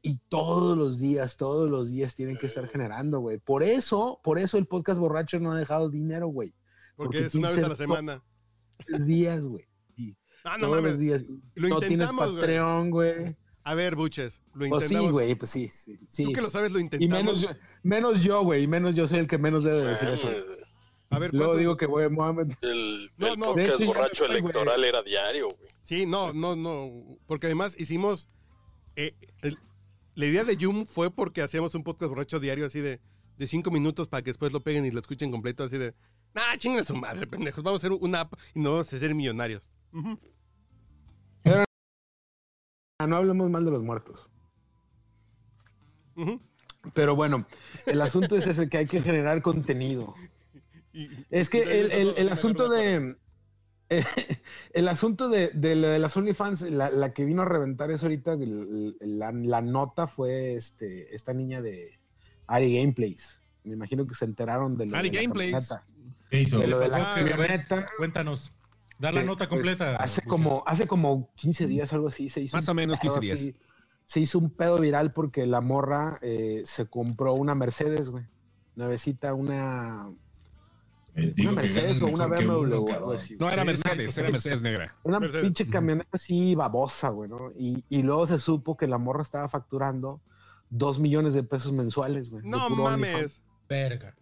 y 0.01 0.19
todos 0.29 0.77
los 0.77 0.99
días, 0.99 1.37
todos 1.37 1.69
los 1.69 1.91
días 1.91 2.15
tienen 2.15 2.37
que 2.37 2.47
estar 2.47 2.67
generando, 2.67 3.19
güey. 3.19 3.37
Por 3.37 3.63
eso, 3.63 4.19
por 4.23 4.39
eso 4.39 4.57
el 4.57 4.65
podcast 4.65 4.99
borracho 4.99 5.39
no 5.39 5.51
ha 5.51 5.57
dejado 5.57 5.89
dinero, 5.89 6.27
güey. 6.27 6.53
Porque 6.95 7.19
porque 7.19 7.27
es 7.27 7.35
una 7.35 7.49
vez 7.49 7.57
a 7.57 7.61
la 7.61 7.67
15 7.67 7.83
semana. 7.83 8.23
Tres 8.77 9.07
días, 9.07 9.47
güey. 9.47 9.69
Ah, 10.43 10.57
no 10.57 10.67
todos 10.67 10.77
mames. 10.77 10.91
los 10.91 10.99
días. 10.99 11.25
Lo 11.55 11.69
no 11.69 11.79
tienes 11.79 12.09
intentamos. 12.09 12.35
Patreon, 12.35 12.89
güey. 12.91 13.35
A 13.69 13.75
ver, 13.75 13.95
buches, 13.95 14.41
lo 14.53 14.67
Pues 14.67 14.85
sí, 14.87 14.93
intentamos. 14.95 15.11
güey, 15.11 15.35
pues 15.35 15.51
sí, 15.51 15.67
sí. 15.67 15.99
sí. 16.07 16.23
Tú 16.23 16.33
que 16.33 16.41
lo 16.41 16.49
sabes, 16.49 16.71
lo 16.71 16.79
Y 16.79 16.83
intentamos. 16.83 17.17
menos 17.23 17.41
yo, 17.41 17.49
menos 17.83 18.23
yo, 18.23 18.41
güey, 18.43 18.65
menos 18.65 18.95
yo 18.95 19.05
soy 19.07 19.19
el 19.19 19.27
que 19.27 19.37
menos 19.37 19.63
debe 19.63 19.85
decir 19.85 20.09
eso. 20.09 20.27
A 21.11 21.19
ver, 21.19 21.31
Luego 21.31 21.47
¿cuántos- 21.47 21.59
digo 21.59 21.77
que 21.77 21.85
voy 21.85 22.03
a 22.03 22.09
Mohamed. 22.09 22.47
El, 22.61 23.11
No, 23.17 23.27
el 23.33 23.39
no. 23.39 23.45
Podcast 23.47 23.75
hecho, 23.81 23.85
borracho 23.85 24.27
me 24.27 24.37
electoral 24.39 24.83
era 24.83 25.03
diario, 25.03 25.47
güey. 25.49 25.69
Sí, 25.83 26.05
no, 26.07 26.33
no, 26.33 26.55
no. 26.55 27.17
Porque 27.27 27.45
además 27.47 27.75
hicimos. 27.79 28.27
eh, 28.95 29.13
el- 29.43 29.57
la 30.15 30.25
idea 30.25 30.43
de 30.43 30.57
Yum 30.57 30.85
fue 30.85 31.11
porque 31.11 31.41
hacíamos 31.43 31.73
un 31.75 31.83
podcast 31.83 32.09
borracho 32.09 32.39
diario 32.39 32.65
así 32.65 32.79
de, 32.79 32.99
de 33.37 33.47
cinco 33.47 33.71
minutos 33.71 34.07
para 34.07 34.23
que 34.23 34.31
después 34.31 34.51
lo 34.51 34.61
peguen 34.61 34.85
y 34.85 34.91
lo 34.91 34.99
escuchen 34.99 35.31
completo, 35.31 35.63
así 35.63 35.77
de. 35.77 35.93
Nah, 36.33 36.57
chinga 36.57 36.83
su 36.83 36.95
madre, 36.95 37.25
pendejos. 37.27 37.63
Vamos 37.63 37.83
a 37.83 37.87
hacer 37.87 37.97
una 38.01 38.21
app 38.21 38.33
y 38.55 38.59
nos 38.59 38.71
vamos 38.71 38.93
a 38.93 38.95
hacer 38.95 39.13
millonarios. 39.15 39.61
Ah, 39.93 40.17
No 43.07 43.15
hablemos 43.15 43.49
mal 43.49 43.63
de 43.63 43.71
los 43.71 43.81
muertos. 43.81 44.29
Pero 46.93 47.15
bueno, 47.15 47.45
el 47.85 48.01
asunto 48.01 48.35
es 48.35 48.45
ese 48.47 48.67
que 48.67 48.77
hay 48.79 48.85
que 48.87 49.01
generar 49.01 49.41
contenido. 49.41 50.13
Y- 50.91 51.07
Es 51.29 51.49
que 51.49 51.61
el, 51.79 51.91
el- 51.91 52.13
el 52.17 52.29
asunto 52.29 52.67
de. 52.69 53.15
El 54.73 54.87
asunto 54.87 55.29
de, 55.29 55.49
de, 55.55 55.75
la- 55.75 55.87
de 55.87 55.97
las 55.97 56.15
OnlyFans, 56.15 56.61
la, 56.69 56.91
la 56.91 57.11
que 57.11 57.25
vino 57.25 57.41
a 57.41 57.45
reventar 57.45 57.89
eso 57.89 58.05
ahorita, 58.05 58.37
la, 58.99 59.31
la 59.31 59.61
nota 59.63 60.05
fue 60.05 60.53
este, 60.53 61.15
esta 61.15 61.33
niña 61.33 61.59
de 61.59 61.97
Ari 62.45 62.75
Gameplays. 62.79 63.39
Me 63.63 63.73
imagino 63.73 64.05
que 64.05 64.13
se 64.13 64.25
enteraron 64.25 64.77
de 64.77 64.85
lo 64.85 64.95
Ari 64.95 65.09
de 65.09 65.15
la 65.15 65.21
Gameplays. 65.23 65.69
camioneta. 65.69 65.87
¿Qué 66.29 66.41
hizo? 66.41 66.59
De 66.59 66.67
lo 66.67 66.77
de 66.77 66.89
la 66.89 67.13
Ah, 67.13 67.15
camioneta. 67.15 67.87
Cuéntanos. 67.97 68.53
Dar 68.99 69.13
la 69.13 69.23
nota 69.23 69.47
pues, 69.47 69.49
completa. 69.49 69.95
hace, 69.95 70.21
como, 70.23 70.61
hace 70.67 70.85
como 70.85 71.29
15 71.35 71.67
días, 71.67 71.93
algo 71.93 72.09
así, 72.09 72.27
se 72.27 72.41
hizo. 72.41 72.57
Más 72.57 72.67
un 72.67 72.71
o 72.71 72.73
menos 72.75 72.99
15 72.99 73.13
pedo 73.13 73.21
días. 73.21 73.39
así. 73.39 73.55
Se 74.05 74.19
hizo 74.19 74.39
un 74.39 74.49
pedo 74.49 74.77
viral 74.77 75.13
porque 75.13 75.47
la 75.47 75.61
morra 75.61 76.17
eh, 76.21 76.63
se 76.65 76.87
compró 76.87 77.33
una 77.33 77.55
Mercedes, 77.55 78.09
güey. 78.09 78.25
Nuevecita, 78.75 79.33
una. 79.33 80.09
Una 81.15 81.51
Mercedes 81.51 82.01
o 82.01 82.07
una 82.07 82.27
BMW, 82.27 82.81
uno, 82.81 82.93
algo 82.93 83.11
así. 83.13 83.35
No, 83.39 83.49
era 83.49 83.65
Mercedes, 83.65 84.17
era 84.17 84.29
Mercedes 84.29 84.61
negra. 84.61 84.95
Una 85.03 85.19
Mercedes. 85.19 85.43
pinche 85.43 85.67
camioneta 85.67 86.09
así 86.13 86.55
babosa, 86.55 87.09
güey, 87.09 87.29
¿no? 87.29 87.51
Y, 87.57 87.83
y 87.89 88.03
luego 88.03 88.27
se 88.27 88.37
supo 88.37 88.77
que 88.77 88.87
la 88.87 88.97
morra 88.97 89.21
estaba 89.21 89.49
facturando 89.49 90.21
dos 90.69 90.99
millones 90.99 91.33
de 91.33 91.43
pesos 91.43 91.73
mensuales, 91.73 92.29
güey. 92.29 92.45
No 92.47 92.69
mames. 92.69 93.41
Verga. 93.67 94.15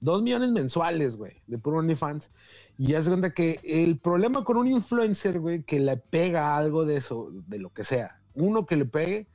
Dos 0.00 0.22
millones 0.22 0.50
mensuales, 0.50 1.16
güey, 1.16 1.42
de 1.46 1.58
puro 1.58 1.78
OnlyFans. 1.78 2.30
Y 2.76 2.94
haz 2.94 3.08
cuenta 3.08 3.34
que 3.34 3.58
el 3.64 3.98
problema 3.98 4.44
con 4.44 4.56
un 4.56 4.68
influencer, 4.68 5.40
güey, 5.40 5.62
que 5.62 5.80
le 5.80 5.96
pega 5.96 6.56
algo 6.56 6.84
de 6.84 6.96
eso, 6.96 7.30
de 7.32 7.58
lo 7.58 7.70
que 7.70 7.84
sea, 7.84 8.20
uno 8.34 8.66
que 8.66 8.76
le 8.76 8.84
pegue, 8.84 9.26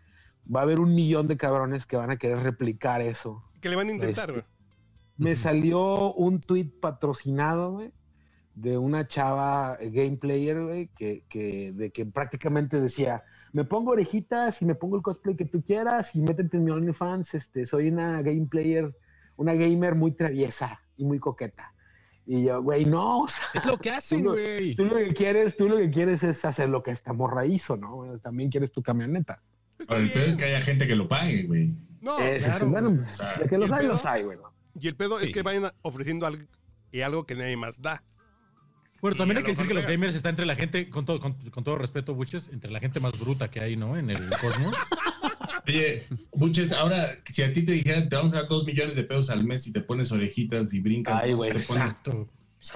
va 0.53 0.61
a 0.61 0.63
haber 0.63 0.79
un 0.79 0.95
millón 0.95 1.27
de 1.27 1.37
cabrones 1.37 1.85
que 1.85 1.97
van 1.97 2.11
a 2.11 2.17
querer 2.17 2.39
replicar 2.39 3.01
eso. 3.01 3.43
Que 3.61 3.69
le 3.69 3.75
van 3.75 3.89
a 3.89 3.91
intentar, 3.91 4.29
Este, 4.29 4.31
güey. 4.31 4.53
Me 5.17 5.35
salió 5.35 6.13
un 6.13 6.39
tweet 6.39 6.71
patrocinado, 6.79 7.73
güey, 7.73 7.91
de 8.55 8.77
una 8.77 9.07
chava 9.07 9.77
game 9.79 10.17
player, 10.17 10.61
güey, 10.61 10.87
que, 10.95 11.23
que, 11.29 11.71
de 11.71 11.91
que 11.91 12.05
prácticamente 12.05 12.79
decía, 12.79 13.23
me 13.51 13.63
pongo 13.63 13.91
orejitas 13.91 14.61
y 14.61 14.65
me 14.65 14.75
pongo 14.75 14.95
el 14.95 15.01
cosplay 15.01 15.35
que 15.35 15.45
tú 15.45 15.61
quieras 15.61 16.15
y 16.15 16.21
métete 16.21 16.57
en 16.57 16.63
mi 16.63 16.71
OnlyFans, 16.71 17.35
este, 17.35 17.65
soy 17.65 17.89
una 17.89 18.21
game 18.21 18.47
player, 18.47 18.95
una 19.37 19.53
gamer 19.53 19.95
muy 19.95 20.11
traviesa 20.11 20.81
y 20.97 21.05
muy 21.05 21.19
coqueta. 21.19 21.73
Y 22.25 22.43
yo, 22.45 22.61
güey, 22.61 22.85
no, 22.85 23.19
o 23.21 23.27
sea, 23.27 23.43
Es 23.53 23.65
lo 23.65 23.77
que 23.77 23.91
hacen, 23.91 24.23
Tú 24.23 24.31
güey. 24.31 24.75
tú 24.75 24.85
lo 24.85 24.95
que 24.95 25.13
quieres, 25.13 25.57
tú 25.57 25.67
lo 25.67 25.77
que 25.77 25.89
quieres 25.89 26.23
es 26.23 26.45
hacer 26.45 26.69
lo 26.69 26.81
que 26.81 26.91
esta 26.91 27.11
morra 27.13 27.45
hizo, 27.45 27.75
¿no? 27.75 28.05
También 28.21 28.49
quieres 28.49 28.71
tu 28.71 28.81
camioneta. 28.81 29.41
Está 29.77 29.97
el 29.97 30.07
bien. 30.07 30.29
es 30.29 30.37
que 30.37 30.45
haya 30.45 30.61
gente 30.61 30.87
que 30.87 30.95
lo 30.95 31.07
pague, 31.07 31.43
güey. 31.43 31.73
No, 31.99 32.17
es- 32.19 32.45
claro, 32.45 32.67
bueno, 32.67 32.99
O 33.01 33.05
sea, 33.11 33.35
de 33.35 33.47
que 33.49 33.55
¿y 33.55 33.57
los 33.59 33.71
hay, 33.71 33.79
pedo? 33.81 33.91
los 33.91 34.05
hay, 34.05 34.23
güey. 34.23 34.37
¿no? 34.37 34.53
y 34.79 34.87
el 34.87 34.95
pedo 34.95 35.19
Sí. 35.19 35.27
es 35.27 35.33
que 35.33 35.41
vayan 35.43 35.71
ofreciendo 35.81 36.25
algo, 36.25 36.43
y 36.91 37.01
algo 37.01 37.25
que 37.25 37.35
nadie 37.35 37.57
más 37.57 37.81
da. 37.81 38.03
Bueno, 39.01 39.17
también 39.17 39.37
hay 39.39 39.43
que 39.43 39.51
decir 39.51 39.67
que 39.67 39.73
los 39.73 39.85
gamers 39.85 40.15
está 40.15 40.29
entre 40.29 40.45
la 40.45 40.55
gente, 40.55 40.89
con 40.89 41.03
todo, 41.05 41.19
con, 41.19 41.33
con 41.51 41.63
todo 41.65 41.77
respeto, 41.77 42.15
Buches, 42.15 42.47
entre 42.53 42.71
la 42.71 42.79
gente 42.79 43.01
más 43.01 43.19
bruta 43.19 43.51
que 43.51 43.59
hay, 43.59 43.75
¿no? 43.75 43.97
En 43.97 44.09
el 44.09 44.17
cosmos. 44.39 44.73
Oye, 45.67 46.03
Buches, 46.33 46.71
ahora, 46.73 47.17
si 47.29 47.41
a 47.43 47.53
ti 47.53 47.63
te 47.63 47.71
dijeran, 47.73 48.09
te 48.09 48.15
vamos 48.15 48.33
a 48.33 48.37
dar 48.41 48.47
dos 48.47 48.65
millones 48.65 48.95
de 48.95 49.03
pesos 49.03 49.29
al 49.29 49.43
mes 49.45 49.65
y 49.67 49.71
te 49.71 49.81
pones 49.81 50.11
orejitas 50.11 50.73
y 50.73 50.79
brincas. 50.79 51.19
Ay, 51.21 51.33
güey, 51.33 51.51
pones- 51.51 51.69
Exacto. 51.69 52.27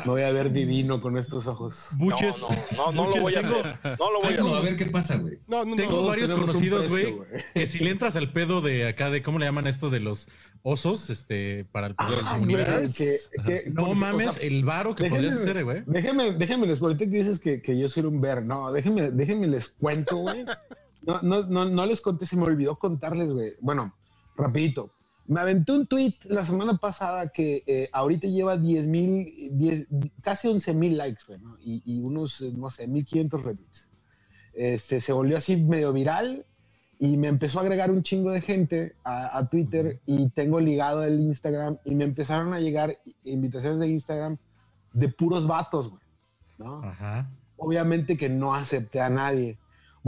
Me 0.04 0.12
voy 0.12 0.22
a 0.24 0.32
ver 0.32 0.52
divino 0.52 1.00
con 1.00 1.18
estos 1.18 1.48
ojos. 1.48 1.92
Buches. 1.98 2.36
No, 2.42 2.50
no, 2.76 2.92
no, 2.92 3.04
no 3.10 3.16
lo 3.16 3.22
voy 3.22 3.36
a 3.36 3.42
tengo- 3.42 3.60
hacer. 3.60 3.78
No 3.98 4.12
lo 4.12 4.20
voy 4.22 4.28
a 4.34 4.36
Hazlo, 4.36 4.56
a 4.56 4.60
hacer. 4.60 4.70
ver 4.72 4.78
qué 4.78 4.92
pasa, 4.92 5.16
güey. 5.16 5.38
No, 5.48 5.64
no, 5.64 5.76
Tengo 5.78 6.06
varios 6.06 6.34
conocidos, 6.34 6.90
güey, 6.90 7.16
que 7.54 7.66
si 7.68 7.80
le 7.80 7.92
entras 7.92 8.18
al 8.18 8.34
pedo 8.34 8.60
de 8.60 8.86
acá, 8.86 9.10
de 9.10 9.22
cómo 9.22 9.40
le 9.40 9.46
llaman 9.46 9.66
esto 9.66 9.90
de 9.90 10.02
los 10.02 10.28
osos, 10.62 11.10
este, 11.10 11.64
para 11.72 11.88
el 11.88 11.96
las 11.98 12.20
Ah, 12.26 12.34
comunidades. 12.34 12.98
güey, 12.98 13.46
que- 13.46 13.64
que- 13.66 13.72
No 13.72 13.94
mames, 13.94 14.28
o 14.28 14.34
sea, 14.34 14.46
el 14.46 14.66
varo 14.66 14.94
que 14.94 15.04
déjenme- 15.06 15.10
podrías 15.16 15.36
hacer, 15.38 15.64
güey. 15.64 15.84
Déjenme, 15.86 16.32
déjenme 16.34 16.68
les, 16.68 16.82
ahorita 16.82 17.06
que 17.06 17.12
dices 17.18 17.40
que, 17.40 17.62
que 17.62 17.80
yo 17.80 17.88
soy 17.88 18.04
un 18.04 18.20
ver, 18.20 18.44
no, 18.44 18.74
déjenme, 18.74 19.12
déjenme 19.12 19.48
les 19.48 19.70
cuento, 19.70 20.18
güey. 20.18 20.44
No, 21.08 21.22
no, 21.22 21.48
no, 21.48 21.66
no 21.66 21.86
les 21.86 22.02
conté, 22.02 22.26
se 22.26 22.36
me 22.36 22.44
olvidó 22.44 22.78
contarles, 22.78 23.32
güey. 23.32 23.54
Bueno, 23.62 23.94
rapidito. 24.36 24.92
Me 25.26 25.40
aventé 25.40 25.72
un 25.72 25.86
tweet 25.86 26.16
la 26.26 26.46
semana 26.46 26.78
pasada 26.78 27.30
que 27.30 27.64
eh, 27.66 27.90
ahorita 27.94 28.28
lleva 28.28 28.58
10 28.58 28.88
mil, 28.88 29.50
10, 29.54 29.88
casi 30.22 30.50
11 30.50 30.74
mil 30.74 30.98
likes, 30.98 31.24
güey, 31.26 31.40
¿no? 31.40 31.58
y, 31.62 31.82
y 31.86 32.02
unos, 32.02 32.42
eh, 32.42 32.52
no 32.56 32.70
sé, 32.70 32.88
1500 32.88 33.42
retweets. 33.42 33.90
Este, 34.54 35.00
se 35.00 35.14
volvió 35.14 35.38
así 35.38 35.56
medio 35.56 35.94
viral 35.94 36.46
y 37.00 37.16
me 37.16 37.28
empezó 37.28 37.60
a 37.60 37.62
agregar 37.62 37.90
un 37.90 38.04
chingo 38.04 38.32
de 38.32 38.42
gente 38.42 38.96
a, 39.04 39.38
a 39.38 39.50
Twitter 39.50 40.02
y 40.06 40.30
tengo 40.30 40.60
ligado 40.60 41.04
el 41.04 41.20
Instagram 41.20 41.78
y 41.86 41.96
me 41.96 42.04
empezaron 42.04 42.54
a 42.54 42.60
llegar 42.60 42.98
invitaciones 43.24 43.80
de 43.80 43.88
Instagram 43.88 44.38
de 44.94 45.10
puros 45.10 45.48
vatos, 45.48 45.90
güey, 45.90 46.02
¿no? 46.58 46.84
Ajá. 46.84 47.30
Obviamente 47.56 48.18
que 48.18 48.30
no 48.30 48.56
acepté 48.56 49.00
a 49.00 49.10
nadie. 49.10 49.58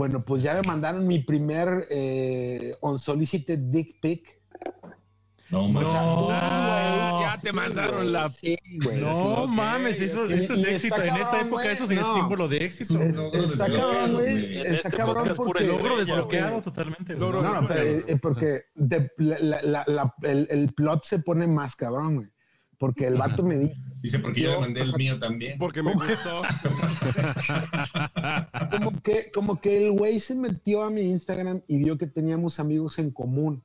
Bueno, 0.00 0.22
pues 0.22 0.42
ya 0.42 0.54
me 0.54 0.62
mandaron 0.62 1.06
mi 1.06 1.18
primer 1.18 1.86
eh, 1.90 2.74
unsolicited 2.80 3.58
dick 3.58 4.00
pic. 4.00 4.40
No, 5.50 5.68
No. 5.68 5.68
mames. 5.68 5.88
Ah, 5.92 7.20
ya 7.22 7.38
te 7.42 7.50
Sí, 7.50 7.54
mandaron 7.54 7.96
güey, 7.96 8.08
la. 8.08 8.28
Sí, 8.30 8.56
güey. 8.82 8.98
No 9.02 9.46
sí, 9.46 9.54
mames, 9.54 9.98
sí, 9.98 10.04
eso, 10.04 10.24
eso 10.24 10.54
es 10.54 10.64
éxito. 10.64 11.02
En 11.02 11.16
esta 11.16 11.42
época 11.42 11.64
güey. 11.64 11.74
eso 11.74 11.86
sí 11.86 11.96
es 11.96 12.00
No. 12.00 12.14
símbolo 12.14 12.48
de 12.48 12.64
éxito. 12.64 13.02
Es- 13.02 13.18
está 13.52 13.66
cabrón, 13.70 14.14
güey. 14.14 14.56
Está 14.56 14.74
este 14.88 14.96
cabrón 14.96 15.32
porque- 15.36 15.66
Logro 15.66 15.96
desbloqueado 15.98 16.50
güey. 16.52 16.62
totalmente. 16.62 17.14
güey. 17.14 17.20
Logro 17.20 17.42
No, 17.42 17.60
no, 17.60 17.68
pero, 17.68 17.82
eh, 17.82 18.18
porque 18.22 18.62
de- 18.74 19.10
la- 19.18 19.60
la- 19.62 19.84
la- 19.86 20.14
el, 20.22 20.48
el 20.50 20.72
plot 20.72 21.04
se 21.04 21.18
pone 21.18 21.46
más 21.46 21.76
cabrón, 21.76 22.14
güey. 22.14 22.28
Porque 22.80 23.06
el 23.06 23.16
vato 23.16 23.42
me 23.42 23.58
dice, 23.58 23.78
Dice, 24.00 24.18
porque 24.20 24.40
yo 24.40 24.46
Yo- 24.48 24.54
le 24.54 24.60
mandé 24.62 24.80
el 24.80 24.94
mío 24.96 25.18
también. 25.18 25.58
Porque 25.58 25.82
me 25.82 25.92
gustó. 25.92 26.40
como 28.70 29.02
que, 29.02 29.30
como 29.30 29.60
que 29.60 29.84
el 29.86 29.92
güey 29.92 30.18
se 30.18 30.34
metió 30.34 30.82
a 30.82 30.90
mi 30.90 31.02
Instagram 31.02 31.60
y 31.68 31.76
vio 31.76 31.98
que 31.98 32.06
teníamos 32.06 32.58
amigos 32.58 32.98
en 32.98 33.10
común. 33.10 33.62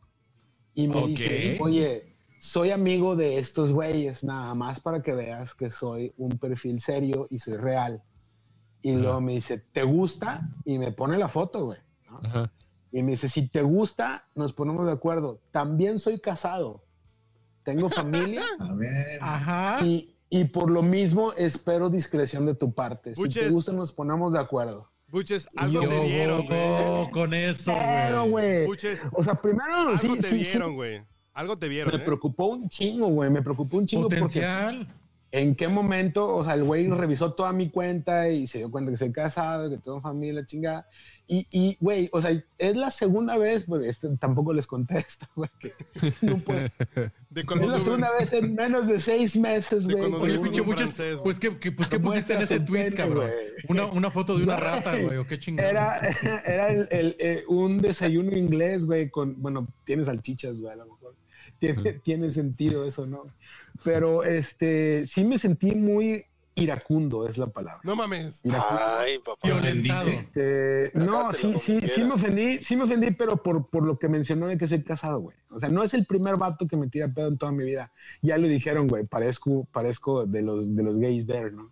Y 0.74 0.90
me 0.90 0.98
Ok. 0.98 1.08
dice, 1.08 1.58
oye, 1.62 2.18
soy 2.40 2.72
amigo 2.72 3.16
de 3.16 3.38
estos 3.40 3.72
güeyes, 3.72 4.26
nada 4.26 4.54
más 4.56 4.82
para 4.82 5.02
que 5.02 5.14
veas 5.16 5.56
que 5.56 5.70
soy 5.70 6.12
un 6.18 6.32
perfil 6.38 6.82
serio 6.82 7.30
y 7.32 7.38
soy 7.40 7.56
real. 7.56 8.04
Y 8.82 8.92
Ajá. 8.92 9.00
luego 9.00 9.22
me 9.22 9.32
dice, 9.36 9.60
¿te 9.72 9.84
gusta? 9.84 10.50
Y 10.66 10.78
me 10.78 10.92
pone 10.92 11.18
la 11.18 11.30
foto, 11.30 11.68
güey. 11.68 11.80
¿no? 12.12 12.20
Ajá. 12.22 12.52
Y 12.92 13.02
me 13.04 13.12
dice, 13.12 13.30
si 13.30 13.48
te 13.48 13.62
gusta, 13.62 14.26
nos 14.36 14.52
ponemos 14.52 14.86
de 14.86 14.92
acuerdo. 14.92 15.40
También 15.52 16.00
soy 16.00 16.20
casado. 16.20 16.84
Tengo 17.66 17.90
familia 17.90 18.46
A 18.60 18.74
ver. 18.74 19.20
Ajá. 19.22 19.84
y, 19.84 20.16
y 20.30 20.46
por 20.46 20.72
lo 20.72 20.82
mismo 20.82 21.34
espero 21.34 21.90
discreción 21.90 22.46
de 22.46 22.56
tu 22.56 22.74
parte. 22.74 23.14
Si 23.16 23.28
te 23.28 23.50
gusta, 23.50 23.74
nos 23.74 23.92
ponemos 23.92 24.32
de 24.32 24.40
acuerdo. 24.40 24.90
Buches, 25.10 25.48
algo 25.56 25.84
Yo 25.84 25.90
te 25.90 26.00
vieron, 26.00 26.46
güey. 26.46 27.12
con 27.12 27.34
eso, 27.34 27.74
güey. 28.30 28.66
O 29.12 29.24
sea, 29.24 29.36
primero 29.36 29.76
algo 29.76 29.98
sí, 29.98 30.18
te 30.20 30.44
sí, 30.44 30.60
güey. 30.74 31.02
Algo 31.34 31.58
te 31.58 31.68
vieron, 31.68 31.94
me 31.94 32.02
¿eh? 32.02 32.06
preocupó 32.06 32.46
un 32.48 32.70
chingo, 32.70 33.08
güey. 33.08 33.30
Me 33.30 33.42
preocupó 33.42 33.78
un 33.78 33.86
chingo 33.86 34.04
porque 34.04 34.20
Potencial. 34.22 34.88
En 35.40 35.54
qué 35.56 35.68
momento, 35.68 36.34
o 36.34 36.46
sea, 36.46 36.54
el 36.54 36.64
güey 36.64 36.88
revisó 36.88 37.34
toda 37.34 37.52
mi 37.52 37.68
cuenta 37.70 38.30
y 38.30 38.48
se 38.48 38.60
dio 38.60 38.72
cuenta 38.72 38.92
que 38.92 38.98
soy 38.98 39.12
casado, 39.12 39.70
que 39.70 39.78
tengo 39.78 40.00
familia, 40.00 40.46
chingada. 40.46 40.88
Y, 41.28 41.46
y, 41.52 41.76
güey, 41.82 42.08
o 42.14 42.22
sea, 42.22 42.42
es 42.58 42.76
la 42.78 42.90
segunda 42.90 43.36
vez, 43.36 43.66
porque 43.68 43.90
este, 43.90 44.08
tampoco 44.18 44.54
les 44.54 44.66
contesto, 44.66 45.26
güey, 45.36 45.50
que 45.60 45.74
no 46.22 46.38
puedo- 46.38 46.60
De 47.30 47.42
Es 47.42 47.68
la 47.68 47.80
segunda 47.82 48.12
vez 48.12 48.32
en 48.32 48.56
menos 48.56 48.88
de 48.88 48.98
seis 48.98 49.36
meses, 49.36 49.86
De 49.88 49.96
güey. 49.96 50.14
Oye, 50.14 50.40
pinche 50.40 50.64
francés, 50.64 51.20
pues 51.22 51.38
¿qué, 51.38 51.52
pues, 51.52 51.90
¿qué 51.90 52.00
pusiste 52.00 52.34
en 52.36 52.44
ese 52.44 52.62
tweet, 52.62 52.92
cabrón? 52.94 53.30
Una, 53.68 53.88
una 53.88 54.10
foto 54.10 54.38
de 54.38 54.44
una 54.44 54.56
Güey. 54.56 54.66
rata, 54.70 54.98
güey, 54.98 55.18
o 55.18 55.28
qué 55.28 55.38
chingada. 55.38 55.70
Era, 55.70 55.98
era 56.46 56.70
el, 56.70 56.88
el, 56.92 57.16
eh, 57.20 57.44
un 57.50 57.80
desayuno 57.80 58.38
inglés, 58.38 58.86
güey, 58.86 59.10
con, 59.10 59.42
bueno, 59.42 59.68
tiene 59.86 60.06
salchichas, 60.06 60.62
güey, 60.62 60.72
a 60.72 60.78
lo 60.78 60.86
mejor. 60.86 61.14
Tiene, 61.60 61.94
tiene 61.94 62.30
sentido 62.30 62.86
eso, 62.86 63.06
¿no? 63.06 63.24
Pero, 63.84 64.24
este, 64.24 65.06
sí 65.06 65.24
me 65.24 65.38
sentí 65.38 65.76
muy 65.76 66.26
iracundo, 66.56 67.28
es 67.28 67.38
la 67.38 67.48
palabra. 67.48 67.82
No 67.84 67.96
mames. 67.96 68.40
Iracundo. 68.46 68.82
Ay, 68.98 69.18
papá. 69.20 69.40
Te 69.42 69.52
Violentado. 69.52 70.02
ofendiste. 70.02 70.86
Este, 70.86 71.00
no, 71.00 71.32
sí, 71.34 71.54
sí, 71.58 71.80
sí 71.86 72.04
me 72.04 72.14
ofendí, 72.14 72.60
sí 72.60 72.76
me 72.78 72.84
ofendí, 72.84 73.12
pero 73.12 73.38
por, 73.44 73.68
por 73.68 73.84
lo 73.84 74.00
que 74.00 74.08
mencionó 74.08 74.48
de 74.48 74.58
que 74.58 74.68
soy 74.68 74.82
casado, 74.82 75.20
güey. 75.20 75.36
O 75.50 75.60
sea, 75.60 75.70
no 75.70 75.84
es 75.84 75.94
el 75.94 76.06
primer 76.06 76.38
vato 76.38 76.68
que 76.68 76.78
me 76.78 76.88
tira 76.88 77.10
pedo 77.10 77.28
en 77.28 77.38
toda 77.38 77.52
mi 77.52 77.66
vida. 77.66 77.92
Ya 78.22 78.38
lo 78.38 78.48
dijeron, 78.48 78.88
güey, 78.88 79.06
parezco, 79.06 79.68
parezco 79.72 80.26
de 80.26 80.42
los, 80.42 80.76
de 80.76 80.84
los 80.84 80.98
gays 80.98 81.26
ver, 81.26 81.52
¿no? 81.54 81.70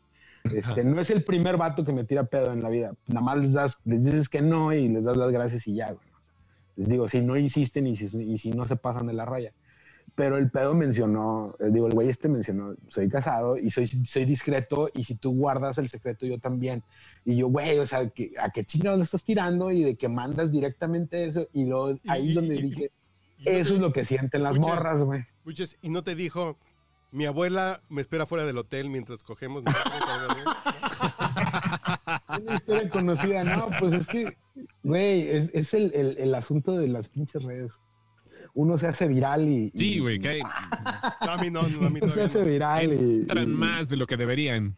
Este, 0.54 0.84
no 0.84 0.99
es 0.99 1.10
el 1.10 1.24
primer 1.24 1.56
vato 1.56 1.86
que 1.86 1.93
me 1.93 2.04
tira 2.04 2.26
pedo 2.26 2.51
en 2.51 2.62
la 2.62 2.70
vida. 2.70 2.93
Nada 3.08 3.22
más 3.22 3.38
les, 3.38 3.54
das, 3.54 3.78
les 3.86 4.04
dices 4.04 4.28
que 4.28 4.41
no 4.41 4.74
y 4.74 4.89
les 4.89 5.06
das 5.06 5.16
las 5.16 5.32
gracias 5.32 5.66
y 5.68 5.76
ya, 5.76 5.91
güey. 5.93 6.06
Les 6.76 6.89
digo, 6.89 7.08
si 7.08 7.22
no 7.22 7.38
insisten 7.38 7.88
y 7.88 7.95
si, 7.95 8.06
y 8.22 8.38
si 8.38 8.51
no 8.51 8.68
se 8.68 8.76
pasan 8.76 9.08
de 9.08 9.14
la 9.14 9.24
raya. 9.24 9.54
Pero 10.16 10.38
el 10.38 10.51
pedo 10.51 10.76
mencionó, 10.76 11.55
eh, 11.59 11.70
digo, 11.72 11.88
el 11.88 11.93
güey 11.95 12.07
este 12.09 12.30
mencionó, 12.30 12.76
soy 12.88 13.09
casado 13.09 13.57
y 13.57 13.72
soy, 13.72 13.88
soy 13.88 14.26
discreto 14.26 14.88
y 14.93 15.03
si 15.05 15.16
tú 15.16 15.34
guardas 15.36 15.80
el 15.80 15.89
secreto, 15.89 16.28
yo 16.28 16.38
también. 16.39 16.84
Y 17.26 17.38
yo, 17.38 17.47
güey, 17.47 17.80
o 17.80 17.86
sea, 17.86 18.07
que- 18.09 18.32
¿a 18.39 18.51
qué 18.51 18.64
chingados 18.64 18.99
le 18.99 19.05
estás 19.05 19.24
tirando? 19.24 19.72
Y 19.72 19.84
de 19.84 19.95
que 19.95 20.09
mandas 20.09 20.51
directamente 20.51 21.26
eso. 21.26 21.47
Y 21.51 21.66
luego 21.66 21.97
ahí 22.07 22.28
Y- 22.28 22.30
es 22.30 22.36
donde 22.36 22.55
y- 22.55 22.61
dije, 22.61 22.91
y 23.39 23.45
no 23.45 23.51
eso 23.51 23.70
te- 23.70 23.76
es 23.76 23.82
lo 23.82 23.91
que 23.91 24.05
sienten 24.05 24.43
las 24.43 24.55
Muchas- 24.57 24.76
morras, 24.76 25.01
güey. 25.01 25.26
Buches, 25.45 25.78
y 25.82 25.89
no 25.89 26.03
te 26.03 26.14
dijo, 26.14 26.57
mi 27.11 27.26
abuela 27.26 27.80
me 27.89 28.01
espera 28.01 28.28
fuera 28.28 28.45
del 28.45 28.59
hotel 28.59 28.89
mientras 28.89 29.24
cogemos. 29.24 29.64
¿no? 29.64 29.72
Una 32.41 32.55
historia 32.55 32.89
conocida, 32.89 33.43
no, 33.43 33.70
pues 33.80 33.93
es 33.93 34.07
que, 34.07 34.38
güey, 34.84 35.30
es, 35.30 35.51
es 35.53 35.74
el, 35.74 35.91
el- 35.95 36.18
el 36.18 36.36
asunto 36.36 36.78
de 36.78 36.88
las 36.88 37.09
pinches 37.09 37.43
redes. 37.43 37.74
Uno 38.56 38.78
se 38.78 38.88
hace 38.88 39.08
viral 39.08 39.47
y. 39.47 39.72
Sí, 39.76 39.99
güey, 39.99 40.20
que 40.20 40.39
No, 41.26 41.32
a 41.32 41.38
mí 41.38 41.49
no, 41.49 41.64
no, 41.68 41.88
a 41.88 41.89
mí 41.89 41.99
Uno 42.01 42.12
se 42.14 42.22
hace 42.22 42.39
no. 42.39 42.45
viral 42.45 42.93
y. 42.93 43.22
entran 43.22 43.43
y- 43.51 43.56
más 43.56 43.89
de 43.89 43.97
lo 43.97 44.06
que 44.08 44.18
deberían. 44.18 44.76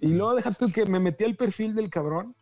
Y 0.00 0.08
luego 0.08 0.34
deja 0.36 0.52
tú 0.52 0.70
que 0.72 0.86
me 0.86 1.00
metí 1.00 1.24
al 1.24 1.34
perfil 1.36 1.74
del 1.74 1.90
cabrón 1.90 2.34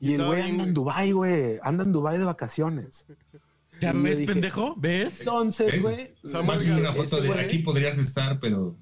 Y 0.00 0.10
y 0.10 0.14
el 0.14 0.24
güey 0.26 0.42
anda 0.42 0.64
en 0.64 0.72
Dubai, 0.74 1.12
güey. 1.12 1.58
Anda 1.62 1.84
en 1.84 1.92
Dubai 1.92 2.18
de 2.18 2.24
vacaciones. 2.24 3.06
¿Ya 3.80 3.92
ves, 3.92 4.18
dije- 4.18 4.32
pendejo? 4.32 4.74
¿Ves? 4.78 5.20
Entonces, 5.20 5.82
güey. 5.82 6.14
Samuel 6.24 6.46
Más 6.46 6.64
que 6.64 6.72
una 6.72 6.92
foto 6.94 7.20
de 7.20 7.40
aquí 7.40 7.58
podrías 7.58 7.98
estar, 7.98 8.38
pero 8.38 8.74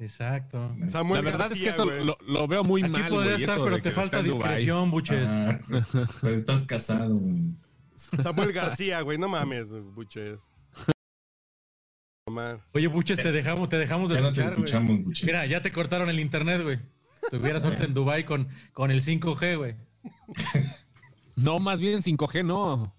Exacto. 0.00 0.74
Samuel 0.88 1.24
La 1.24 1.30
verdad 1.30 1.48
García, 1.48 1.70
es 1.70 1.76
que 1.76 1.82
eso 1.82 1.84
lo, 2.04 2.18
lo 2.26 2.48
veo 2.48 2.64
muy 2.64 2.82
Aquí 2.82 2.90
mal. 2.90 3.08
podría 3.08 3.32
güey, 3.32 3.44
estar, 3.44 3.60
pero 3.62 3.80
te 3.80 3.90
falta 3.92 4.22
discreción, 4.22 4.90
buches. 4.90 5.24
Ah, 5.28 5.60
pero 6.20 6.34
estás 6.34 6.66
casado, 6.66 7.16
güey. 7.16 7.42
Samuel 7.94 8.52
García, 8.52 9.00
güey, 9.02 9.18
no 9.18 9.28
mames, 9.28 9.70
buches. 9.94 10.38
Oye, 12.72 12.86
buches, 12.88 13.22
te 13.22 13.30
dejamos, 13.32 13.68
te 13.68 13.76
dejamos 13.76 14.08
de 14.08 14.16
Ya 14.16 14.22
no 14.22 14.32
te 14.32 14.40
escuchar, 14.40 14.52
escuchamos, 14.82 15.04
buches. 15.04 15.24
Mira, 15.26 15.46
ya 15.46 15.62
te 15.62 15.70
cortaron 15.70 16.08
el 16.08 16.18
internet, 16.18 16.62
güey. 16.62 16.78
Tuvieras 17.30 17.64
ahorita 17.64 17.84
en 17.84 17.94
Dubai 17.94 18.24
con, 18.24 18.48
con 18.72 18.90
el 18.90 19.02
5G, 19.02 19.56
güey. 19.56 19.76
No, 21.36 21.58
más 21.58 21.80
bien 21.80 22.00
5G, 22.02 22.44
no. 22.44 22.94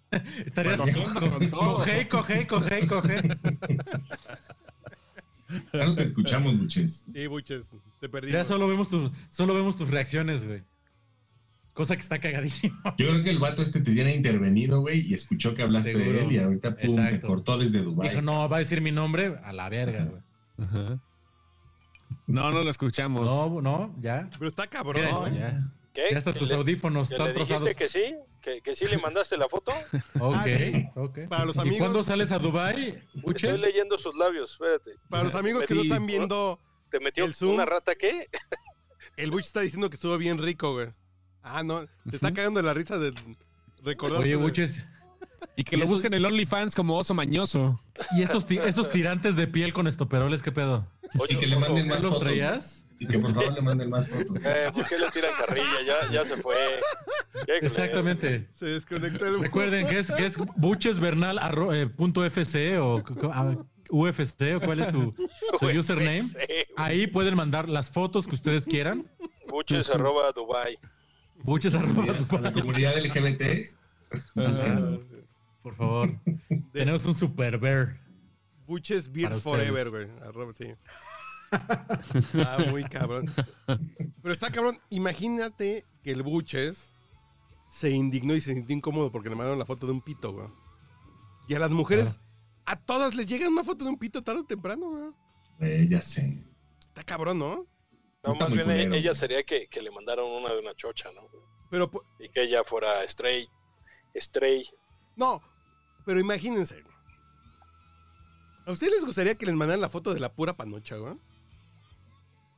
Estarías 0.45 0.77
Bueno, 0.79 0.97
con- 1.13 1.29
con 1.29 1.49
todo. 1.49 1.59
coge, 1.75 2.07
coge, 2.07 2.47
coge, 2.47 2.87
coge. 2.87 3.21
Ya 5.73 5.85
no 5.85 5.95
te 5.95 6.03
escuchamos, 6.03 6.57
buches. 6.57 7.05
Sí, 7.13 7.27
buches, 7.27 7.71
te 7.99 8.07
perdí. 8.09 8.31
Ya 8.31 8.45
solo 8.45 8.67
vemos 8.67 8.89
tus, 8.89 9.11
solo 9.29 9.53
vemos 9.53 9.75
tus 9.75 9.89
reacciones, 9.89 10.45
güey. 10.45 10.63
Cosa 11.75 11.95
que 11.95 12.01
está 12.01 12.19
cagadísimo. 12.19 12.75
Yo 12.97 13.09
creo 13.09 13.21
que 13.21 13.29
el 13.29 13.37
vato 13.37 13.61
este 13.61 13.81
te 13.81 13.91
hubiera 13.91 14.09
intervenido, 14.11 14.79
güey, 14.81 15.01
y 15.01 15.13
escuchó 15.13 15.53
que 15.53 15.61
hablaste 15.61 15.93
de 15.93 16.21
él 16.21 16.31
y 16.31 16.39
ahorita 16.39 16.75
pum, 16.77 16.95
te 17.09 17.21
cortó 17.21 17.57
desde 17.59 17.83
Dubai. 17.83 18.09
Dijo, 18.09 18.21
no, 18.23 18.49
va 18.49 18.55
a 18.55 18.59
decir 18.59 18.81
mi 18.81 18.91
nombre 18.93 19.35
a 19.43 19.53
la 19.53 19.69
verga, 19.69 20.05
güey. 20.05 20.21
Ajá. 20.57 20.99
No, 22.27 22.51
no 22.51 22.61
lo 22.63 22.69
escuchamos. 22.69 23.21
No, 23.21 23.61
no, 23.61 23.95
ya. 23.99 24.29
Pero 24.39 24.47
está 24.47 24.67
cabrón, 24.67 25.03
No, 25.03 25.19
güey. 25.21 25.37
ya. 25.37 25.69
¿Qué? 25.93 26.07
Ya 26.11 26.17
hasta 26.17 26.33
¿Que 26.33 26.39
tus 26.39 26.49
le- 26.49 26.55
audífonos 26.55 27.11
están 27.11 27.33
dijiste 27.33 27.55
trozados. 27.55 27.75
que 27.77 27.89
sí? 27.89 28.15
¿Que, 28.41 28.61
¿Que 28.61 28.75
sí 28.75 28.85
le 28.85 28.97
mandaste 28.97 29.37
la 29.37 29.47
foto? 29.49 29.71
Ok, 30.19 30.35
Ah, 30.35 30.43
sí. 30.45 30.87
ok. 30.95 31.19
Para 31.29 31.45
los 31.45 31.55
¿Y 31.57 31.59
amigos- 31.59 31.77
cuándo 31.79 32.03
sales 32.03 32.31
a 32.31 32.39
Dubai, 32.39 32.87
Estoy 32.89 33.21
buches? 33.21 33.61
leyendo 33.61 33.97
sus 33.99 34.15
labios, 34.15 34.51
espérate. 34.53 34.91
Para 35.09 35.23
los 35.23 35.35
amigos 35.35 35.65
que 35.65 35.75
no 35.75 35.81
están 35.81 36.05
viendo, 36.05 36.59
¿Te 36.89 36.99
metió 36.99 37.25
¿El 37.25 37.33
Zoom? 37.33 37.55
una 37.55 37.65
rata 37.65 37.95
qué? 37.95 38.29
el 39.17 39.31
Buch 39.31 39.41
está 39.41 39.61
diciendo 39.61 39.89
que 39.89 39.95
estuvo 39.95 40.17
bien 40.17 40.37
rico, 40.37 40.73
güey. 40.73 40.87
Ah, 41.47 41.61
no, 41.63 41.81
se 42.09 42.15
está 42.15 42.33
cagando 42.33 42.59
la 42.63 42.73
risa 42.73 42.97
de 42.97 43.13
recordar. 43.83 44.19
Oye, 44.21 44.35
buches, 44.35 44.87
Y 45.55 45.63
que 45.63 45.77
lo 45.77 45.85
busquen 45.85 46.13
en 46.13 46.17
el 46.19 46.25
OnlyFans 46.25 46.73
como 46.75 46.97
oso 46.97 47.13
mañoso. 47.13 47.79
¿y 48.17 48.23
esos, 48.23 48.47
ti- 48.47 48.57
esos 48.57 48.89
tirantes 48.89 49.35
de 49.35 49.45
piel 49.47 49.71
con 49.71 49.87
estoperoles, 49.87 50.41
qué 50.41 50.51
pedo? 50.51 50.87
Oye, 51.19 51.35
Y 51.35 51.37
que 51.37 51.45
le 51.45 51.55
manden 51.57 51.85
¿Ya 51.85 51.93
más 51.93 52.03
los 52.03 52.13
fotos. 52.13 52.27
traías? 52.27 52.81
Y 52.97 53.05
que 53.07 53.19
por 53.19 53.31
favor 53.33 53.53
le 53.53 53.61
manden 53.61 53.89
más 53.91 54.09
fotos. 54.09 54.37
Eh, 54.43 54.69
¿Por 54.73 54.87
qué 54.87 54.97
le 54.97 55.11
tiran 55.11 55.31
carrilla? 55.37 55.81
Ya, 55.85 56.11
ya 56.11 56.25
se 56.25 56.37
fue. 56.37 56.55
Exactamente. 57.61 58.47
Se 58.53 58.65
desconectó 58.65 59.27
el 59.27 59.39
Recuerden 59.41 59.87
que 59.87 59.99
es, 59.99 60.11
que 60.11 60.25
es 60.25 60.37
buchesbernal 60.55 61.37
arro- 61.39 61.73
eh, 61.75 61.91
o 62.79 62.97
c- 62.99 63.13
c- 63.13 63.29
ah, 63.31 63.55
UFC 63.91 64.55
o 64.55 64.61
cuál 64.61 64.79
es 64.79 64.87
su, 64.89 65.13
su 65.59 65.65
UFC, 65.67 65.77
username. 65.77 66.23
Ahí 66.75 67.05
pueden 67.07 67.35
mandar 67.35 67.69
las 67.69 67.91
fotos 67.91 68.25
que 68.27 68.35
ustedes 68.35 68.65
quieran. 68.65 69.05
Buches 69.49 69.89
arroba 69.89 70.31
Dubai. 70.31 70.77
Buches 71.43 71.75
arroba 71.75 72.13
A 72.29 72.39
la 72.39 72.53
comunidad 72.53 72.97
LGBT. 72.97 73.75
búsquenlo. 74.35 75.03
por 75.61 75.75
favor. 75.75 76.19
Tenemos 76.73 77.05
un 77.05 77.13
super 77.13 77.57
bear. 77.57 77.99
Buches 78.67 79.11
Beers. 79.11 79.41
Forever, 79.41 79.89
güey. 79.89 80.07
Arroba, 80.21 80.53
sí. 80.57 80.73
Ah, 81.51 82.65
muy 82.69 82.83
cabrón. 82.83 83.31
Pero 84.21 84.33
está 84.33 84.51
cabrón. 84.51 84.77
Imagínate 84.89 85.85
que 86.03 86.11
el 86.11 86.23
Buches 86.23 86.91
se 87.69 87.91
indignó 87.91 88.35
y 88.35 88.41
se 88.41 88.53
sintió 88.53 88.75
incómodo 88.75 89.11
porque 89.11 89.29
le 89.29 89.35
mandaron 89.35 89.59
la 89.59 89.65
foto 89.65 89.85
de 89.85 89.93
un 89.93 90.01
pito, 90.01 90.33
güey. 90.33 90.47
Y 91.47 91.53
a 91.53 91.59
las 91.59 91.71
mujeres, 91.71 92.19
a 92.65 92.75
todas 92.75 93.15
les 93.15 93.27
llega 93.27 93.47
una 93.47 93.63
foto 93.63 93.85
de 93.85 93.91
un 93.91 93.97
pito 93.97 94.23
tarde 94.23 94.41
o 94.41 94.45
temprano, 94.45 94.89
güey. 94.89 95.11
Eh, 95.59 95.87
ya 95.89 96.01
sé. 96.01 96.43
Está 96.87 97.03
cabrón, 97.03 97.39
¿no? 97.39 97.67
No, 98.25 98.33
Está 98.33 98.45
más 98.45 98.49
muy 98.49 98.57
bien 98.57 98.87
culero, 98.89 98.95
ella 98.95 99.13
sería 99.13 99.43
que, 99.43 99.67
que 99.67 99.81
le 99.81 99.91
mandaron 99.91 100.31
una 100.31 100.51
de 100.53 100.59
una 100.59 100.73
chocha, 100.75 101.09
¿no? 101.13 101.21
Pero, 101.69 101.91
Y 102.19 102.29
que 102.29 102.43
ella 102.43 102.63
fuera 102.63 103.07
stray. 103.07 103.47
Stray. 104.15 104.65
no, 105.15 105.41
pero 106.05 106.19
imagínense. 106.19 106.83
¿A 108.65 108.71
ustedes 108.71 108.93
les 108.93 109.05
gustaría 109.05 109.35
que 109.35 109.45
les 109.45 109.55
mandaran 109.55 109.81
la 109.81 109.89
foto 109.89 110.13
de 110.13 110.19
la 110.19 110.33
pura 110.33 110.55
panocha, 110.55 110.95
güey? 110.97 111.15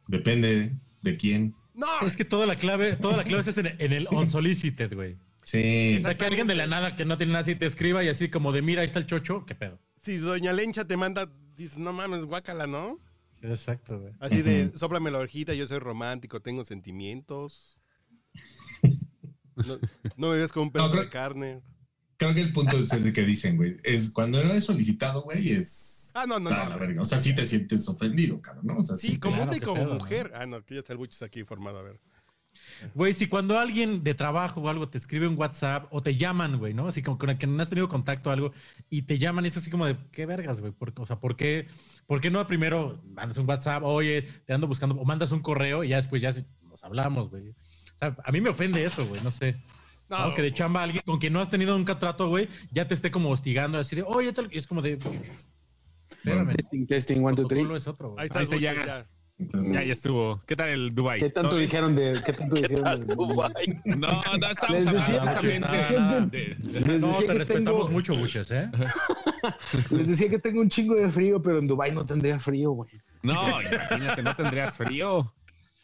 Depende 0.07 0.73
de 1.01 1.17
quién. 1.17 1.55
No, 1.73 1.99
Es 2.01 2.15
que 2.15 2.25
toda 2.25 2.45
la 2.45 2.55
clave, 2.55 2.95
toda 2.95 3.17
la 3.17 3.23
clave 3.23 3.41
es 3.47 3.57
en, 3.57 3.67
en 3.67 3.93
el 3.93 4.07
unsolicited, 4.09 4.93
güey. 4.93 5.17
Sí. 5.43 5.97
O 5.99 6.01
sea, 6.01 6.17
que 6.17 6.25
alguien 6.25 6.47
de 6.47 6.55
la 6.55 6.67
nada 6.67 6.95
que 6.95 7.05
no 7.05 7.17
tiene 7.17 7.33
nada 7.33 7.41
así 7.41 7.55
te 7.55 7.65
escriba 7.65 8.03
y 8.03 8.09
así 8.09 8.29
como 8.29 8.51
de 8.51 8.61
mira, 8.61 8.81
ahí 8.81 8.87
está 8.87 8.99
el 8.99 9.05
chocho, 9.05 9.45
qué 9.45 9.55
pedo. 9.55 9.79
si 10.01 10.17
Doña 10.17 10.53
Lencha 10.53 10.85
te 10.85 10.97
manda, 10.97 11.29
dices, 11.55 11.77
no 11.77 11.93
mames, 11.93 12.25
guácala, 12.25 12.67
¿no? 12.67 12.99
Exacto, 13.41 13.99
güey. 13.99 14.13
Así 14.19 14.41
de, 14.41 14.71
sóplame 14.77 15.11
la 15.11 15.19
orejita, 15.19 15.53
yo 15.53 15.65
soy 15.67 15.79
romántico, 15.79 16.41
tengo 16.41 16.65
sentimientos. 16.65 17.79
No, 19.55 19.79
no 20.17 20.29
me 20.29 20.37
ves 20.37 20.51
como 20.51 20.67
un 20.67 20.71
pedazo 20.71 20.91
creo- 20.91 21.03
de 21.03 21.09
carne. 21.09 21.61
Creo 22.17 22.33
que 22.35 22.41
el 22.41 22.53
punto 22.53 22.77
es 22.77 22.91
el 22.93 23.11
que 23.11 23.23
dicen, 23.23 23.57
güey. 23.57 23.77
Es 23.83 24.11
cuando 24.11 24.43
no 24.43 24.51
es 24.53 24.65
solicitado, 24.65 25.23
güey, 25.23 25.51
es. 25.51 26.11
Ah, 26.13 26.25
no, 26.27 26.39
no, 26.39 26.49
no. 26.51 26.55
la 26.69 26.77
verga. 26.77 27.01
O 27.01 27.05
sea, 27.05 27.17
sí 27.17 27.35
te 27.35 27.43
sientes 27.45 27.87
ofendido, 27.89 28.39
cabrón, 28.41 28.67
¿no? 28.67 28.77
O 28.77 28.83
sea, 28.83 28.97
Sí, 28.97 29.07
sí. 29.13 29.19
como 29.19 29.33
claro, 29.37 29.43
hombre 29.51 29.57
y 29.57 29.61
como 29.61 29.83
mujer. 29.95 30.31
Ah, 30.35 30.45
no, 30.45 30.63
que 30.63 30.75
ya 30.75 30.79
está 30.81 30.93
el 30.93 30.97
buches 30.99 31.21
aquí 31.23 31.43
formado, 31.43 31.79
a 31.79 31.83
ver. 31.83 31.99
Güey, 32.93 33.13
si 33.13 33.27
cuando 33.27 33.57
alguien 33.59 34.03
de 34.03 34.13
trabajo 34.13 34.61
o 34.61 34.69
algo 34.69 34.89
te 34.89 34.97
escribe 34.97 35.27
un 35.27 35.37
WhatsApp 35.37 35.87
o 35.91 36.01
te 36.01 36.15
llaman, 36.15 36.57
güey, 36.57 36.73
¿no? 36.73 36.87
Así 36.87 37.01
como 37.01 37.17
con 37.17 37.29
el 37.29 37.37
que 37.37 37.47
no 37.47 37.61
has 37.61 37.69
tenido 37.69 37.89
contacto 37.89 38.29
o 38.29 38.33
algo 38.33 38.51
y 38.89 39.03
te 39.03 39.17
llaman 39.17 39.45
y 39.45 39.49
es 39.49 39.57
así 39.57 39.69
como 39.69 39.85
de, 39.85 39.95
¿qué 40.11 40.25
vergas, 40.25 40.59
güey? 40.59 40.71
¿Por- 40.71 40.93
O 40.97 41.05
sea, 41.05 41.19
¿por 41.19 41.35
qué, 41.35 41.67
¿por 42.05 42.21
qué 42.21 42.29
no 42.29 42.45
primero 42.47 43.01
mandas 43.05 43.37
un 43.37 43.47
WhatsApp, 43.49 43.83
oye, 43.83 44.21
te 44.45 44.53
ando 44.53 44.67
buscando, 44.67 44.95
o 44.95 45.05
mandas 45.05 45.31
un 45.31 45.41
correo 45.41 45.83
y 45.83 45.89
ya 45.89 45.95
después 45.97 46.21
ya 46.21 46.31
nos 46.63 46.83
hablamos, 46.83 47.29
güey? 47.29 47.49
O 47.49 47.53
sea, 47.97 48.15
a 48.23 48.31
mí 48.31 48.41
me 48.41 48.49
ofende 48.49 48.83
eso, 48.83 49.05
güey, 49.07 49.21
no 49.23 49.31
sé. 49.31 49.55
No, 50.09 50.29
¿no? 50.29 50.35
Que 50.35 50.41
de 50.41 50.51
chamba 50.51 50.83
alguien 50.83 51.03
con 51.05 51.19
quien 51.19 51.33
no 51.33 51.41
has 51.41 51.49
tenido 51.49 51.77
nunca 51.77 51.99
trato, 51.99 52.29
güey, 52.29 52.47
ya 52.71 52.87
te 52.87 52.93
esté 52.93 53.11
como 53.11 53.29
hostigando, 53.29 53.77
así 53.77 53.95
de, 53.95 54.03
oye, 54.03 54.31
tal", 54.31 54.47
y 54.53 54.57
es 54.57 54.65
como 54.67 54.81
de, 54.81 54.97
espérame. 56.09 56.55
Testing, 56.55 56.85
testing, 56.87 57.23
one, 57.23 57.35
two, 57.35 57.47
three. 57.47 57.75
es 57.75 57.87
otro, 57.87 58.15
ahí 58.17 58.27
está 58.27 58.39
Ahí 58.39 58.45
se 58.45 58.59
ya. 58.59 59.05
Entonces, 59.39 59.71
Ya, 59.73 59.83
ya 59.83 59.91
estuvo. 59.91 60.39
¿Qué 60.47 60.55
tal 60.55 60.69
el 60.69 60.95
Dubai? 60.95 61.19
¿Qué 61.19 61.29
tanto 61.29 61.57
dijeron 61.57 61.95
de.? 61.95 62.19
¿Qué 62.25 62.33
tanto 62.33 62.55
¿Qué 62.55 62.61
dijeron 62.61 62.83
tal 62.83 63.05
de- 63.05 63.15
Dubai? 63.15 63.81
No, 63.85 64.07
no 64.39 64.47
estamos 64.49 64.73
Les 64.83 64.87
hablando 64.87 65.41
de- 66.31 66.55
No, 66.99 67.11
te 67.19 67.33
respetamos 67.33 67.81
tengo- 67.81 67.89
mucho, 67.91 68.15
buches, 68.15 68.49
¿eh? 68.51 68.69
Les 69.91 70.07
decía 70.07 70.29
que 70.29 70.39
tengo 70.39 70.59
un 70.61 70.69
chingo 70.69 70.95
de 70.95 71.11
frío, 71.11 71.41
pero 71.41 71.59
en 71.59 71.67
Dubai 71.67 71.91
no 71.91 72.05
tendría 72.05 72.39
frío, 72.39 72.71
güey. 72.71 72.89
No, 73.21 73.61
imagínate, 73.61 74.23
no 74.23 74.35
tendrías 74.35 74.75
frío. 74.77 75.31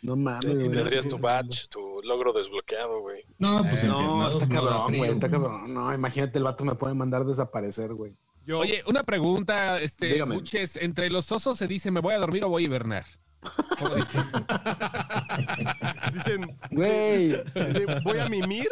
No 0.02 0.16
mames, 0.16 0.46
Y 0.46 0.56
güey. 0.56 0.70
tendrías 0.72 1.08
tu 1.08 1.18
badge, 1.18 1.68
tu 1.70 2.02
logro 2.04 2.34
desbloqueado, 2.34 3.02
güey. 3.02 3.24
No, 3.38 3.64
pues 3.70 3.84
Eh, 3.84 3.88
No, 3.88 4.28
está 4.30 4.48
cabrón, 4.50 4.88
frío, 4.88 4.98
güey. 4.98 5.12
Está 5.12 5.30
cabrón. 5.30 5.74
No, 5.74 5.94
imagínate, 5.94 6.40
el 6.40 6.44
vato 6.44 6.66
me 6.66 6.76
puede 6.76 6.94
mandar 6.96 7.24
desaparecer, 7.24 7.94
güey. 7.94 8.14
Yo, 8.46 8.60
Oye, 8.60 8.84
una 8.88 9.04
pregunta, 9.04 9.80
este, 9.80 10.08
Dígame. 10.08 10.36
Buches, 10.36 10.76
entre 10.78 11.10
los 11.10 11.32
osos 11.32 11.58
se 11.58 11.68
dice, 11.68 11.92
¿me 11.92 12.02
voy 12.02 12.14
a 12.16 12.18
dormir 12.18 12.44
o 12.44 12.50
voy 12.50 12.64
a 12.64 12.66
hibernar? 12.66 13.06
Dicen, 16.14 16.58
Güey, 16.72 17.30
dicen, 17.54 18.04
voy 18.04 18.20
a 18.20 18.30
mimir. 18.30 18.70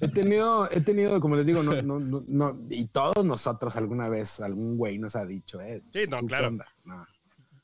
he 0.00 0.08
tenido, 0.08 0.70
he 0.70 0.80
tenido, 0.80 1.20
como 1.20 1.36
les 1.36 1.46
digo, 1.46 1.62
no, 1.62 1.80
no, 1.82 1.98
no, 2.00 2.24
no, 2.26 2.58
y 2.70 2.86
todos 2.86 3.24
nosotros 3.24 3.76
alguna 3.76 4.08
vez, 4.08 4.40
algún 4.40 4.76
güey 4.76 4.98
nos 4.98 5.14
ha 5.16 5.26
dicho, 5.26 5.60
eh. 5.60 5.82
Sí, 5.92 6.00
no, 6.08 6.18
¿tú 6.20 6.22
qué 6.22 6.26
claro. 6.28 6.48
onda? 6.48 6.66
No. 6.84 7.06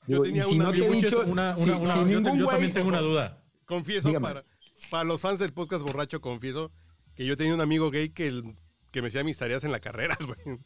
Yo 0.07 0.23
Digo, 0.23 0.25
tenía 0.25 0.43
si 0.45 0.55
una- 0.57 0.65
no 0.65 0.73
te 0.73 0.87
he 0.87 0.91
dicho, 0.91 1.23
una, 1.27 1.57
si- 1.57 1.71
una, 1.71 1.79
una- 1.79 1.93
si 1.95 1.99
yo, 1.99 2.05
te- 2.05 2.11
ningún 2.15 2.39
yo 2.39 2.45
güey- 2.47 2.51
también 2.51 2.73
tengo 2.75 2.89
una 2.89 3.01
duda. 3.01 3.43
Confieso, 3.65 4.13
para, 4.21 4.43
para 4.91 5.05
los 5.05 5.21
fans 5.21 5.39
del 5.39 5.53
podcast 5.55 5.83
borracho, 5.83 6.21
confieso 6.21 6.71
que 7.15 7.25
yo 7.25 7.37
tenía 7.39 7.55
un 7.55 7.63
amigo 7.63 7.91
gay 7.91 8.11
que, 8.11 8.27
el- 8.27 8.55
que 8.91 9.01
me 9.01 9.09
hacía 9.09 9.25
mis 9.25 9.39
tareas 9.39 9.65
en 9.65 9.73
la 9.73 9.81
carrera, 9.81 10.17
güey. 10.21 10.59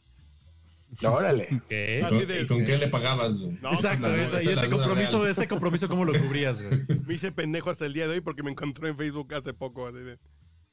Órale. 1.03 1.47
¿Qué? 1.69 2.01
¿Y 2.03 2.09
con, 2.09 2.27
de- 2.27 2.41
y 2.41 2.45
con 2.47 2.63
qué 2.63 2.77
le 2.77 2.87
pagabas, 2.87 3.37
güey? 3.37 3.57
No, 3.61 3.73
Exacto, 3.73 4.13
esa- 4.15 4.39
esa 4.39 4.49
y 4.49 4.53
ese 4.53 4.69
compromiso, 4.69 5.19
real. 5.19 5.31
ese 5.31 5.47
compromiso, 5.47 5.87
¿cómo 5.87 6.05
lo 6.05 6.13
cubrías, 6.19 6.61
güey? 6.61 6.81
me 7.05 7.13
hice 7.13 7.31
pendejo 7.31 7.69
hasta 7.69 7.85
el 7.85 7.93
día 7.93 8.07
de 8.07 8.15
hoy 8.15 8.21
porque 8.21 8.43
me 8.43 8.51
encontró 8.51 8.87
en 8.87 8.97
Facebook 8.97 9.33
hace 9.33 9.53
poco. 9.53 9.87
Así 9.87 9.99
de, 9.99 10.17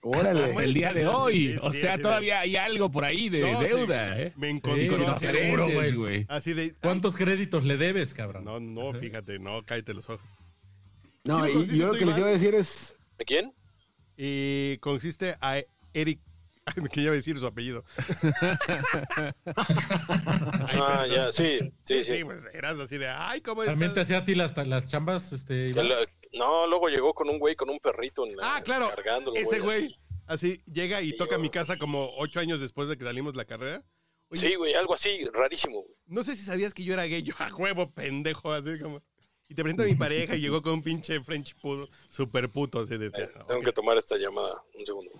Órale. 0.02 0.44
Hasta 0.44 0.62
el 0.62 0.72
día 0.74 0.92
de 0.92 1.06
hoy. 1.08 1.52
Sí, 1.54 1.58
O 1.62 1.72
sí, 1.72 1.80
sea, 1.80 1.98
todavía 1.98 2.40
hay 2.40 2.54
algo 2.56 2.90
por 2.90 3.04
ahí 3.04 3.28
de 3.28 3.40
No, 3.40 3.60
sí, 3.60 3.66
deuda, 3.68 4.20
¿eh? 4.20 4.32
Me 4.36 4.50
encontró 4.50 5.08
así, 5.08 5.26
güey. 5.74 5.92
güey. 5.94 6.26
así 6.28 6.52
de- 6.54 6.74
¿Cuántos 6.80 7.16
créditos 7.16 7.64
le 7.64 7.76
debes, 7.76 8.14
cabrón? 8.14 8.44
No, 8.44 8.60
no, 8.60 8.92
fíjate, 8.94 9.38
no, 9.40 9.64
cállate 9.64 9.94
los 9.94 10.08
ojos. 10.08 10.28
No, 11.24 11.44
Sí, 11.44 11.52
y, 11.72 11.78
yo 11.78 11.88
lo 11.88 11.94
que 11.94 12.06
les 12.06 12.16
iba 12.18 12.28
a 12.28 12.30
decir 12.30 12.54
es, 12.54 12.98
¿De 13.18 13.24
quién? 13.24 13.52
Y 14.16 14.78
consiste 14.78 15.36
a 15.40 15.60
Eric, 15.92 16.20
que 16.92 16.96
ya 16.96 17.02
iba 17.02 17.12
a 17.12 17.16
decir 17.16 17.38
su 17.38 17.46
apellido. 17.46 17.84
Ah, 20.78 21.06
ya, 21.08 21.32
sí, 21.32 21.58
sí, 21.84 22.04
sí. 22.04 22.24
pues 22.24 22.42
eras 22.52 22.78
así 22.78 22.98
de, 22.98 23.08
ay, 23.08 23.40
¿cómo 23.40 23.64
También 23.64 23.94
te 23.94 24.00
hacía 24.00 24.18
a 24.18 24.24
ti 24.24 24.34
las, 24.34 24.56
las 24.66 24.86
chambas, 24.90 25.32
este. 25.32 25.72
La- 25.74 26.06
no, 26.32 26.66
luego 26.66 26.88
llegó 26.88 27.14
con 27.14 27.28
un 27.30 27.38
güey 27.38 27.54
con 27.56 27.70
un 27.70 27.78
perrito 27.78 28.26
en 28.26 28.36
la, 28.36 28.56
Ah, 28.56 28.60
claro, 28.62 28.90
cargándolo, 28.94 29.36
ese 29.36 29.60
güey. 29.60 29.86
así. 29.86 29.96
Así 30.26 30.62
llega 30.70 31.00
y 31.02 31.10
Sí, 31.12 31.16
toca 31.16 31.36
yo- 31.36 31.40
mi 31.40 31.48
casa 31.50 31.76
como 31.78 32.10
ocho 32.18 32.40
años 32.40 32.60
después 32.60 32.88
de 32.88 32.98
que 32.98 33.04
salimos 33.04 33.32
de 33.32 33.38
la 33.38 33.44
carrera. 33.44 33.82
Oye, 34.28 34.40
Sí, 34.48 34.54
güey, 34.56 34.74
algo 34.74 34.94
así, 34.94 35.24
rarísimo, 35.32 35.82
güey. 35.82 35.94
no 36.06 36.24
sé 36.24 36.34
si 36.34 36.44
sabías 36.44 36.74
que 36.74 36.82
yo 36.84 36.92
era 36.94 37.04
gay. 37.04 37.22
Yo, 37.22 37.34
a 37.38 37.54
huevo, 37.54 37.90
pendejo, 37.92 38.52
así 38.52 38.78
como. 38.80 39.00
Y 39.48 39.54
te 39.54 39.62
presento 39.62 39.84
a 39.84 39.86
mi 39.86 39.94
pareja 39.94 40.34
y 40.34 40.40
llegó 40.40 40.60
con 40.60 40.72
un 40.74 40.82
pinche 40.82 41.20
French 41.22 41.54
puto, 41.54 41.88
super 42.10 42.50
puto. 42.50 42.80
Así 42.80 42.98
de, 42.98 43.06
Eh, 43.06 43.10
ok, 43.40 43.46
Tengo 43.46 43.60
que 43.62 43.72
tomar 43.72 43.96
esta 43.96 44.16
llamada. 44.18 44.60
Un 44.74 44.84
segundo. 44.84 45.12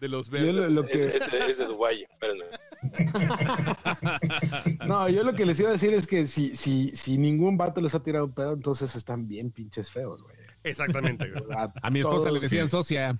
De 0.00 0.08
los 0.08 0.30
lo, 0.30 0.68
lo 0.68 0.84
Es, 0.84 0.90
que, 0.90 1.06
es 1.06 1.30
de, 1.30 1.50
es 1.50 1.58
de 1.58 1.66
Dubái. 1.66 2.02
Espérenme. 2.02 2.44
no, 4.86 5.08
yo 5.08 5.24
lo 5.24 5.34
que 5.34 5.46
les 5.46 5.58
iba 5.60 5.68
a 5.68 5.72
decir 5.72 5.92
es 5.94 6.06
que 6.06 6.26
si, 6.26 6.56
si, 6.56 6.90
si 6.90 7.18
ningún 7.18 7.56
vato 7.56 7.80
les 7.80 7.94
ha 7.94 8.02
tirado 8.02 8.26
un 8.26 8.32
pedo, 8.32 8.54
entonces 8.54 8.94
están 8.94 9.28
bien 9.28 9.50
pinches 9.50 9.90
feos, 9.90 10.22
güey. 10.22 10.36
Exactamente, 10.64 11.30
güey. 11.30 11.44
A 11.82 11.90
mi 11.90 12.00
esposa 12.00 12.30
le 12.30 12.40
decían 12.40 12.66
sí. 12.66 12.72
socia. 12.72 13.16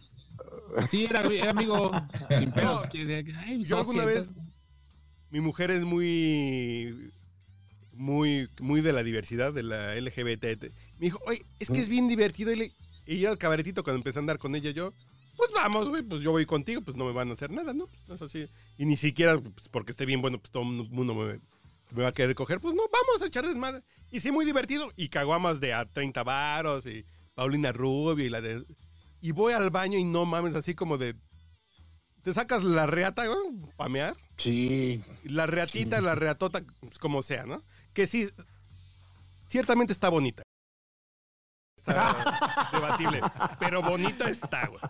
Así 0.77 1.05
era, 1.05 1.23
era 1.23 1.51
amigo 1.51 1.91
sin 2.39 2.53
pedos. 2.53 2.87
Ay, 3.45 3.65
Yo 3.65 3.79
alguna 3.79 4.05
vez, 4.05 4.33
mi 5.31 5.41
mujer 5.41 5.71
es 5.71 5.85
muy, 5.85 7.13
muy, 7.93 8.49
muy 8.61 8.81
de 8.81 8.93
la 8.93 9.03
diversidad, 9.03 9.53
de 9.53 9.63
la 9.63 9.95
LGBT. 9.95 10.73
Me 10.99 11.07
dijo, 11.07 11.21
oye, 11.27 11.45
es 11.59 11.69
que 11.69 11.81
es 11.81 11.89
bien 11.89 12.09
divertido 12.09 12.53
ir 13.07 13.29
al 13.29 13.39
cabaretito 13.39 13.83
cuando 13.83 13.99
empecé 13.99 14.19
a 14.19 14.21
andar 14.21 14.39
con 14.39 14.55
ella. 14.55 14.71
Yo, 14.71 14.95
pues 15.37 15.51
vamos, 15.53 15.89
güey, 15.89 16.03
pues 16.03 16.23
yo 16.23 16.31
voy 16.31 16.47
contigo, 16.47 16.83
pues 16.83 16.97
no 16.97 17.05
me 17.05 17.13
van 17.13 17.31
a 17.31 17.33
hacer 17.33 17.51
nada, 17.51 17.73
¿no? 17.73 17.87
Pues 17.87 18.07
no 18.09 18.15
es 18.15 18.23
así. 18.23 18.49
Y 18.77 18.85
ni 18.87 18.97
siquiera, 18.97 19.39
pues, 19.39 19.69
porque 19.69 19.93
esté 19.93 20.07
bien 20.07 20.21
bueno, 20.21 20.39
pues 20.39 20.51
todo 20.51 20.63
el 20.63 20.91
mundo 20.91 21.15
me, 21.15 21.41
me 21.91 22.03
va 22.03 22.09
a 22.09 22.13
querer 22.13 22.35
coger. 22.35 22.61
Pues 22.61 22.75
no, 22.75 22.83
vamos 22.93 23.23
a 23.23 23.27
echar 23.27 23.47
desmadre. 23.47 23.83
Y 24.11 24.21
sí, 24.21 24.31
muy 24.31 24.45
divertido. 24.45 24.93
Y 24.97 25.09
caguamas 25.09 25.61
de 25.61 25.73
a 25.75 25.87
30 25.87 26.23
varos 26.23 26.87
y 26.87 27.05
Paulina 27.35 27.73
Rubio 27.73 28.25
y 28.25 28.29
la 28.29 28.41
de... 28.41 28.65
Y 29.21 29.33
voy 29.33 29.53
al 29.53 29.71
baño 29.71 29.99
y 29.99 30.05
no 30.05 30.27
mames, 30.27 30.55
así 30.55 30.75
como 30.75 30.99
de... 30.99 31.15
Te 32.23 32.33
sacas 32.33 32.63
la 32.63 32.87
reata, 32.87 33.27
güey, 33.27 33.39
pamear. 33.77 34.17
Sí. 34.37 35.03
La 35.25 35.47
reatita, 35.47 36.01
la 36.01 36.15
reatota, 36.15 36.63
pues, 36.81 36.99
como 36.99 37.23
sea, 37.23 37.47
¿no? 37.47 37.65
Que 37.93 38.07
sí, 38.07 38.31
ciertamente 39.49 39.93
está 39.93 40.09
bonita. 40.09 40.43
Está 41.77 42.71
debatible. 42.73 43.23
Pero 43.59 43.83
bonita 43.83 44.31
está, 44.31 44.69
güey. 44.69 44.81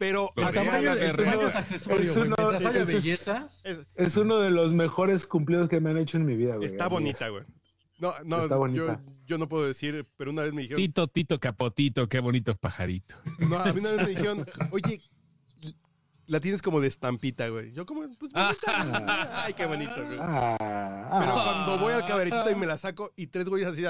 Pero 0.00 0.30
Tamaño, 0.34 0.94
de 0.96 1.08
es 1.08 1.12
uno- 2.16 2.34
Mientras 2.38 2.64
haya 2.64 2.80
ese 2.80 2.96
es- 2.96 3.04
belleza, 3.04 3.50
es- 3.62 3.86
Es 3.94 4.16
uno 4.16 4.38
de 4.38 4.50
los 4.50 4.72
mejores 4.72 5.26
cumplidos 5.26 5.68
que 5.68 5.78
me 5.78 5.90
han 5.90 5.98
hecho 5.98 6.16
en 6.16 6.24
mi 6.24 6.36
vida, 6.36 6.56
güey. 6.56 6.66
está 6.68 6.88
bonita, 6.88 7.28
güey. 7.28 7.44
No, 7.98 8.14
no, 8.24 8.38
Está 8.38 8.54
yo, 8.54 8.58
bonita. 8.58 9.00
yo 9.26 9.36
no 9.36 9.46
puedo 9.46 9.66
decir, 9.66 10.06
pero 10.16 10.30
una 10.30 10.40
vez 10.40 10.54
me 10.54 10.62
dijeron, 10.62 10.78
Tito, 10.82 11.06
Tito, 11.08 11.38
Capotito, 11.38 12.08
qué 12.08 12.18
bonito 12.20 12.56
pajarito. 12.56 13.16
no, 13.40 13.58
a 13.58 13.70
mí 13.74 13.80
una 13.80 13.90
vez 13.92 13.96
me 13.98 14.08
dijeron, 14.08 14.46
oye, 14.72 15.02
la 16.26 16.40
tienes 16.40 16.62
como 16.62 16.80
de 16.80 16.88
estampita, 16.88 17.48
güey. 17.50 17.72
Yo 17.72 17.84
como, 17.84 18.00
pues 18.18 18.32
bonita. 18.32 19.42
Ay, 19.44 19.52
qué 19.52 19.66
bonito, 19.66 20.02
güey. 20.02 20.16
Ah, 20.18 20.56
Pero 21.20 21.32
ah. 21.38 21.42
cuando 21.44 21.78
voy 21.78 21.92
al 21.92 22.06
cabaretito 22.06 22.50
y 22.50 22.54
me 22.54 22.64
la 22.64 22.78
saco 22.78 23.12
y 23.16 23.26
tres 23.26 23.50
güeyes 23.50 23.68
así, 23.68 23.84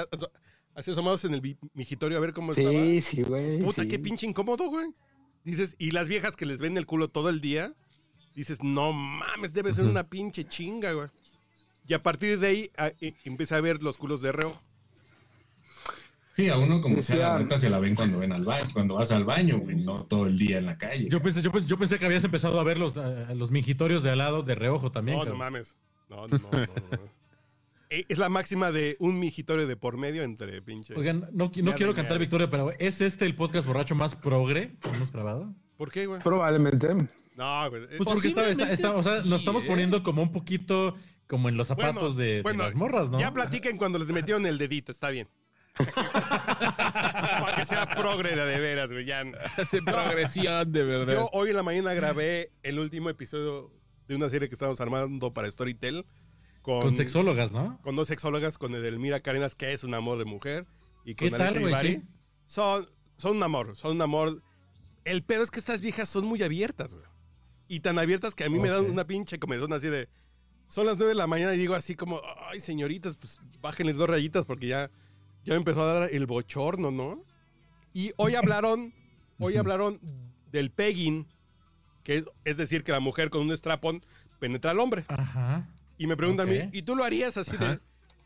así 0.75 0.91
asomados 0.91 1.23
en 1.23 1.35
el 1.35 1.57
migitorio 1.73 2.17
a 2.17 2.21
ver 2.21 2.33
cómo 2.33 2.51
estaba. 2.51 2.69
Sí, 2.69 2.99
sí, 2.99 3.23
güey. 3.23 3.59
Puta, 3.61 3.83
sí. 3.83 3.87
qué 3.87 3.97
pinche 3.97 4.25
incómodo, 4.27 4.67
güey. 4.69 4.87
Dices, 5.43 5.75
y 5.79 5.91
las 5.91 6.07
viejas 6.07 6.35
que 6.35 6.45
les 6.45 6.59
ven 6.59 6.77
el 6.77 6.85
culo 6.85 7.07
todo 7.07 7.29
el 7.29 7.41
día, 7.41 7.73
dices, 8.35 8.61
no 8.63 8.93
mames, 8.93 9.53
debe 9.53 9.73
ser 9.73 9.85
una 9.85 10.03
pinche 10.07 10.43
chinga, 10.43 10.93
güey. 10.93 11.07
Y 11.87 11.93
a 11.93 12.03
partir 12.03 12.39
de 12.39 12.47
ahí 12.47 12.71
a- 12.77 12.87
e- 13.01 13.15
empecé 13.25 13.55
a 13.55 13.61
ver 13.61 13.81
los 13.81 13.97
culos 13.97 14.21
de 14.21 14.31
reojo. 14.31 14.61
Sí, 16.35 16.47
a 16.47 16.57
uno 16.57 16.79
como 16.79 17.01
sea, 17.01 17.15
la 17.17 17.23
Decía- 17.33 17.39
neta 17.43 17.57
se 17.57 17.69
la 17.69 17.79
ven 17.79 17.93
cuando 17.95 18.19
ven 18.19 18.31
al 18.31 18.45
baño, 18.45 18.69
cuando 18.71 18.95
vas 18.95 19.11
al 19.11 19.25
baño, 19.25 19.57
güey, 19.59 19.75
no 19.75 20.05
todo 20.05 20.27
el 20.27 20.37
día 20.39 20.59
en 20.59 20.65
la 20.65 20.77
calle. 20.77 21.09
yo 21.09 21.21
pensé, 21.21 21.41
yo, 21.41 21.51
pensé- 21.51 21.67
yo 21.67 21.77
pensé 21.77 21.99
que 21.99 22.05
habías 22.05 22.23
empezado 22.23 22.59
a 22.59 22.63
ver 22.63 22.77
los, 22.79 22.95
los 23.35 23.51
mingitorios 23.51 24.01
de 24.03 24.11
al 24.11 24.19
lado 24.19 24.41
de 24.43 24.55
reojo 24.55 24.91
también. 24.91 25.17
No, 25.17 25.25
no 25.25 25.35
mames. 25.35 25.75
No, 26.09 26.27
no, 26.27 26.37
no, 26.37 26.49
no, 26.51 26.65
no. 26.65 27.20
E- 27.91 28.05
Es 28.09 28.17
la 28.17 28.29
máxima 28.29 28.71
de 28.71 28.95
un 28.99 29.19
migitorio 29.19 29.67
de 29.67 29.75
por 29.75 29.97
medio 29.97 30.23
entre 30.23 30.61
pinche. 30.61 30.95
Oigan, 30.95 31.27
no, 31.33 31.51
quiero 31.51 31.71
nada. 31.73 31.93
cantar 31.93 32.17
victoria, 32.19 32.49
pero 32.49 32.71
¿es 32.79 33.01
este 33.01 33.25
el 33.25 33.35
podcast 33.35 33.67
borracho 33.67 33.93
más 33.95 34.15
progre 34.15 34.75
que 34.81 34.89
hemos 34.89 35.11
grabado? 35.11 35.53
¿Por 35.77 35.91
qué, 35.91 36.05
güey? 36.05 36.21
Probablemente. 36.21 36.87
No, 37.35 37.69
güey. 37.69 37.87
Pues 37.97 37.99
porque 38.03 38.27
está- 38.29 38.49
está- 38.49 38.71
está- 38.71 38.91
o 38.91 39.03
sea, 39.03 39.21
sí, 39.23 39.29
nos 39.29 39.41
estamos 39.41 39.63
¿eh? 39.63 39.67
poniendo 39.67 40.03
como 40.03 40.21
un 40.23 40.31
poquito 40.31 40.95
como 41.27 41.49
en 41.49 41.57
los 41.57 41.67
zapatos 41.67 42.15
de, 42.15 42.25
de 42.35 42.41
bueno, 42.41 42.63
las 42.63 42.75
morras, 42.75 43.09
¿no? 43.09 43.19
Ya 43.19 43.33
platiquen 43.33 43.77
cuando 43.77 43.99
les 43.99 44.07
metieron 44.07 44.45
el 44.45 44.57
dedito, 44.57 44.91
está 44.91 45.09
bien. 45.09 45.27
Para 45.77 47.55
que 47.55 47.65
sea 47.65 47.87
progre 47.95 48.35
de, 48.35 48.59
veras, 48.59 48.91
güey. 48.91 49.05
Ya. 49.05 49.23
Hace 49.57 49.81
progresión, 49.81 50.71
de 50.71 50.83
verdad. 50.83 51.13
Yo 51.13 51.29
hoy 51.33 51.49
en 51.49 51.55
la 51.55 51.63
mañana 51.63 51.93
grabé 51.93 52.51
el 52.63 52.79
último 52.79 53.09
episodio 53.09 53.71
de 54.07 54.15
una 54.15 54.29
serie 54.29 54.49
que 54.49 54.55
estábamos 54.55 54.79
armando 54.81 55.33
para 55.33 55.49
Storytel. 55.49 56.05
Con, 56.61 56.81
Con 56.81 56.95
sexólogas, 56.95 57.51
¿no? 57.51 57.79
con 57.81 57.95
dos 57.95 58.07
sexólogas, 58.07 58.57
con 58.57 58.75
Edelmira 58.75 59.19
Carenas, 59.19 59.55
que 59.55 59.73
es 59.73 59.83
un 59.83 59.95
amor 59.95 60.19
de 60.19 60.25
mujer, 60.25 60.67
y 61.03 61.15
con 61.15 61.29
¿Qué 61.29 61.37
tal? 61.37 61.59
Ibarri. 61.59 61.93
Sí. 61.95 62.03
Son, 62.45 62.87
son 63.17 63.37
un 63.37 63.43
amor, 63.43 63.75
son 63.75 63.95
un 63.95 64.01
amor. 64.01 64.43
El 65.03 65.23
pedo 65.23 65.43
es 65.43 65.49
que 65.49 65.59
estas 65.59 65.81
viejas 65.81 66.07
son 66.07 66.25
muy 66.25 66.43
abiertas, 66.43 66.93
güey. 66.93 67.05
Y 67.67 67.79
tan 67.79 67.97
abiertas 67.97 68.35
que 68.35 68.43
a 68.43 68.49
mí 68.49 68.59
me 68.59 68.69
dan 68.69 68.85
una 68.91 69.07
pinche 69.07 69.39
comezón 69.39 69.73
así 69.73 69.87
de... 69.87 70.09
Son 70.67 70.85
las 70.85 70.97
nueve 70.97 71.09
de 71.09 71.15
la 71.15 71.27
mañana 71.27 71.53
y 71.55 71.57
digo 71.57 71.73
así 71.73 71.95
como, 71.95 72.21
ay, 72.49 72.59
señoritas, 72.59 73.17
pues 73.17 73.39
bájenle 73.61 73.93
dos 73.93 74.09
rayitas 74.09 74.45
porque 74.45 74.67
ya, 74.67 74.91
ya 75.43 75.53
me 75.53 75.57
empezó 75.57 75.81
a 75.83 75.93
dar 75.93 76.09
el 76.13 76.27
bochorno, 76.27 76.91
¿no? 76.91 77.23
Y 77.93 78.11
hoy 78.17 78.35
hablaron, 78.35 78.93
hoy 79.39 79.57
hablaron 79.57 79.99
del 80.51 80.71
pegging, 80.71 81.27
que 82.03 82.17
es, 82.17 82.25
es 82.45 82.57
decir, 82.57 82.83
que 82.83 82.91
la 82.91 82.99
mujer 82.99 83.29
con 83.29 83.41
un 83.41 83.57
strapón 83.57 84.05
penetra 84.39 84.71
al 84.71 84.79
hombre. 84.79 85.05
Ajá. 85.07 85.67
Y 86.01 86.07
me 86.07 86.17
preguntan 86.17 86.49
a 86.49 86.51
mí, 86.51 86.57
¿y 86.71 86.81
tú 86.81 86.95
lo 86.95 87.03
harías 87.03 87.37
así 87.37 87.55
de, 87.57 87.63
Ajá. 87.63 87.81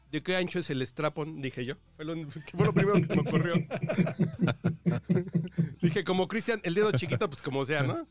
de 0.10 0.22
qué 0.22 0.38
ancho 0.38 0.60
es 0.60 0.70
el 0.70 0.88
strapón? 0.88 1.42
Dije 1.42 1.66
yo. 1.66 1.76
Fue 1.98 2.06
lo, 2.06 2.14
que 2.14 2.26
fue 2.56 2.66
lo 2.66 2.74
primero 2.74 3.02
que 3.02 3.04
se 3.04 3.16
me 3.18 3.22
ocurrió. 3.22 3.56
Dije, 5.82 6.06
como 6.06 6.30
Cristian, 6.30 6.62
el 6.64 6.74
dedo 6.74 6.94
chiquito, 6.94 7.30
pues 7.30 7.42
como 7.42 7.66
sea, 7.66 7.84
¿no? 7.84 8.08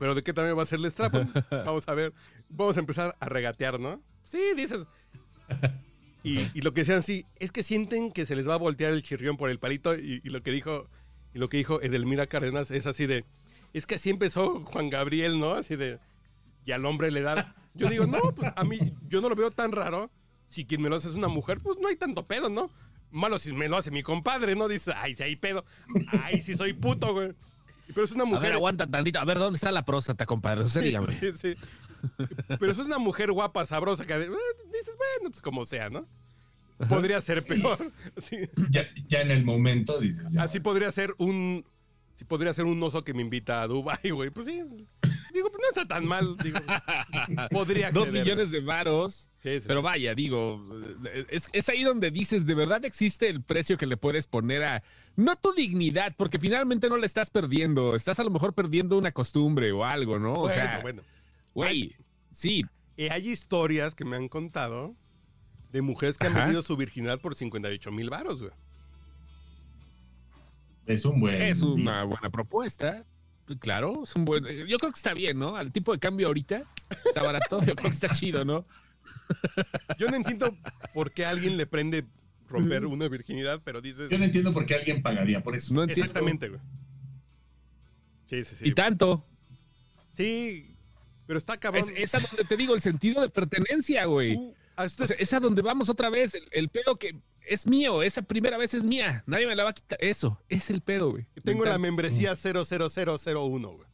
Pero 0.00 0.16
¿de 0.16 0.24
qué 0.24 0.32
tamaño 0.32 0.56
va 0.56 0.64
a 0.64 0.66
ser 0.66 0.80
el 0.80 0.90
strapón? 0.90 1.32
Vamos 1.48 1.86
a 1.86 1.94
ver. 1.94 2.12
Vamos 2.48 2.76
a 2.76 2.80
empezar 2.80 3.16
a 3.20 3.28
regatear, 3.28 3.78
¿no? 3.78 4.02
Sí, 4.24 4.40
dices. 4.56 4.84
Y, 6.24 6.50
y 6.52 6.62
lo 6.62 6.74
que 6.74 6.80
decían, 6.80 7.04
sí, 7.04 7.24
es 7.36 7.52
que 7.52 7.62
sienten 7.62 8.10
que 8.10 8.26
se 8.26 8.34
les 8.34 8.48
va 8.48 8.54
a 8.54 8.58
voltear 8.58 8.92
el 8.92 9.04
chirrión 9.04 9.36
por 9.36 9.48
el 9.48 9.60
palito. 9.60 9.94
Y, 9.94 10.22
y 10.24 10.30
lo 10.30 10.42
que 10.42 10.50
dijo, 10.50 10.88
y 11.32 11.38
lo 11.38 11.48
que 11.48 11.58
dijo 11.58 11.80
Edelmira 11.82 12.26
Cárdenas 12.26 12.72
es 12.72 12.86
así 12.86 13.06
de, 13.06 13.24
es 13.74 13.86
que 13.86 13.94
así 13.94 14.10
empezó 14.10 14.64
Juan 14.64 14.90
Gabriel, 14.90 15.38
¿no? 15.38 15.52
Así 15.52 15.76
de, 15.76 16.00
y 16.66 16.72
al 16.72 16.84
hombre 16.84 17.10
le 17.10 17.22
da. 17.22 17.54
Yo 17.72 17.88
digo, 17.88 18.06
no, 18.06 18.20
pues 18.34 18.52
a 18.54 18.64
mí, 18.64 18.78
yo 19.08 19.20
no 19.22 19.28
lo 19.30 19.34
veo 19.36 19.50
tan 19.50 19.72
raro. 19.72 20.10
Si 20.48 20.64
quien 20.66 20.82
me 20.82 20.88
lo 20.88 20.96
hace 20.96 21.08
es 21.08 21.14
una 21.14 21.28
mujer, 21.28 21.60
pues 21.60 21.78
no 21.80 21.88
hay 21.88 21.96
tanto 21.96 22.26
pedo, 22.26 22.48
¿no? 22.50 22.70
Malo 23.10 23.38
si 23.38 23.52
me 23.52 23.68
lo 23.68 23.76
hace 23.76 23.90
mi 23.90 24.02
compadre, 24.02 24.54
¿no? 24.56 24.68
Dice, 24.68 24.92
ay, 24.94 25.14
si 25.16 25.22
hay 25.22 25.36
pedo. 25.36 25.64
Ay, 26.22 26.42
si 26.42 26.54
soy 26.54 26.72
puto, 26.74 27.12
güey. 27.14 27.32
Pero 27.88 28.04
es 28.04 28.12
una 28.12 28.24
A 28.24 28.26
mujer. 28.26 28.42
ver, 28.42 28.52
aguanta 28.54 28.86
tantito. 28.86 29.18
A 29.20 29.24
ver, 29.24 29.38
¿dónde 29.38 29.56
está 29.56 29.70
la 29.72 29.84
próstata, 29.84 30.26
compadre? 30.26 30.62
O 30.62 30.66
sea, 30.68 30.82
Sí, 30.82 30.88
dígame. 30.88 31.12
sí, 31.14 31.32
sí. 31.32 31.54
Pero 32.58 32.70
eso 32.72 32.80
es 32.82 32.86
una 32.88 32.98
mujer 32.98 33.32
guapa, 33.32 33.64
sabrosa, 33.64 34.06
que 34.06 34.14
eh, 34.14 34.18
dices, 34.18 34.94
bueno, 34.96 35.30
pues 35.30 35.40
como 35.40 35.64
sea, 35.64 35.88
¿no? 35.88 36.06
Podría 36.88 37.20
ser 37.20 37.44
peor. 37.44 37.78
Sí. 38.22 38.36
Ya, 38.70 38.84
ya 39.08 39.20
en 39.22 39.30
el 39.30 39.44
momento 39.44 39.98
dices, 40.00 40.32
ya, 40.32 40.42
Así 40.42 40.60
podría 40.60 40.90
ser 40.90 41.14
un. 41.18 41.64
Sí, 42.16 42.24
podría 42.24 42.52
ser 42.52 42.64
un 42.64 42.82
oso 42.82 43.04
que 43.04 43.14
me 43.14 43.22
invita 43.22 43.62
a 43.62 43.68
Dubai, 43.68 44.10
güey. 44.10 44.30
Pues 44.30 44.46
sí. 44.46 44.54
Digo, 45.34 45.50
pues 45.50 45.60
no 45.62 45.68
está 45.68 45.86
tan 45.86 46.04
mal. 46.06 46.36
Digo, 46.42 46.58
podría 47.50 47.90
Dos 47.92 48.04
acceder. 48.04 48.24
millones 48.24 48.50
de 48.50 48.60
varos. 48.60 49.30
Sí, 49.42 49.60
sí. 49.60 49.64
Pero 49.66 49.82
vaya, 49.82 50.14
digo, 50.14 50.60
es, 51.28 51.48
es 51.52 51.68
ahí 51.68 51.84
donde 51.84 52.10
dices, 52.10 52.46
¿de 52.46 52.54
verdad 52.54 52.84
existe 52.84 53.28
el 53.28 53.42
precio 53.42 53.76
que 53.76 53.86
le 53.86 53.96
puedes 53.96 54.26
poner 54.26 54.64
a, 54.64 54.82
no 55.14 55.36
tu 55.36 55.52
dignidad, 55.52 56.14
porque 56.16 56.38
finalmente 56.38 56.88
no 56.88 56.96
la 56.96 57.06
estás 57.06 57.30
perdiendo, 57.30 57.94
estás 57.94 58.18
a 58.18 58.24
lo 58.24 58.30
mejor 58.30 58.54
perdiendo 58.54 58.96
una 58.98 59.12
costumbre 59.12 59.70
o 59.72 59.84
algo, 59.84 60.18
¿no? 60.18 60.32
O 60.32 60.38
bueno, 60.40 60.54
sea, 60.54 60.78
bueno. 60.80 61.02
güey, 61.54 61.94
sí, 62.30 62.64
Eh, 62.96 63.10
hay 63.10 63.28
historias 63.28 63.94
que 63.94 64.04
me 64.06 64.16
han 64.16 64.28
contado 64.28 64.96
de 65.70 65.82
mujeres 65.82 66.16
que 66.16 66.26
han 66.28 66.34
vendido 66.34 66.62
su 66.62 66.76
virginidad 66.78 67.20
por 67.20 67.34
58 67.34 67.92
mil 67.92 68.08
varos, 68.08 68.40
güey. 68.40 68.52
Es 70.86 71.04
un 71.04 71.20
buen. 71.20 71.40
es 71.40 71.62
una 71.62 72.04
buena 72.04 72.30
propuesta. 72.30 73.04
Claro, 73.60 74.02
es 74.04 74.14
un 74.16 74.24
buen. 74.24 74.44
Yo 74.44 74.78
creo 74.78 74.90
que 74.90 74.96
está 74.96 75.14
bien, 75.14 75.38
¿no? 75.38 75.56
Al 75.56 75.70
tipo 75.72 75.92
de 75.92 75.98
cambio 75.98 76.26
ahorita 76.28 76.64
está 77.04 77.22
barato. 77.22 77.60
Yo 77.64 77.76
creo 77.76 77.90
que 77.90 77.94
está 77.94 78.08
chido, 78.08 78.44
¿no? 78.44 78.66
Yo 79.98 80.08
no 80.08 80.16
entiendo 80.16 80.56
por 80.94 81.12
qué 81.12 81.26
a 81.26 81.30
alguien 81.30 81.56
le 81.56 81.66
prende 81.66 82.04
romper 82.48 82.86
una 82.86 83.08
virginidad, 83.08 83.60
pero 83.64 83.80
dices. 83.80 84.10
Yo 84.10 84.18
no 84.18 84.24
entiendo 84.24 84.52
por 84.52 84.66
qué 84.66 84.74
alguien 84.74 85.02
pagaría 85.02 85.42
por 85.42 85.54
eso. 85.54 85.74
No 85.74 85.82
entiendo. 85.82 86.04
Exactamente, 86.04 86.48
güey. 86.48 86.60
Sí, 88.26 88.44
sí, 88.44 88.56
sí. 88.56 88.68
Y 88.68 88.74
tanto. 88.74 89.24
Sí, 90.12 90.74
pero 91.26 91.38
está 91.38 91.56
cabrón. 91.56 91.84
Es, 91.94 92.14
es 92.14 92.14
a 92.14 92.18
donde 92.26 92.44
te 92.44 92.56
digo 92.56 92.74
el 92.74 92.80
sentido 92.80 93.22
de 93.22 93.28
pertenencia, 93.28 94.04
güey. 94.06 94.34
Uh, 94.34 94.54
O 94.76 94.88
sea, 94.88 95.16
es 95.18 95.32
a 95.32 95.40
donde 95.40 95.62
vamos 95.62 95.88
otra 95.88 96.10
vez. 96.10 96.34
El, 96.34 96.48
el 96.50 96.68
pedo 96.68 96.96
que 96.96 97.20
es 97.48 97.66
mío, 97.66 98.02
esa 98.02 98.22
primera 98.22 98.56
vez 98.58 98.74
es 98.74 98.84
mía. 98.84 99.22
Nadie 99.26 99.46
me 99.46 99.54
la 99.56 99.64
va 99.64 99.70
a 99.70 99.74
quitar. 99.74 99.98
Eso, 100.00 100.40
es 100.48 100.70
el 100.70 100.80
pedo, 100.80 101.10
güey. 101.10 101.26
tengo 101.44 101.64
la 101.64 101.78
membresía 101.78 102.34
00001, 102.34 103.70
güey. 103.72 103.88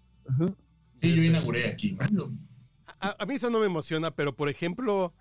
Sí, 1.01 1.15
yo 1.15 1.23
inauguré 1.23 1.69
aquí. 1.69 1.97
A, 3.01 3.17
a 3.19 3.27
mí 3.27 3.35
eso 3.35 3.51
no 3.51 3.59
me 3.61 3.67
emociona, 3.67 4.11
pero 4.15 4.35
por 4.37 4.49
ejemplo, 4.49 5.13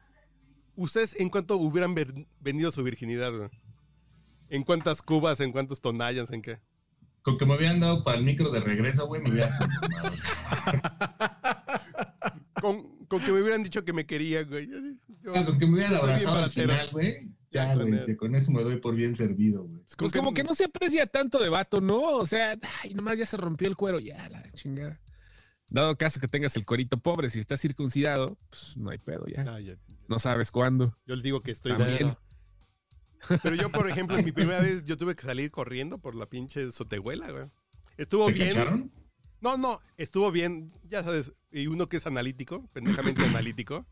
¿ustedes 0.75 1.19
en 1.19 1.29
cuánto 1.29 1.57
hubieran 1.57 1.95
vendido 2.39 2.69
su 2.71 2.83
virginidad, 2.83 3.33
güey? 3.35 3.49
¿En 4.49 4.63
cuántas 4.63 5.01
cubas? 5.01 5.39
¿En 5.39 5.51
cuántos 5.51 5.81
tonallas? 5.81 6.31
¿En 6.31 6.41
qué? 6.41 6.59
Con 7.23 7.37
que 7.37 7.45
me 7.45 7.53
habían 7.53 7.79
dado 7.79 8.03
para 8.03 8.17
el 8.17 8.23
micro 8.23 8.49
de 8.51 8.59
regreso, 8.59 9.07
güey, 9.07 9.21
me 9.21 9.29
hubiera 9.31 9.57
conformado. 9.57 10.11
Con, 12.61 13.05
con 13.07 13.19
que 13.21 13.31
me 13.31 13.41
hubieran 13.41 13.63
dicho 13.63 13.83
que 13.83 13.91
me 13.93 14.05
quería, 14.05 14.43
güey. 14.43 14.67
Yo- 15.23 15.33
Con 15.45 15.57
que 15.57 15.65
me 15.65 15.73
hubieran 15.73 15.95
abrazado 15.95 16.43
al 16.43 16.51
final, 16.51 16.89
güey. 16.91 17.27
Ya, 17.51 17.75
güey, 17.75 18.15
con 18.15 18.33
eso 18.33 18.51
me 18.51 18.63
doy 18.63 18.77
por 18.77 18.95
bien 18.95 19.15
servido, 19.15 19.63
güey. 19.63 19.81
Pues 19.97 20.13
como 20.13 20.33
que 20.33 20.43
no 20.43 20.55
se 20.55 20.65
aprecia 20.65 21.05
tanto 21.05 21.37
de 21.37 21.49
vato, 21.49 21.81
¿no? 21.81 21.99
O 22.13 22.25
sea, 22.25 22.57
ay, 22.81 22.93
nomás 22.93 23.17
ya 23.17 23.25
se 23.25 23.35
rompió 23.35 23.67
el 23.67 23.75
cuero, 23.75 23.99
ya, 23.99 24.29
la 24.29 24.49
chingada. 24.53 24.99
Dado 25.67 25.97
caso 25.97 26.19
que 26.19 26.27
tengas 26.27 26.55
el 26.55 26.65
cuerito 26.65 26.97
pobre, 26.97 27.29
si 27.29 27.39
estás 27.39 27.59
circuncidado, 27.61 28.37
pues 28.49 28.77
no 28.77 28.89
hay 28.89 28.97
pedo 28.97 29.25
ya. 29.27 29.45
Ah, 29.47 29.59
ya. 29.59 29.75
No 30.07 30.19
sabes 30.19 30.51
cuándo. 30.51 30.97
Yo 31.05 31.15
les 31.15 31.23
digo 31.23 31.41
que 31.41 31.51
estoy 31.51 31.73
bueno. 31.73 32.17
Pero 33.43 33.55
yo, 33.55 33.69
por 33.69 33.89
ejemplo, 33.89 34.17
en 34.17 34.25
mi 34.25 34.31
primera 34.31 34.61
vez, 34.61 34.83
yo 34.85 34.97
tuve 34.97 35.15
que 35.15 35.23
salir 35.23 35.51
corriendo 35.51 35.99
por 35.99 36.15
la 36.15 36.25
pinche 36.25 36.71
sotehuela, 36.71 37.31
güey. 37.31 37.45
Estuvo 37.97 38.25
¿Te 38.27 38.33
bien. 38.33 38.47
cacharon? 38.49 38.91
No, 39.41 39.57
no, 39.57 39.79
estuvo 39.97 40.31
bien. 40.31 40.71
Ya 40.89 41.03
sabes, 41.03 41.33
y 41.51 41.67
uno 41.67 41.87
que 41.87 41.97
es 41.97 42.07
analítico, 42.07 42.67
pendejamente 42.73 43.23
analítico, 43.25 43.85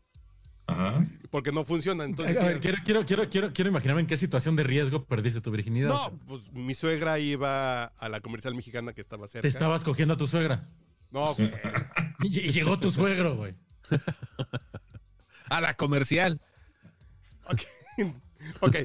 Ajá. 0.66 1.06
Porque 1.30 1.52
no 1.52 1.64
funciona. 1.64 2.04
Entonces, 2.04 2.36
A 2.40 2.44
ver, 2.44 2.54
sí- 2.56 2.60
quiero, 2.60 2.78
quiero, 2.84 3.06
quiero, 3.06 3.28
quiero, 3.28 3.52
quiero 3.52 3.70
imaginarme 3.70 4.00
en 4.02 4.06
qué 4.06 4.16
situación 4.16 4.56
de 4.56 4.62
riesgo 4.64 5.04
perdiste 5.04 5.40
tu 5.40 5.50
virginidad. 5.50 5.88
no, 5.88 6.18
pues 6.26 6.52
mi 6.52 6.74
suegra 6.74 7.18
iba 7.18 7.84
a 7.84 8.08
la 8.08 8.20
comercial 8.20 8.54
mexicana 8.54 8.92
que 8.92 9.00
estaba 9.00 9.26
cerca. 9.28 9.42
Te 9.42 9.48
estabas 9.48 9.84
cogiendo 9.84 10.14
a 10.14 10.16
tu 10.16 10.26
suegra. 10.26 10.68
No, 11.12 11.34
güey. 11.34 11.50
Y, 12.22 12.40
y 12.40 12.52
llegó 12.52 12.78
tu 12.78 12.90
suegro, 12.90 13.34
güey. 13.36 13.54
A 15.48 15.60
la 15.60 15.74
comercial. 15.74 16.40
Ok. 17.46 17.62
ok. 18.60 18.76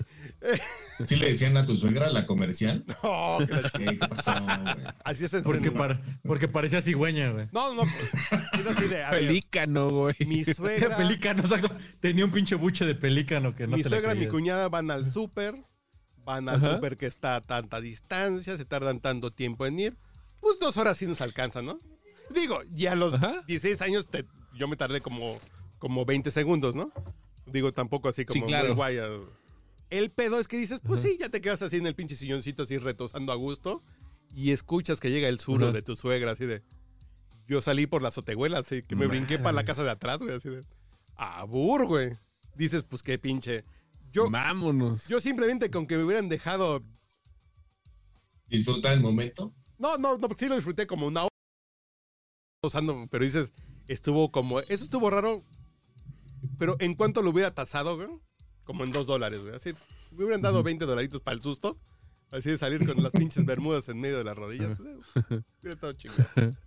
¿Sí 1.05 1.15
le 1.15 1.29
decían 1.29 1.57
a 1.57 1.65
tu 1.65 1.75
suegra 1.75 2.09
la 2.09 2.25
comercial? 2.25 2.83
No, 3.03 3.37
que 3.45 3.53
la 3.53 3.61
ch- 3.63 3.71
¿Qué, 3.77 3.85
qué 3.97 4.07
pasó, 4.07 4.33
güey? 4.41 4.85
así 5.03 5.25
es 5.25 5.33
en 5.33 5.43
Porque, 5.43 5.71
par- 5.71 6.01
porque 6.23 6.47
parecía 6.47 6.81
cigüeña, 6.81 7.31
güey. 7.31 7.47
No, 7.51 7.73
no, 7.73 7.81
pues, 7.83 8.41
es 8.61 8.67
así 8.67 8.87
de. 8.87 9.03
Pelícano, 9.09 9.89
güey. 9.89 10.15
mi 10.25 10.43
suegra. 10.43 10.95
Pelícano, 10.97 11.41
exacto. 11.41 11.69
Tenía 11.99 12.25
un 12.25 12.31
pinche 12.31 12.55
buche 12.55 12.85
de 12.85 12.95
pelícano 12.95 13.55
que 13.55 13.67
no 13.67 13.77
mi 13.77 13.83
te 13.83 13.89
suegra 13.89 14.13
y 14.15 14.19
mi 14.19 14.27
cuñada 14.27 14.69
van 14.69 14.91
al 14.91 15.05
súper, 15.05 15.55
van 16.23 16.47
al 16.49 16.63
súper 16.63 16.97
que 16.97 17.05
está 17.07 17.35
a 17.37 17.41
tanta 17.41 17.81
distancia, 17.81 18.57
se 18.57 18.65
tardan 18.65 18.99
tanto 18.99 19.31
tiempo 19.31 19.65
en 19.65 19.79
ir. 19.79 19.97
Pues 20.41 20.59
dos 20.59 20.77
horas 20.77 20.97
sí 20.97 21.05
nos 21.07 21.21
alcanzan, 21.21 21.65
¿no? 21.65 21.77
Digo, 22.33 22.61
ya 22.71 22.93
a 22.93 22.95
los 22.95 23.15
Ajá. 23.15 23.43
16 23.47 23.81
años 23.81 24.07
te- 24.09 24.25
yo 24.55 24.67
me 24.67 24.75
tardé 24.75 25.01
como, 25.01 25.37
como 25.79 26.05
20 26.05 26.31
segundos, 26.31 26.75
¿no? 26.75 26.91
Digo, 27.45 27.71
tampoco 27.73 28.09
así 28.09 28.25
como 28.25 28.41
Sí, 28.41 28.47
claro. 28.47 28.67
muy 28.69 28.75
guay. 28.75 28.97
El 29.89 30.11
pedo 30.11 30.39
es 30.39 30.47
que 30.47 30.57
dices, 30.57 30.79
pues 30.79 31.01
sí, 31.01 31.17
ya 31.19 31.29
te 31.29 31.41
quedas 31.41 31.61
así 31.61 31.77
en 31.77 31.85
el 31.87 31.95
pinche 31.95 32.15
silloncito, 32.15 32.63
así 32.63 32.77
retosando 32.77 33.31
a 33.31 33.35
gusto, 33.35 33.83
y 34.33 34.51
escuchas 34.51 34.99
que 34.99 35.11
llega 35.11 35.27
el 35.27 35.39
suro 35.39 35.65
Ajá. 35.65 35.73
de 35.73 35.81
tu 35.81 35.95
suegra, 35.95 36.31
así 36.31 36.45
de. 36.45 36.63
Yo 37.47 37.61
salí 37.61 37.85
por 37.85 38.01
la 38.01 38.07
azotehuela, 38.07 38.59
así 38.59 38.81
que 38.81 38.95
me 38.95 39.05
brinqué 39.05 39.37
para 39.37 39.53
la 39.53 39.65
casa 39.65 39.83
de 39.83 39.91
atrás, 39.91 40.19
güey, 40.19 40.35
así 40.35 40.49
de. 40.49 40.65
Abur, 41.15 41.85
güey. 41.85 42.17
Dices, 42.55 42.83
pues 42.83 43.03
qué 43.03 43.19
pinche. 43.19 43.63
Yo, 44.11 44.29
Vámonos. 44.29 45.07
yo 45.07 45.19
simplemente 45.21 45.69
con 45.69 45.85
que 45.85 45.95
me 45.97 46.03
hubieran 46.03 46.27
dejado. 46.29 46.83
Disfrutar 48.47 48.93
el 48.93 49.01
momento. 49.01 49.53
No, 49.77 49.97
no, 49.97 50.17
no, 50.17 50.27
porque 50.27 50.45
sí 50.45 50.49
lo 50.49 50.55
disfruté 50.55 50.87
como 50.87 51.05
una 51.05 51.23
hora. 51.23 51.29
Usando, 52.63 53.07
pero 53.11 53.23
dices, 53.23 53.53
estuvo 53.87 54.31
como. 54.31 54.59
Eso 54.61 54.83
estuvo 54.85 55.09
raro. 55.09 55.43
Pero 56.57 56.75
en 56.79 56.95
cuanto 56.95 57.21
lo 57.21 57.29
hubiera 57.31 57.53
tasado, 57.53 57.95
güey, 57.97 58.09
como 58.65 58.83
en 58.83 58.91
dos 58.91 59.07
dólares, 59.07 59.41
güey. 59.41 59.55
Así, 59.55 59.73
me 60.11 60.25
hubieran 60.25 60.41
dado 60.41 60.61
20 60.63 60.85
dolaritos 60.85 61.21
para 61.21 61.35
el 61.35 61.41
susto. 61.43 61.77
Así 62.31 62.49
de 62.49 62.57
salir 62.57 62.85
con 62.85 63.01
las 63.01 63.11
pinches 63.13 63.45
bermudas 63.45 63.87
en 63.87 63.99
medio 64.01 64.17
de 64.17 64.23
las 64.25 64.35
rodillas. 64.37 64.75
pues, 64.77 64.89
eh, 65.31 65.41
hubiera 65.61 65.73
estado 65.75 65.93
chingón. 65.93 66.27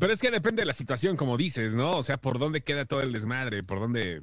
Pero 0.00 0.12
es 0.12 0.20
que 0.20 0.30
depende 0.32 0.62
de 0.62 0.66
la 0.66 0.72
situación, 0.72 1.16
como 1.16 1.36
dices, 1.36 1.76
¿no? 1.76 1.92
O 1.96 2.02
sea, 2.02 2.16
por 2.16 2.38
dónde 2.40 2.62
queda 2.62 2.84
todo 2.84 3.00
el 3.00 3.12
desmadre, 3.12 3.62
por 3.62 3.78
dónde, 3.78 4.22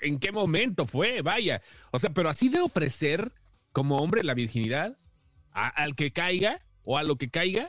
en 0.00 0.18
qué 0.18 0.32
momento 0.32 0.86
fue, 0.86 1.20
vaya. 1.20 1.60
O 1.90 1.98
sea, 1.98 2.10
pero 2.10 2.30
así 2.30 2.48
de 2.48 2.60
ofrecer 2.60 3.32
como 3.72 3.98
hombre 3.98 4.24
la 4.24 4.32
virginidad 4.32 4.96
a- 5.52 5.68
al 5.68 5.94
que 5.94 6.10
caiga 6.12 6.60
o 6.84 6.96
a 6.96 7.02
lo 7.02 7.16
que 7.16 7.28
caiga, 7.28 7.68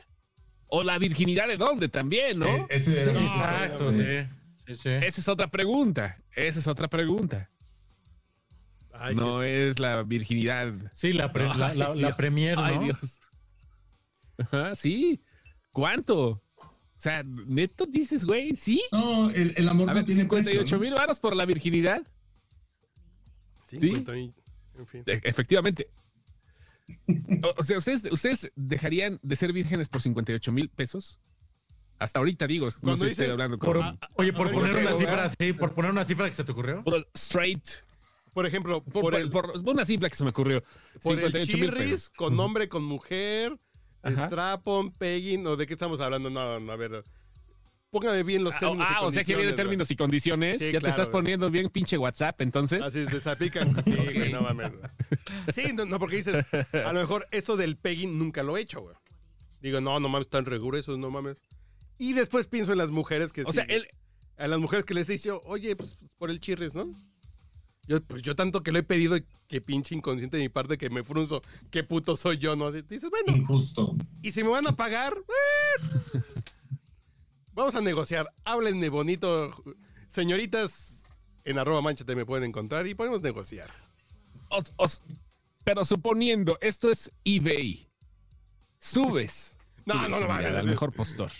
o 0.66 0.82
la 0.82 0.98
virginidad 0.98 1.46
de 1.46 1.58
dónde 1.58 1.88
también, 1.90 2.38
¿no? 2.38 2.46
Eh, 2.48 2.66
ese 2.70 3.04
Sí, 3.04 3.10
era- 3.10 3.20
exacto, 3.20 3.84
no, 3.84 3.92
sí. 3.92 4.04
Sí, 4.66 4.74
sí. 4.76 4.88
Esa 4.88 5.20
es 5.20 5.28
otra 5.28 5.48
pregunta. 5.48 6.18
Esa 6.34 6.58
es 6.58 6.66
otra 6.66 6.88
pregunta. 6.88 7.50
Ay, 8.92 9.14
no 9.16 9.42
es 9.42 9.78
la 9.78 10.02
virginidad. 10.04 10.72
Sí, 10.92 11.12
la, 11.12 11.32
pre- 11.32 11.46
la, 11.54 11.68
Ay, 11.68 11.76
la- 11.78 11.88
la 11.88 11.94
Dios. 11.94 12.16
premier, 12.16 12.56
¿no? 12.56 12.64
Ay, 12.64 12.78
Dios. 12.78 13.20
Ajá, 14.38 14.74
sí. 14.74 15.22
¿Cuánto? 15.72 16.42
O 16.56 16.96
sea, 17.04 17.22
neto 17.24 17.86
dices, 17.86 18.24
güey, 18.24 18.54
sí. 18.56 18.82
No, 18.92 19.30
el, 19.30 19.52
el 19.56 19.68
amor 19.68 19.90
A 19.90 19.92
no 19.92 19.96
ver, 19.98 20.06
tiene 20.06 20.22
58 20.22 20.60
precio, 20.60 20.76
¿no? 20.76 20.82
mil 20.82 20.94
varos 20.94 21.18
por 21.20 21.34
la 21.36 21.44
virginidad. 21.44 22.02
50 23.66 24.16
y- 24.16 24.34
en 24.78 24.86
fin. 24.86 25.02
E- 25.06 25.20
Efectivamente. 25.24 25.88
O, 27.42 27.54
o 27.58 27.62
sea, 27.62 27.78
¿ustedes, 27.78 28.06
¿ustedes 28.10 28.50
dejarían 28.54 29.18
de 29.22 29.36
ser 29.36 29.52
vírgenes 29.52 29.88
por 29.88 30.00
58 30.02 30.52
mil 30.52 30.68
pesos? 30.68 31.18
Hasta 32.04 32.18
ahorita 32.20 32.46
digo, 32.46 32.66
no 32.66 32.72
Cuando 32.80 32.96
sé 32.98 33.04
si 33.06 33.10
estoy 33.12 33.24
dices- 33.26 33.32
hablando 33.32 33.58
Por- 33.58 33.76
con... 33.78 33.98
oye, 34.16 34.30
a 34.30 34.34
por 34.34 34.46
ver, 34.48 34.54
poner 34.54 34.72
una 34.76 34.84
creo, 34.86 34.98
cifra 34.98 35.24
así, 35.24 35.52
por 35.54 35.72
poner 35.74 35.90
una 35.90 36.04
cifra 36.04 36.28
que 36.28 36.34
se 36.34 36.44
te 36.44 36.52
ocurrió. 36.52 36.84
por 36.84 37.08
straight. 37.14 37.66
Por 38.34 38.46
ejemplo, 38.46 38.82
Por, 38.82 39.14
el, 39.14 39.30
por 39.30 39.52
una 39.64 39.84
simple 39.84 40.10
que 40.10 40.16
se 40.16 40.24
me 40.24 40.30
ocurrió. 40.30 40.62
por 41.02 41.18
el 41.18 41.30
58 41.32 41.56
mil 41.58 41.70
chirris, 41.70 42.08
con 42.10 42.38
hombre, 42.40 42.68
con 42.68 42.84
mujer, 42.84 43.56
Ajá. 44.02 44.26
strapon, 44.26 44.92
pegging, 44.92 45.46
o 45.46 45.56
de 45.56 45.66
qué 45.66 45.72
estamos 45.74 46.00
hablando. 46.00 46.28
No, 46.30 46.58
no, 46.60 46.72
a 46.72 46.76
ver. 46.76 47.04
Póngame 47.90 48.24
bien 48.24 48.42
los 48.42 48.56
Ah, 48.56 48.58
términos. 48.58 48.88
y 48.90 48.92
ah, 48.92 49.02
o 49.02 49.10
sea 49.12 49.22
que 49.22 49.36
viene 49.36 49.52
términos 49.52 49.88
y 49.90 49.94
condiciones. 49.96 50.58
Sí, 50.58 50.72
ya 50.72 50.80
te 50.80 50.88
estás 50.88 51.08
poniendo 51.08 51.48
bien 51.48 51.70
pinche 51.70 51.96
WhatsApp, 51.96 52.40
entonces. 52.42 52.84
Así 52.84 52.98
es, 52.98 53.06
desapican. 53.06 53.72
Sí, 53.84 53.92
güey, 53.94 54.32
no 54.32 54.42
mames. 54.42 54.72
Sí, 55.52 55.72
no, 55.72 55.86
no, 55.86 55.98
porque 56.00 56.16
dices, 56.16 56.44
a 56.72 56.92
lo 56.92 57.00
mejor 57.00 57.26
eso 57.30 57.56
del 57.56 57.76
pegging 57.76 58.18
nunca 58.18 58.42
lo 58.42 58.56
he 58.56 58.60
hecho, 58.62 58.80
güey. 58.82 58.96
Digo, 59.60 59.80
no, 59.80 60.00
no 60.00 60.08
mames, 60.08 60.28
tan 60.28 60.44
rigurosos, 60.44 60.98
no 60.98 61.08
mames. 61.10 61.36
Y 61.98 62.12
después 62.12 62.46
pienso 62.46 62.72
en 62.72 62.78
las 62.78 62.90
mujeres 62.90 63.32
que 63.32 63.42
o 63.42 63.46
sí, 63.46 63.52
sea, 63.52 63.64
él, 63.64 63.86
a 64.36 64.48
las 64.48 64.58
mujeres 64.58 64.84
que 64.84 64.94
les 64.94 65.08
he 65.08 65.12
dicho, 65.12 65.40
oye, 65.44 65.76
pues 65.76 65.96
por 66.18 66.30
el 66.30 66.40
chirris, 66.40 66.74
¿no? 66.74 66.92
Yo, 67.86 68.02
pues 68.02 68.22
yo 68.22 68.34
tanto 68.34 68.62
que 68.62 68.72
lo 68.72 68.78
he 68.78 68.82
pedido 68.82 69.16
y 69.16 69.26
que 69.46 69.60
pinche 69.60 69.94
inconsciente 69.94 70.38
de 70.38 70.42
mi 70.44 70.48
parte 70.48 70.78
que 70.78 70.88
me 70.90 71.04
frunzo, 71.04 71.42
qué 71.70 71.84
puto 71.84 72.16
soy 72.16 72.38
yo, 72.38 72.56
¿no? 72.56 72.72
Dices, 72.72 73.10
bueno, 73.10 73.36
Injusto. 73.36 73.94
y 74.22 74.32
si 74.32 74.42
me 74.42 74.48
van 74.48 74.66
a 74.66 74.74
pagar, 74.74 75.14
eh, 75.14 76.20
vamos 77.52 77.74
a 77.74 77.80
negociar. 77.80 78.26
Háblenme 78.44 78.88
bonito. 78.88 79.54
Señoritas, 80.08 81.06
en 81.44 81.58
arroba 81.58 81.82
manchate 81.82 82.16
me 82.16 82.24
pueden 82.26 82.44
encontrar 82.48 82.86
y 82.86 82.94
podemos 82.94 83.20
negociar. 83.20 83.70
os- 84.48 84.72
os- 84.76 85.02
pero 85.64 85.84
suponiendo, 85.84 86.56
esto 86.60 86.90
es 86.90 87.10
eBay. 87.24 87.88
Subes. 88.78 89.56
No, 89.86 89.94
no, 89.94 90.00
no, 90.02 90.08
virginidad 90.16 90.28
mames, 90.28 90.54
al 90.54 90.66
mejor 90.66 90.92
postor. 90.92 91.30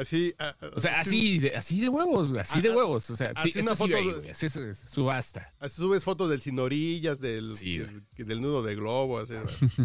Así. 0.00 0.34
ah, 0.38 0.54
O 0.74 0.80
sea, 0.80 1.00
así 1.00 1.38
de, 1.38 1.54
así 1.56 1.80
de 1.80 1.88
huevos, 1.88 2.32
así 2.34 2.60
de 2.60 2.70
huevos. 2.70 3.08
O 3.10 3.16
sea, 3.16 3.32
así 3.36 3.52
sí, 3.52 3.60
una 3.60 3.74
foto 3.74 3.92
güey, 3.92 4.30
así 4.30 4.46
es, 4.46 4.56
es 4.56 4.82
subasta. 4.86 5.52
así 5.60 5.76
subes 5.76 6.02
fotos 6.04 6.30
del 6.30 6.40
sin 6.40 6.58
orillas, 6.58 7.20
del, 7.20 7.56
Sí, 7.56 7.78
del, 7.78 8.02
del 8.16 8.40
nudo 8.40 8.62
de 8.62 8.74
globo. 8.76 9.18
Así, 9.18 9.34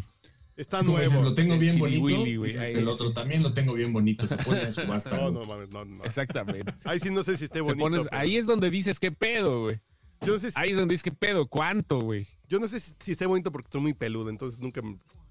Está 0.56 0.78
Es 0.80 0.84
como 0.86 0.98
dices, 1.00 1.12
nuevo. 1.12 1.30
lo 1.30 1.36
tengo 1.36 1.56
El 1.56 1.60
bien 1.60 1.78
bonito. 1.78 2.04
Willy, 2.06 2.36
güey, 2.38 2.52
dices, 2.54 2.66
ahí, 2.66 2.74
el 2.82 2.88
otro 2.88 3.10
sí. 3.10 3.14
también 3.14 3.44
lo 3.44 3.54
tengo 3.54 3.74
bien 3.74 3.92
bonito. 3.92 4.26
Se 4.26 4.38
pone 4.38 4.62
a 4.62 4.72
subasta. 4.72 5.18
No, 5.18 5.30
no 5.32 5.44
mames, 5.44 5.70
no, 5.70 5.84
no. 5.84 6.02
Exactamente. 6.06 6.74
Ahí 6.86 6.98
sí 7.02 7.12
no 7.12 7.24
sé 7.24 7.36
si 7.36 7.44
esté 7.44 7.60
bonito. 7.60 7.84
pones- 7.84 8.04
pero- 8.10 8.16
ahí 8.18 8.38
es 8.38 8.46
donde 8.46 8.70
dices 8.70 8.98
qué 9.02 9.12
pedo, 9.12 9.64
güey. 9.64 9.82
Yo 10.22 10.32
no 10.32 10.38
sé 10.40 10.52
si, 10.52 10.58
Ahí 10.58 10.72
es 10.72 10.78
donde 10.78 10.94
dices 10.94 11.04
qué 11.04 11.12
pedo, 11.12 11.46
cuánto, 11.48 12.00
güey. 12.00 12.26
yo 12.48 12.58
no 12.60 12.68
sé 12.68 12.80
si, 12.80 12.94
si 13.02 13.12
esté 13.12 13.26
bonito 13.26 13.52
porque 13.52 13.66
estoy 13.68 13.82
muy 13.82 13.94
peludo, 13.94 14.30
entonces 14.30 14.58
nunca, 14.58 14.82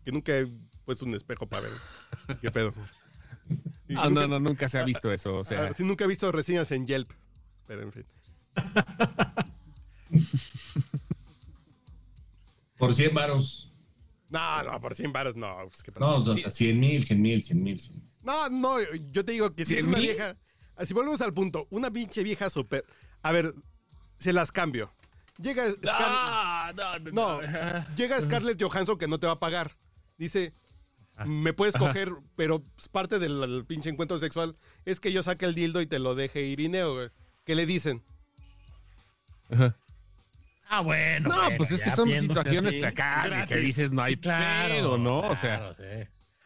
que 0.05 0.12
nunca 0.12 0.39
he 0.39 0.47
puesto 0.85 1.07
un 1.07 1.14
espejo 1.14 1.47
para 1.49 1.62
ver 1.62 1.72
qué 2.43 2.51
pedo. 2.51 2.74
Ah, 3.97 4.09
nunca- 4.09 4.26
no, 4.26 4.28
no, 4.28 4.40
nunca 4.40 4.66
se 4.68 4.78
ha 4.78 4.84
visto 4.84 5.12
eso. 5.12 5.36
O 5.36 5.45
sea, 5.45 5.66
ah, 5.66 5.74
sí, 5.76 5.84
nunca 5.84 6.05
he 6.05 6.09
visto 6.09 6.32
reseñas 6.32 6.70
en 6.72 6.86
Yelp, 6.86 7.11
pero 7.66 7.82
en 7.82 7.92
fin. 7.92 8.05
Por 12.78 12.95
100 12.95 13.14
varos. 13.14 13.70
No, 14.30 14.62
no, 14.64 14.80
por 14.80 14.95
100 14.95 15.12
baros 15.12 15.36
no. 15.36 15.57
pues, 15.68 15.82
¿qué 15.82 15.92
No, 16.01 16.16
o 16.16 16.22
sea, 16.22 16.51
100 16.51 16.80
mil, 16.80 17.07
100 17.07 17.22
mil, 17.22 17.42
100 17.42 17.62
mil. 17.62 17.80
No, 18.22 18.49
no, 18.49 18.76
yo 19.12 19.24
te 19.24 19.32
digo 19.32 19.55
que 19.55 19.64
si 19.64 19.74
es 19.74 19.80
¿Cien 19.80 19.88
una 19.90 19.99
mil? 19.99 20.09
vieja. 20.09 20.36
Si 20.84 20.92
volvemos 20.92 21.20
al 21.20 21.32
punto, 21.32 21.66
una 21.70 21.90
pinche 21.90 22.22
vieja 22.24 22.51
súper. 22.51 22.84
A 23.22 23.30
ver, 23.32 23.55
se 24.16 24.32
las 24.32 24.51
cambio. 24.51 24.92
Llega 25.38 25.68
Scar- 25.70 25.84
Ah, 25.86 26.72
no, 26.74 26.99
no, 26.99 27.11
No, 27.12 27.42
no. 27.42 27.86
llega 27.97 28.20
Scarlett 28.20 28.61
Johansson 28.61 28.99
que 28.99 29.07
no 29.07 29.18
te 29.20 29.26
va 29.26 29.34
a 29.34 29.38
pagar. 29.40 29.76
Dice, 30.18 30.53
me 31.26 31.52
puedes 31.52 31.74
coger, 31.76 32.12
pero 32.36 32.62
parte 32.92 33.18
del 33.18 33.40
del 33.40 33.64
pinche 33.64 33.88
encuentro 33.90 34.18
sexual 34.18 34.56
es 34.84 35.00
que 35.00 35.12
yo 35.12 35.22
saque 35.22 35.44
el 35.44 35.54
dildo 35.54 35.80
y 35.80 35.86
te 35.86 35.98
lo 35.98 36.14
deje 36.14 36.42
Irineo, 36.42 36.94
güey. 36.94 37.08
¿Qué 37.44 37.54
le 37.54 37.66
dicen? 37.66 38.02
Ajá. 39.50 39.76
Ah, 40.68 40.80
bueno. 40.80 41.28
No, 41.28 41.36
bueno, 41.42 41.56
pues 41.58 41.70
es 41.72 41.82
que 41.82 41.90
son 41.90 42.12
situaciones 42.12 42.74
así. 42.76 42.84
acá 42.84 43.44
que 43.46 43.56
dices 43.56 43.92
no 43.92 44.02
hay 44.02 44.14
Sí, 44.14 44.20
claro, 44.20 44.74
pedo, 44.74 44.98
¿no? 44.98 45.20
O 45.20 45.36
sea, 45.36 45.58
claro, 45.58 45.74
sí. 45.74 45.82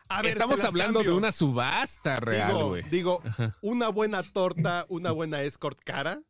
A 0.08 0.22
ver, 0.22 0.32
estamos 0.32 0.62
hablando 0.64 1.00
cambio. 1.00 1.12
de 1.12 1.18
una 1.18 1.32
subasta 1.32 2.16
real, 2.16 2.48
Digo, 2.48 2.68
güey. 2.68 2.82
digo, 2.90 3.22
una 3.62 3.88
buena 3.90 4.22
torta, 4.22 4.86
una 4.88 5.12
buena 5.12 5.42
escort 5.42 5.78
cara. 5.84 6.20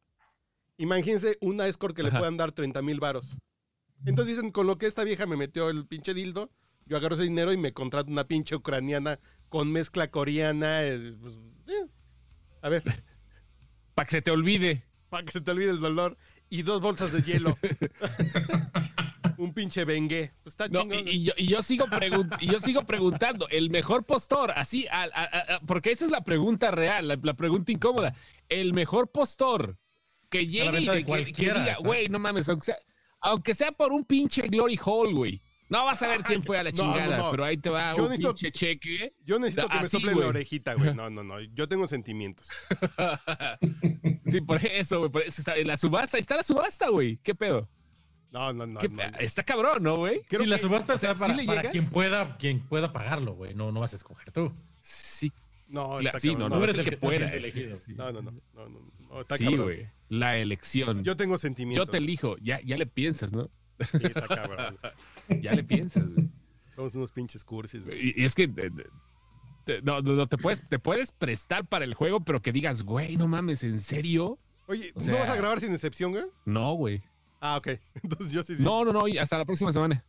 Imagínense 0.76 1.38
una 1.40 1.66
escort 1.66 1.96
que 1.96 2.02
le 2.02 2.10
puedan 2.10 2.36
dar 2.36 2.52
30 2.52 2.82
mil 2.82 3.00
varos. 3.00 3.36
Entonces 4.04 4.36
dicen, 4.36 4.50
con 4.50 4.66
lo 4.66 4.78
que 4.78 4.86
esta 4.86 5.02
vieja 5.04 5.26
me 5.26 5.36
metió 5.36 5.70
el 5.70 5.86
pinche 5.86 6.12
dildo, 6.14 6.50
yo 6.88 6.96
agarro 6.96 7.14
ese 7.14 7.24
dinero 7.24 7.52
y 7.52 7.56
me 7.56 7.72
contrato 7.72 8.10
una 8.10 8.24
pinche 8.24 8.56
ucraniana 8.56 9.18
con 9.48 9.70
mezcla 9.70 10.10
coreana. 10.10 10.82
eh, 10.84 11.14
pues, 11.20 11.34
eh. 11.68 11.86
A 12.62 12.68
ver, 12.68 12.82
Para 13.94 14.06
que 14.06 14.10
se 14.12 14.22
te 14.22 14.30
olvide. 14.30 14.84
para 15.08 15.24
que 15.24 15.32
se 15.32 15.40
te 15.40 15.50
olvide 15.50 15.70
el 15.70 15.80
dolor. 15.80 16.16
Y 16.50 16.62
dos 16.62 16.80
bolsas 16.80 17.12
de 17.12 17.22
hielo. 17.22 17.58
Un 19.36 19.52
pinche 19.54 19.84
bengue. 19.84 20.32
Pues 20.42 20.54
está 20.54 20.68
No, 20.68 20.82
y, 20.92 21.08
y 21.10 21.22
yo, 21.24 21.32
y 21.36 21.46
yo 21.46 21.62
sigo 21.62 21.86
y 22.40 22.46
yo 22.50 22.60
sigo 22.60 22.82
preguntando, 22.84 23.48
el 23.50 23.70
mejor 23.70 24.04
postor, 24.04 24.50
así, 24.56 24.86
al- 24.90 25.12
a- 25.14 25.22
a- 25.24 25.54
a- 25.56 25.60
porque 25.60 25.92
esa 25.92 26.04
es 26.06 26.10
la 26.10 26.24
pregunta 26.24 26.70
real, 26.72 27.06
la, 27.06 27.18
la 27.22 27.34
pregunta 27.34 27.70
incómoda. 27.70 28.14
El 28.48 28.74
mejor 28.74 29.10
postor 29.12 29.76
que 30.28 30.46
llegue 30.48 30.80
y 30.80 30.86
de 30.88 31.04
que- 31.04 31.24
diga, 31.34 31.76
güey, 31.80 32.08
no 32.08 32.18
mames, 32.18 32.48
aunque 32.48 32.64
sea, 32.66 32.78
aunque 33.20 33.54
sea 33.54 33.70
por 33.72 33.92
un 33.92 34.04
pinche 34.04 34.42
Glory 34.48 34.78
Hall, 34.84 35.14
güey. 35.14 35.40
No 35.68 35.84
vas 35.84 36.02
a 36.02 36.08
ver 36.08 36.22
quién 36.22 36.42
fue 36.42 36.58
a 36.58 36.62
la 36.62 36.70
No, 36.70 36.76
no, 36.86 36.92
chingada, 36.94 37.16
no. 37.18 37.30
pero 37.30 37.44
ahí 37.44 37.56
te 37.58 37.68
va 37.68 37.94
Yo 37.94 38.04
un 38.04 38.10
necesito- 38.10 38.28
pinche 38.34 38.52
cheque. 38.52 39.14
Yo 39.24 39.38
necesito 39.38 39.68
que 39.68 39.80
me 39.80 39.88
soplen 39.88 40.18
la 40.20 40.26
orejita, 40.28 40.74
güey. 40.74 40.94
No, 40.94 41.10
no, 41.10 41.22
no. 41.22 41.40
Yo 41.40 41.68
tengo 41.68 41.86
sentimientos. 41.86 42.48
Sí, 44.26 44.40
por 44.42 44.62
eso, 44.64 44.98
güey. 44.98 45.10
Por 45.10 45.22
eso 45.22 45.40
está 45.40 45.56
en 45.56 45.66
la 45.66 45.76
subasta. 45.76 46.16
Ahí 46.16 46.20
está 46.20 46.36
la 46.36 46.42
subasta, 46.42 46.88
güey. 46.90 47.16
¿Qué 47.22 47.34
pedo? 47.34 47.68
No, 48.30 48.52
no, 48.52 48.66
no. 48.66 48.78
¿Qué 48.80 48.88
no. 48.90 49.02
Está 49.18 49.42
cabrón, 49.42 49.82
¿no, 49.82 49.96
güey? 49.96 50.20
Si 50.28 50.44
la 50.46 50.56
que- 50.56 50.62
subasta 50.62 50.94
o 50.94 50.98
sea, 50.98 51.14
sea 51.16 51.26
¿sí 51.28 51.32
para, 51.46 51.62
para 51.62 51.70
quien 51.70 51.88
pueda, 51.88 52.36
quien 52.36 52.60
pueda 52.60 52.92
pagarlo, 52.92 53.32
güey. 53.34 53.54
No, 53.54 53.72
no 53.72 53.80
vas 53.80 53.94
a 53.94 53.96
escoger 53.96 54.30
tú. 54.32 54.52
Sí, 54.80 55.32
No, 55.68 55.98
sí, 55.98 56.04
cabrón. 56.34 56.38
no, 56.38 56.48
Tú 56.50 56.56
no, 56.56 56.64
eres 56.64 56.74
es 56.74 56.78
el 56.80 56.84
que 56.84 56.90
que 56.90 56.96
pueda. 56.98 57.30
sí. 57.40 57.94
No, 57.94 58.12
no, 58.12 58.20
no. 58.20 58.30
no, 58.32 58.68
no, 58.68 58.92
no, 59.08 59.20
está 59.22 59.36
Sí, 59.38 59.44
cabrón. 59.44 59.62
güey. 59.64 59.86
La 60.10 60.36
elección. 60.36 60.98
Yo 60.98 61.02
Yo, 61.12 61.16
tengo 61.16 61.38
sentimientos. 61.38 61.90
te 61.90 61.96
elijo. 61.96 62.36
Ya, 62.42 62.60
ya 62.62 62.76
le 62.76 62.84
piensas, 62.86 63.32
¿no? 63.32 63.50
Sí, 63.80 63.98
está 64.06 64.26
cabrón. 64.28 64.78
Ya 65.40 65.52
le 65.52 65.64
piensas, 65.64 66.12
güey. 66.12 66.28
Somos 66.74 66.94
unos 66.94 67.10
pinches 67.12 67.44
cursis, 67.44 67.84
güey. 67.84 68.08
Y, 68.16 68.22
y 68.22 68.24
es 68.24 68.34
que 68.34 68.44
eh, 68.44 68.70
te- 69.64 69.82
no, 69.82 70.00
no, 70.00 70.12
no, 70.14 70.26
te 70.26 70.38
puedes, 70.38 70.62
te 70.68 70.78
puedes 70.78 71.12
prestar 71.12 71.66
para 71.66 71.84
el 71.84 71.94
juego, 71.94 72.20
pero 72.20 72.40
que 72.40 72.52
digas, 72.52 72.82
güey, 72.84 73.16
no 73.16 73.26
mames, 73.28 73.62
¿en 73.64 73.80
serio? 73.80 74.38
Oye, 74.66 74.92
O 74.94 75.00
¿no 75.02 75.18
vas 75.18 75.28
a 75.28 75.36
grabar 75.36 75.60
sin 75.60 75.72
excepción, 75.72 76.12
güey? 76.12 76.24
No, 76.44 76.74
güey. 76.74 77.02
Ah, 77.40 77.56
ok. 77.56 77.68
Entonces 78.02 78.32
yo 78.32 78.42
sí, 78.42 78.56
sí. 78.56 78.62
No, 78.62 78.84
no, 78.84 78.92
no. 78.92 79.08
y 79.08 79.18
Hasta 79.18 79.38
la 79.38 79.44
próxima 79.44 79.72
semana. 79.72 80.04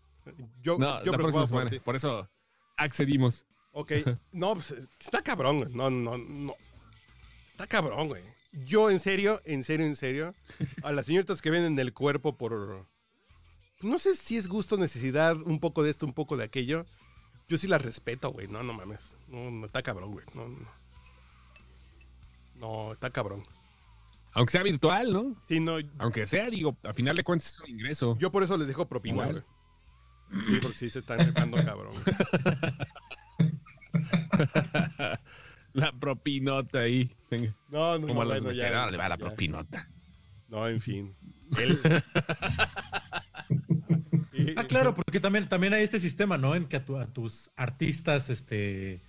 yo 0.61 0.78
No, 0.78 1.03
yo 1.03 1.11
la 1.11 1.17
próxima 1.17 1.47
semana. 1.47 1.72
Por 1.84 1.95
eso 1.95 2.30
accedimos. 2.78 3.45
Ok. 3.72 3.91
No, 4.32 4.53
pues 4.55 4.74
está 4.99 5.22
cabrón, 5.22 5.59
güey. 5.59 5.74
No, 5.74 5.89
no, 5.89 6.17
no. 6.17 6.53
Está 7.51 7.67
cabrón, 7.67 8.07
güey. 8.07 8.24
Yo, 8.65 8.89
en 8.89 8.99
serio, 8.99 9.39
en 9.45 9.63
serio, 9.63 9.86
en 9.86 9.95
serio, 9.95 10.34
a 10.82 10.91
las 10.91 11.05
señoritas 11.05 11.41
que 11.41 11.51
venden 11.51 11.78
el 11.78 11.93
cuerpo 11.93 12.36
por. 12.36 12.86
No 13.82 13.97
sé 13.97 14.15
si 14.15 14.38
es 14.38 14.47
gusto, 14.47 14.77
necesidad, 14.77 15.36
un 15.41 15.59
poco 15.59 15.84
de 15.84 15.89
esto, 15.89 16.05
un 16.05 16.13
poco 16.13 16.38
de 16.38 16.43
aquello. 16.43 16.86
Yo 17.47 17.57
sí 17.57 17.67
las 17.67 17.82
respeto, 17.82 18.32
güey. 18.32 18.47
No, 18.47 18.61
no 18.61 18.73
mames. 18.73 19.15
No, 19.27 19.49
no, 19.49 19.65
está 19.65 19.82
cabrón, 19.82 20.11
güey. 20.11 20.25
No, 20.34 20.47
no. 20.49 20.67
No, 22.55 22.93
está 22.93 23.09
cabrón. 23.09 23.41
Aunque 24.34 24.51
sea 24.51 24.63
virtual, 24.63 25.11
¿no? 25.13 25.36
Sí, 25.47 25.59
no. 25.59 25.77
Aunque 25.97 26.25
sea, 26.25 26.49
digo, 26.49 26.77
a 26.84 26.93
final 26.93 27.15
de 27.15 27.23
cuentas 27.23 27.53
es 27.53 27.59
un 27.61 27.69
ingreso. 27.69 28.17
Yo 28.19 28.32
por 28.32 28.43
eso 28.43 28.57
les 28.57 28.67
dejo 28.67 28.88
propina, 28.88 29.25
güey. 29.25 29.43
Sí, 30.45 30.59
porque 30.61 30.77
sí 30.77 30.89
se 30.89 30.99
están 30.99 31.19
rifando, 31.25 31.57
cabrón. 31.65 31.93
la 35.73 35.91
propinota 35.93 36.80
ahí. 36.80 37.15
Venga. 37.32 37.55
No, 37.69 37.97
no, 37.97 38.07
Como 38.07 38.23
no, 38.25 38.32
a 38.32 38.36
los 38.36 38.43
bueno, 38.43 38.57
ya, 38.57 38.88
le 38.91 38.97
va 38.97 39.09
la 39.09 39.17
ya. 39.17 39.25
propinota. 39.25 39.89
No, 40.49 40.67
en 40.67 40.82
fin. 40.82 41.15
Él- 41.57 41.80
Ah, 44.58 44.64
claro, 44.66 44.93
porque 44.95 45.20
también, 45.20 45.47
también 45.50 45.74
hay 45.74 45.84
este 45.84 46.00
sistema, 46.00 46.38
¿no? 46.38 46.56
En 46.56 46.66
que 46.68 46.78
a, 46.78 46.86
tu- 46.86 46.97
a 46.97 47.08
tus 47.08 47.52
artistas 47.56 48.30
este, 48.30 49.02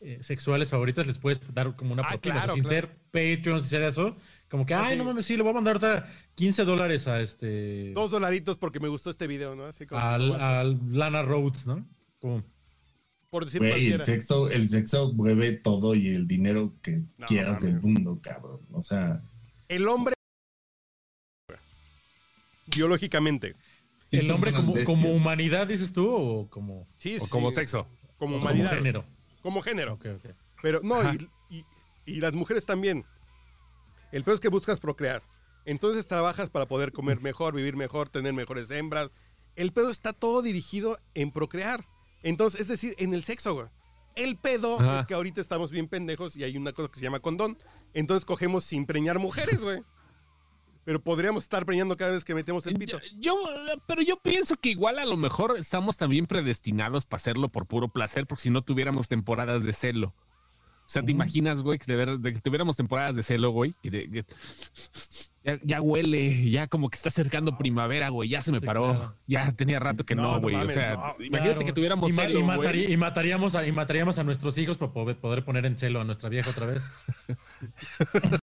eh, 0.00 0.18
sexuales 0.20 0.68
favoritas 0.70 1.06
les 1.06 1.18
puedes 1.18 1.40
dar 1.54 1.74
como 1.76 1.92
una 1.92 2.02
Ah, 2.04 2.10
propina. 2.12 2.34
o 2.34 2.38
sea, 2.38 2.44
claro, 2.44 2.54
sin 2.54 2.62
claro. 2.64 2.86
ser 2.88 2.96
Patreon, 3.10 3.60
sin 3.60 3.68
ser 3.70 3.82
eso. 3.82 4.16
Como 4.50 4.64
que, 4.64 4.74
ay, 4.74 4.92
sí. 4.92 4.98
no 4.98 5.04
mames, 5.04 5.24
sí, 5.26 5.36
le 5.36 5.42
voy 5.42 5.50
a 5.50 5.54
mandar 5.56 5.74
ahorita 5.82 6.08
15 6.34 6.64
dólares 6.64 7.06
a 7.08 7.20
este. 7.20 7.92
Dos 7.92 8.10
dolaritos 8.10 8.56
porque 8.56 8.80
me 8.80 8.88
gustó 8.88 9.10
este 9.10 9.26
video, 9.26 9.54
¿no? 9.54 9.64
Así 9.64 9.86
como. 9.86 10.00
al, 10.00 10.32
al 10.40 10.78
Lana 10.96 11.22
Rhodes, 11.22 11.66
¿no? 11.66 11.86
Por 13.30 13.44
decir 13.44 13.58
Güey, 13.60 13.70
cualquiera. 13.72 13.96
el 13.96 14.02
sexo, 14.04 14.48
el 14.48 14.68
sexo 14.70 15.12
mueve 15.12 15.52
todo 15.52 15.94
y 15.94 16.08
el 16.08 16.26
dinero 16.26 16.72
que 16.80 17.02
No, 17.18 17.26
quieras 17.26 17.60
del 17.60 17.78
mundo, 17.80 18.18
cabrón. 18.22 18.60
O 18.72 18.82
sea, 18.82 19.20
El 19.68 19.86
hombre. 19.86 20.14
Biológicamente. 22.66 23.54
Sí 24.08 24.18
¿El 24.18 24.30
hombre 24.30 24.52
como, 24.52 24.74
como 24.84 25.10
humanidad, 25.12 25.66
dices 25.66 25.92
tú, 25.92 26.08
o 26.10 26.48
como, 26.50 26.86
Sí, 26.98 27.16
O 27.20 27.24
sí, 27.24 27.30
como 27.30 27.50
sexo. 27.50 27.86
Como 28.18 28.36
o 28.36 28.38
como 28.38 28.50
humanidad. 28.50 28.72
género? 28.74 29.04
Como 29.42 29.62
género. 29.62 29.94
Ok, 29.94 30.06
ok. 30.16 30.30
Pero 30.62 30.80
no, 30.82 31.00
y, 31.12 31.28
y- 31.50 31.64
y 32.06 32.20
las 32.20 32.32
mujeres 32.32 32.66
también. 32.66 33.04
El 34.12 34.24
peor 34.24 34.34
es 34.34 34.40
que 34.40 34.48
buscas 34.48 34.80
procrear. 34.80 35.22
Entonces 35.64 36.06
trabajas 36.06 36.48
para 36.50 36.66
poder 36.66 36.92
comer 36.92 37.20
mejor, 37.20 37.54
vivir 37.54 37.76
mejor, 37.76 38.08
tener 38.08 38.32
mejores 38.32 38.70
hembras. 38.70 39.10
El 39.54 39.72
pedo 39.72 39.90
está 39.90 40.12
todo 40.12 40.40
dirigido 40.40 40.98
en 41.14 41.30
procrear. 41.30 41.84
Entonces, 42.22 42.62
es 42.62 42.68
decir, 42.68 42.94
en 42.98 43.12
el 43.12 43.22
sexo, 43.24 43.54
güey. 43.54 43.66
El 44.16 44.36
pedo 44.36 44.80
Ajá. 44.80 45.00
es 45.00 45.06
que 45.06 45.14
ahorita 45.14 45.40
estamos 45.40 45.70
bien 45.70 45.86
pendejos 45.86 46.34
y 46.36 46.42
hay 46.42 46.56
una 46.56 46.72
cosa 46.72 46.88
que 46.90 46.96
se 46.98 47.02
llama 47.04 47.20
condón. 47.20 47.56
Entonces 47.94 48.24
cogemos 48.24 48.64
sin 48.64 48.86
preñar 48.86 49.18
mujeres, 49.18 49.62
güey. 49.62 49.82
Pero 50.88 51.02
podríamos 51.02 51.42
estar 51.42 51.66
preñando 51.66 51.98
cada 51.98 52.12
vez 52.12 52.24
que 52.24 52.34
metemos 52.34 52.66
el 52.66 52.72
pito. 52.72 52.98
Yo, 53.18 53.36
yo- 53.44 53.82
pero 53.86 54.00
yo 54.00 54.16
pienso 54.22 54.56
que 54.56 54.70
igual 54.70 54.98
a 54.98 55.04
lo 55.04 55.18
mejor 55.18 55.54
estamos 55.58 55.98
también 55.98 56.24
predestinados 56.26 57.04
para 57.04 57.18
hacerlo 57.18 57.50
por 57.50 57.66
puro 57.66 57.88
placer, 57.88 58.26
porque 58.26 58.44
si 58.44 58.48
no 58.48 58.62
tuviéramos 58.62 59.06
temporadas 59.06 59.64
de 59.64 59.74
celo. 59.74 60.14
O 60.86 60.88
sea, 60.90 61.02
¿te 61.02 61.12
imaginas, 61.12 61.60
güey, 61.60 61.78
que, 61.78 61.84
de 61.84 61.94
ver- 61.94 62.18
de 62.20 62.32
que 62.32 62.40
tuviéramos 62.40 62.78
temporadas 62.78 63.14
de 63.16 63.22
celo, 63.22 63.50
güey? 63.50 63.74
Que 63.82 63.90
de- 63.90 64.10
que- 64.10 64.24
ya, 65.44 65.60
ya 65.62 65.82
huele, 65.82 66.50
ya 66.50 66.68
como 66.68 66.88
que 66.88 66.96
está 66.96 67.10
acercando 67.10 67.58
primavera, 67.58 68.08
güey. 68.08 68.30
Ya 68.30 68.40
se 68.40 68.50
me 68.50 68.60
Sí, 68.60 68.64
paró. 68.64 68.94
claro. 68.94 69.14
Ya 69.26 69.52
tenía 69.52 69.78
rato 69.80 70.04
que 70.06 70.14
No, 70.14 70.40
güey. 70.40 70.54
o 70.56 70.68
sea, 70.70 70.94
no. 70.94 71.22
imagínate 71.22 71.50
Claro. 71.56 71.66
que 71.66 71.72
tuviéramos 71.74 72.10
y, 72.12 72.14
celo, 72.14 72.38
y 72.40 72.42
güey. 72.42 72.92
y 72.94 72.96
mataríamos 72.96 73.54
a, 73.54 73.66
y 73.66 73.72
mataríamos 73.72 74.18
a 74.18 74.24
nuestros 74.24 74.56
hijos 74.56 74.78
para 74.78 74.90
poder, 74.90 75.18
poder 75.18 75.44
poner 75.44 75.66
en 75.66 75.76
celo 75.76 76.00
a 76.00 76.04
nuestra 76.04 76.30
vieja 76.30 76.48
otra 76.48 76.64
vez. 76.64 76.90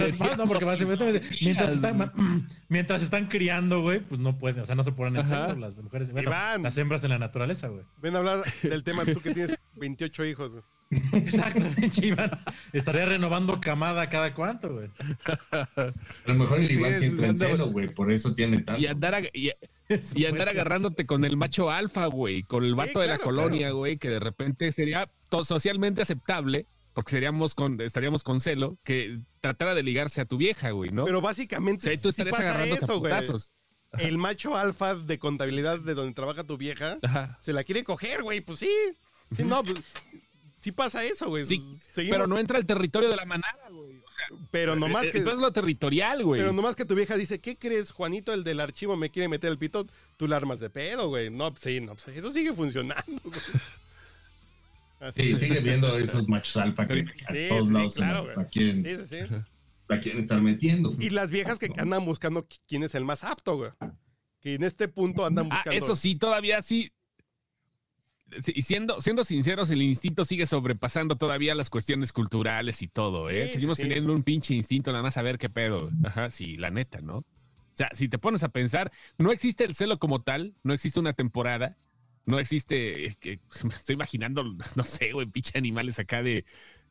Mientras, 0.00 0.38
no, 0.38 0.46
porque 0.46 0.64
básicamente, 0.64 1.04
hipócritas. 1.08 1.42
mientras 1.42 1.72
están, 1.72 2.12
mientras 2.68 3.02
están 3.02 3.26
criando, 3.26 3.80
güey, 3.82 4.00
pues 4.00 4.20
no 4.20 4.38
pueden, 4.38 4.62
o 4.62 4.66
sea, 4.66 4.74
no 4.74 4.84
se 4.84 4.92
ponen 4.92 5.16
en 5.16 5.26
celo 5.28 5.54
las 5.56 5.78
mujeres, 5.82 6.10
bueno, 6.12 6.28
Iván. 6.30 6.62
las 6.62 6.76
hembras 6.78 7.04
en 7.04 7.10
la 7.10 7.18
naturaleza, 7.18 7.68
güey. 7.68 7.84
Ven 7.98 8.14
a 8.14 8.18
hablar 8.18 8.44
del 8.62 8.82
tema 8.84 9.04
tú 9.04 9.20
que 9.20 9.32
tienes 9.32 9.54
28 9.76 10.24
hijos, 10.26 10.52
güey. 10.52 10.64
Exactamente, 11.12 11.90
Iván. 12.06 12.30
Estaría 12.72 13.04
renovando 13.04 13.60
camada 13.60 14.08
cada 14.08 14.32
cuánto, 14.34 14.72
güey. 14.72 14.88
A 15.52 15.90
lo 16.24 16.34
mejor 16.34 16.60
el 16.60 16.68
Sí, 16.68 16.76
Iván 16.76 16.98
siempre 16.98 17.26
en 17.26 17.36
celo, 17.36 17.70
güey. 17.70 17.88
Por 17.88 18.10
eso 18.10 18.34
tiene 18.34 18.60
tanto. 18.62 18.80
Y 18.80 18.86
andar, 18.86 19.28
y, 19.34 19.48
y 19.48 20.24
andar 20.24 20.46
Pues, 20.46 20.48
agarrándote 20.48 21.04
con 21.04 21.24
el 21.26 21.36
macho 21.36 21.70
alfa, 21.70 22.06
güey, 22.06 22.42
con 22.42 22.64
el 22.64 22.74
vato 22.74 23.00
de 23.00 23.06
la 23.06 23.18
claro, 23.18 23.36
colonia, 23.36 23.70
güey, 23.70 23.98
que 23.98 24.08
de 24.08 24.20
repente 24.20 24.72
sería 24.72 25.10
socialmente 25.42 26.00
aceptable, 26.02 26.66
porque 26.98 27.12
seríamos 27.12 27.54
con, 27.54 27.80
estaríamos 27.80 28.24
con 28.24 28.40
celo, 28.40 28.76
que 28.82 29.20
tratara 29.38 29.76
de 29.76 29.84
ligarse 29.84 30.20
a 30.20 30.24
tu 30.24 30.36
vieja, 30.36 30.72
güey, 30.72 30.90
¿no? 30.90 31.04
Pero 31.04 31.18
o 31.18 31.20
básicamente 31.20 31.84
sea, 31.84 32.02
tú 32.02 32.08
estarías 32.08 32.34
pasa 32.34 32.50
agarrándote 32.50 32.84
eso, 32.86 32.98
güey. 32.98 33.12
El 33.98 34.18
macho 34.18 34.56
alfa 34.56 34.96
de 34.96 35.16
contabilidad 35.20 35.78
de 35.78 35.94
donde 35.94 36.12
trabaja 36.12 36.42
tu 36.42 36.56
vieja 36.56 36.98
Ajá. 37.04 37.38
se 37.40 37.52
la 37.52 37.62
quiere 37.62 37.84
coger, 37.84 38.24
güey. 38.24 38.40
Pues 38.40 38.58
sí. 38.58 38.70
Sí, 39.30 39.44
no, 39.44 39.62
pues 39.62 39.78
sí 40.58 40.72
pasa 40.72 41.04
eso, 41.04 41.28
güey. 41.28 41.44
Sí, 41.44 41.62
Seguimos- 41.92 42.16
Pero 42.16 42.26
no 42.26 42.36
entra 42.36 42.58
al 42.58 42.66
territorio 42.66 43.08
de 43.08 43.14
la 43.14 43.26
manada, 43.26 43.68
güey. 43.70 43.98
O 43.98 44.12
sea, 44.12 44.48
pero 44.50 44.74
nomás 44.74 45.04
eh, 45.06 45.10
que 45.12 45.18
entonces 45.18 45.40
lo 45.40 45.52
territorial, 45.52 46.24
güey. 46.24 46.40
pero 46.40 46.52
nomás 46.52 46.74
que 46.74 46.84
tu 46.84 46.96
vieja 46.96 47.16
dice, 47.16 47.38
¿qué 47.38 47.56
crees, 47.56 47.92
Juanito, 47.92 48.34
el 48.34 48.42
del 48.42 48.58
archivo 48.58 48.96
me 48.96 49.10
quiere 49.10 49.28
meter 49.28 49.52
el 49.52 49.58
pito? 49.58 49.86
Tú 50.16 50.26
la 50.26 50.34
armas 50.34 50.58
de 50.58 50.68
pedo, 50.68 51.06
güey. 51.06 51.30
No, 51.30 51.52
pues 51.52 51.62
sí, 51.62 51.80
no, 51.80 51.94
pues 51.94 52.08
eso 52.08 52.32
sigue 52.32 52.52
funcionando, 52.52 53.22
güey. 53.22 53.40
Así 55.00 55.22
Sí, 55.22 55.30
es. 55.30 55.38
sigue 55.38 55.60
viendo 55.60 55.96
esos 55.96 56.28
machos 56.28 56.56
alfa 56.56 56.86
que 56.86 57.04
a 57.26 57.32
Sí, 57.32 57.46
todos 57.48 57.66
sí, 57.68 57.72
lados 57.72 57.94
se 57.94 58.00
claro, 58.00 58.26
la, 58.26 58.34
la 58.34 58.44
quieren, 58.46 58.84
Sí, 58.84 59.06
sí, 59.06 59.26
sí. 59.28 59.34
la 59.88 60.00
quieren 60.00 60.20
estar 60.20 60.40
metiendo. 60.42 60.94
Y 60.98 61.10
las 61.10 61.30
viejas 61.30 61.58
que 61.58 61.70
andan 61.78 62.04
buscando 62.04 62.46
qui- 62.48 62.60
quién 62.66 62.82
es 62.82 62.94
el 62.94 63.04
más 63.04 63.22
apto, 63.24 63.56
güey. 63.56 63.70
Que 64.40 64.54
en 64.54 64.64
este 64.64 64.88
punto 64.88 65.24
andan 65.24 65.46
Ah, 65.50 65.56
buscando. 65.56 65.78
eso 65.78 65.94
sí, 65.96 66.16
todavía 66.16 66.60
sí. 66.62 66.90
Y 68.54 68.60
siendo, 68.62 69.00
siendo 69.00 69.24
sinceros, 69.24 69.70
el 69.70 69.80
instinto 69.80 70.24
sigue 70.26 70.44
sobrepasando 70.44 71.16
todavía 71.16 71.54
las 71.54 71.70
cuestiones 71.70 72.12
culturales 72.12 72.82
y 72.82 72.88
todo, 72.88 73.30
¿eh? 73.30 73.46
Sí, 73.48 73.54
Seguimos 73.54 73.78
sí, 73.78 73.84
sí. 73.84 73.88
teniendo 73.88 74.12
un 74.12 74.22
pinche 74.22 74.52
instinto 74.54 74.90
nada 74.90 75.02
más 75.02 75.16
a 75.16 75.22
ver 75.22 75.38
qué 75.38 75.48
pedo. 75.48 75.90
Ajá, 76.04 76.28
sí, 76.28 76.56
la 76.58 76.70
neta, 76.70 77.00
¿no? 77.00 77.24
sea, 77.74 77.88
si 77.94 78.08
te 78.08 78.18
pones 78.18 78.42
a 78.42 78.48
pensar, 78.48 78.90
no 79.18 79.30
existe 79.30 79.62
el 79.64 79.72
celo 79.74 79.98
como 80.00 80.20
tal, 80.20 80.56
no 80.64 80.74
existe 80.74 80.98
una 80.98 81.12
temporada, 81.12 81.78
no 82.28 82.38
existe, 82.38 83.06
eh, 83.06 83.16
que 83.20 83.40
me 83.64 83.74
estoy 83.74 83.94
imaginando, 83.94 84.44
no 84.76 84.84
sé, 84.84 85.12
güey, 85.12 85.26
pinche 85.26 85.56
animales 85.58 85.98
acá 85.98 86.22
de, 86.22 86.44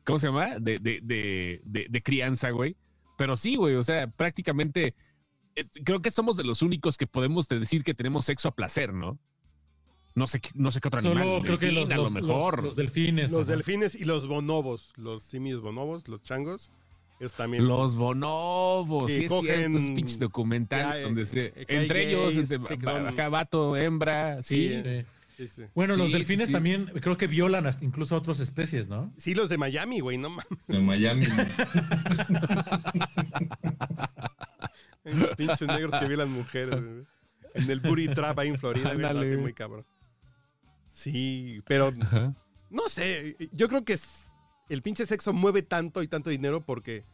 ¿cómo 0.04 0.18
se 0.18 0.26
llama? 0.28 0.58
De, 0.58 0.78
de, 0.78 1.00
de, 1.02 1.60
de, 1.64 1.86
de 1.88 2.02
crianza, 2.02 2.50
güey. 2.50 2.76
Pero 3.16 3.36
sí, 3.36 3.56
güey, 3.56 3.74
o 3.74 3.82
sea, 3.82 4.06
prácticamente 4.08 4.94
eh, 5.56 5.64
creo 5.84 6.00
que 6.02 6.10
somos 6.10 6.36
de 6.36 6.44
los 6.44 6.62
únicos 6.62 6.96
que 6.96 7.06
podemos 7.06 7.48
decir 7.48 7.82
que 7.82 7.94
tenemos 7.94 8.24
sexo 8.26 8.48
a 8.48 8.54
placer, 8.54 8.92
¿no? 8.92 9.18
No 10.14 10.26
sé, 10.26 10.40
qué- 10.40 10.50
no 10.54 10.70
sé 10.70 10.80
qué 10.80 10.88
otro 10.88 11.00
Solo 11.00 11.20
animal. 11.20 11.42
creo 11.42 11.58
que 11.58 11.70
los, 11.72 11.90
a 11.90 11.96
lo 11.96 12.02
los- 12.04 12.12
mejor. 12.12 12.56
los- 12.56 12.64
los 12.66 12.76
delfines. 12.76 13.30
Los 13.30 13.42
ajá. 13.42 13.52
delfines 13.52 13.94
y 13.94 14.04
los 14.04 14.26
bonobos, 14.26 14.92
los 14.96 15.22
simios 15.22 15.60
bonobos, 15.60 16.08
los 16.08 16.22
changos, 16.22 16.70
es 17.20 17.34
también. 17.34 17.66
Los 17.68 17.94
bonobos, 17.94 19.06
Que 19.06 19.12
sí 19.14 19.24
es 19.24 19.30
cogen- 19.30 19.42
cierto, 19.56 19.78
esos 19.78 19.90
pinches 19.90 20.18
documentales 20.18 21.02
Ya, 21.02 21.06
donde 21.06 21.22
eh, 21.22 21.24
se, 21.24 21.46
eh, 21.46 21.66
entre 21.68 22.08
ellos, 22.08 22.34
entre, 22.36 22.58
sí, 22.62 22.76
son- 22.82 23.06
acá 23.06 23.28
vato, 23.28 23.76
hembra, 23.76 24.42
sí. 24.42 24.68
Sí. 24.82 25.04
Sí. 25.38 25.46
Sí, 25.46 25.62
sí. 25.62 25.62
Bueno, 25.74 25.94
los 25.96 26.10
delfines 26.10 26.46
sí, 26.46 26.48
sí. 26.48 26.52
también 26.52 26.86
creo 27.00 27.16
que 27.16 27.28
violan 27.28 27.66
hasta 27.66 27.84
incluso 27.84 28.14
a 28.16 28.18
otras 28.18 28.40
especies, 28.40 28.88
¿no? 28.88 29.12
Sí, 29.16 29.34
los 29.34 29.48
de 29.48 29.56
Miami, 29.56 30.00
güey, 30.00 30.18
no 30.18 30.30
mames. 30.30 30.46
De 30.66 30.80
Miami. 30.80 31.26
Los 35.04 35.30
pinches 35.36 35.66
negros 35.68 35.94
que 35.98 36.06
violan 36.06 36.30
mujeres, 36.30 36.74
güey. 36.82 37.04
En 37.54 37.70
el 37.70 37.80
booty 37.80 38.08
trap 38.08 38.38
ahí 38.38 38.48
en 38.48 38.58
Florida, 38.58 38.92
güey, 38.94 39.36
muy 39.36 39.52
cabrón. 39.54 39.86
Sí, 40.92 41.62
pero 41.66 41.92
Ajá. 42.00 42.34
no 42.70 42.88
sé, 42.88 43.36
yo 43.52 43.68
creo 43.68 43.84
que 43.84 43.94
es- 43.94 44.30
el 44.68 44.82
pinche 44.82 45.06
sexo 45.06 45.32
mueve 45.32 45.62
tanto 45.62 46.02
y 46.02 46.08
tanto 46.08 46.28
dinero 46.30 46.64
porque 46.66 47.04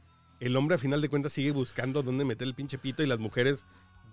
el 0.41 0.57
hombre 0.57 0.75
a 0.75 0.79
final 0.79 1.01
de 1.01 1.09
cuentas 1.09 1.33
sigue 1.33 1.53
buscando 1.53 2.03
dónde 2.03 2.25
meter 2.25 2.49
el 2.49 2.55
pinche 2.55 2.79
pito 2.79 3.03
y 3.03 3.07
las 3.07 3.19
mujeres 3.21 3.65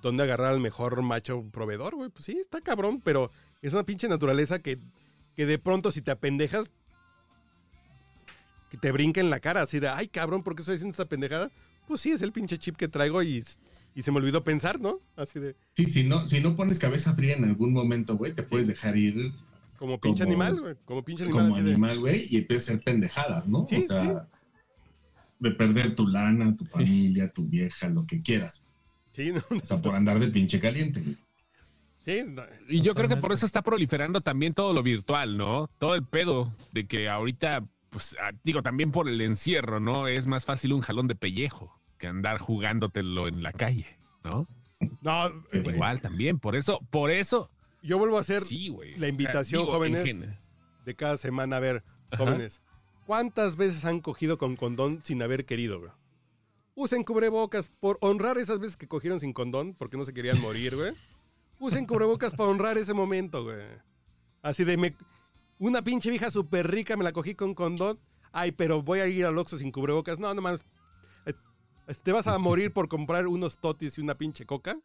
dónde 0.02 0.24
agarrar 0.24 0.54
al 0.54 0.60
mejor 0.60 1.02
macho 1.02 1.44
proveedor, 1.52 1.96
güey. 1.96 2.10
Pues 2.10 2.26
sí, 2.26 2.38
está 2.40 2.62
cabrón, 2.62 3.02
pero 3.04 3.32
es 3.62 3.74
una 3.74 3.84
pinche 3.84 4.08
naturaleza 4.08 4.60
que, 4.60 4.80
que 5.36 5.46
de 5.46 5.60
pronto 5.60 5.92
si 5.92 6.02
te 6.02 6.12
apendejas, 6.12 6.72
que 8.70 8.78
te 8.78 8.92
brinca 8.92 9.20
en 9.22 9.30
la 9.30 9.40
cara, 9.40 9.62
así 9.64 9.80
de, 9.80 9.90
ay 9.90 10.08
cabrón, 10.08 10.44
¿por 10.44 10.56
qué 10.56 10.62
estoy 10.62 10.76
haciendo 10.76 10.92
esta 10.92 11.06
pendejada? 11.06 11.52
Pues 11.88 12.02
sí, 12.02 12.12
es 12.12 12.22
el 12.22 12.32
pinche 12.32 12.58
chip 12.58 12.78
que 12.78 12.88
traigo 12.88 13.22
y, 13.22 13.44
y 13.94 14.02
se 14.02 14.12
me 14.12 14.18
olvidó 14.18 14.44
pensar, 14.44 14.80
¿no? 14.80 15.00
Así 15.18 15.40
de, 15.40 15.56
Sí, 15.76 15.86
si 15.88 16.04
no, 16.04 16.28
si 16.28 16.40
no 16.40 16.56
pones 16.56 16.80
cabeza 16.80 17.14
fría 17.14 17.36
en 17.36 17.44
algún 17.44 17.74
momento, 17.74 18.16
güey, 18.16 18.34
te 18.34 18.44
puedes 18.44 18.68
dejar 18.68 18.98
ir 18.98 19.34
como 19.78 20.00
pinche 20.00 20.24
Como- 20.24 20.32
animal, 20.44 20.62
güey. 20.62 20.76
Como 20.86 21.04
pinche 21.04 21.24
animal. 21.24 21.42
como 21.50 21.56
así 21.56 21.68
animal, 21.70 22.00
güey, 22.00 22.28
y 22.30 22.38
empiezas 22.38 22.70
a 22.70 22.74
hacer 22.74 22.84
pendejadas, 22.86 23.48
¿no? 23.48 23.66
Sí, 23.68 23.78
o 23.78 23.82
sea, 23.84 24.28
de 25.40 25.52
perder 25.52 25.96
tu 25.96 26.08
lana, 26.08 26.56
tu 26.56 26.66
familia, 26.66 27.32
tu 27.34 27.44
vieja, 27.46 27.90
lo 27.90 28.06
que 28.06 28.22
quieras. 28.22 28.64
Sí, 29.14 29.32
no, 29.32 29.42
O 29.56 29.60
sea, 29.66 29.82
por 29.82 29.96
andar 29.96 30.20
de 30.20 30.28
pinche 30.30 30.60
caliente, 30.60 31.04
sí, 32.06 32.24
no, 32.28 32.44
Y 32.68 32.82
yo 32.82 32.96
creo 32.96 33.10
que 33.10 33.18
por 33.18 33.32
eso 33.32 33.46
está 33.46 33.62
proliferando 33.62 34.22
también 34.22 34.54
todo 34.54 34.74
lo 34.74 34.84
virtual, 34.84 35.38
¿no? 35.38 35.70
Todo 35.80 35.96
el 35.96 36.06
pedo 36.06 36.54
de 36.72 36.88
que 36.88 37.10
ahorita, 37.10 37.64
pues, 37.90 38.16
ah, 38.22 38.32
digo, 38.44 38.62
también 38.62 38.92
por 38.92 39.10
el 39.10 39.20
encierro, 39.22 39.80
¿no? 39.80 40.08
Es 40.08 40.28
más 40.28 40.46
fácil 40.46 40.74
un 40.74 40.82
jalón 40.82 41.08
de 41.08 41.16
pellejo 41.16 41.80
que 41.98 42.08
andar 42.08 42.40
jugándotelo 42.40 43.28
en 43.28 43.44
la 43.44 43.52
calle, 43.54 43.86
¿no? 44.24 44.48
no, 45.02 45.30
Pues, 45.52 45.76
Igual 45.76 46.02
también, 46.02 46.40
por 46.40 46.56
eso, 46.56 46.80
por 46.90 47.12
eso, 47.12 47.50
yo 47.84 47.98
vuelvo 47.98 48.18
a 48.18 48.22
hacer 48.22 48.42
sí, 48.42 48.76
la 48.98 49.08
invitación, 49.08 49.62
digo, 49.64 49.74
jóvenes. 49.74 50.16
de 50.86 50.96
cada 50.96 51.18
semana. 51.18 51.58
A 51.58 51.60
ver, 51.60 51.84
Ajá. 52.12 52.26
jóvenes, 52.26 52.62
¿cuántas 53.06 53.56
veces 53.56 53.86
han 53.86 54.00
cogido 54.02 54.38
con 54.38 54.56
condón 54.56 55.02
sin 55.04 55.22
haber 55.22 55.46
querido, 55.46 55.80
güey? 55.80 55.92
Usen 56.74 57.04
cubrebocas 57.04 57.70
por 57.80 57.98
honrar 58.02 58.38
esas 58.38 58.60
veces 58.60 58.78
que 58.78 58.88
cogieron 58.88 59.20
sin 59.20 59.34
condón 59.34 59.76
porque 59.76 59.98
no 59.98 60.06
se 60.06 60.14
querían 60.14 60.40
morir, 60.40 60.76
güey. 60.76 60.94
Usen 61.60 61.86
cubrebocas 61.86 62.34
para 62.34 62.50
honrar 62.50 62.78
ese 62.78 62.94
momento, 62.94 63.44
güey. 63.44 63.62
Así 64.42 64.64
de, 64.64 64.78
me, 64.78 64.96
una 65.60 65.84
pinche 65.84 66.10
vieja 66.10 66.32
súper 66.32 66.72
rica 66.72 66.98
me 66.98 67.04
la 67.04 67.12
cogí 67.12 67.36
con 67.36 67.54
condón. 67.54 67.98
Ay, 68.32 68.52
pero 68.52 68.82
voy 68.82 69.00
a 69.00 69.08
ir 69.08 69.26
al 69.26 69.38
Oxxo 69.38 69.58
sin 69.58 69.72
cubrebocas. 69.72 70.18
No, 70.18 70.34
no 70.34 70.42
mames. 70.42 70.64
Eh, 71.26 71.34
¿Te 72.02 72.12
vas 72.12 72.28
a 72.28 72.38
morir 72.40 72.72
por 72.72 72.88
comprar 72.88 73.28
unos 73.28 73.60
totis 73.60 73.98
y 73.98 74.02
una 74.02 74.16
pinche 74.16 74.46
coca? 74.46 74.80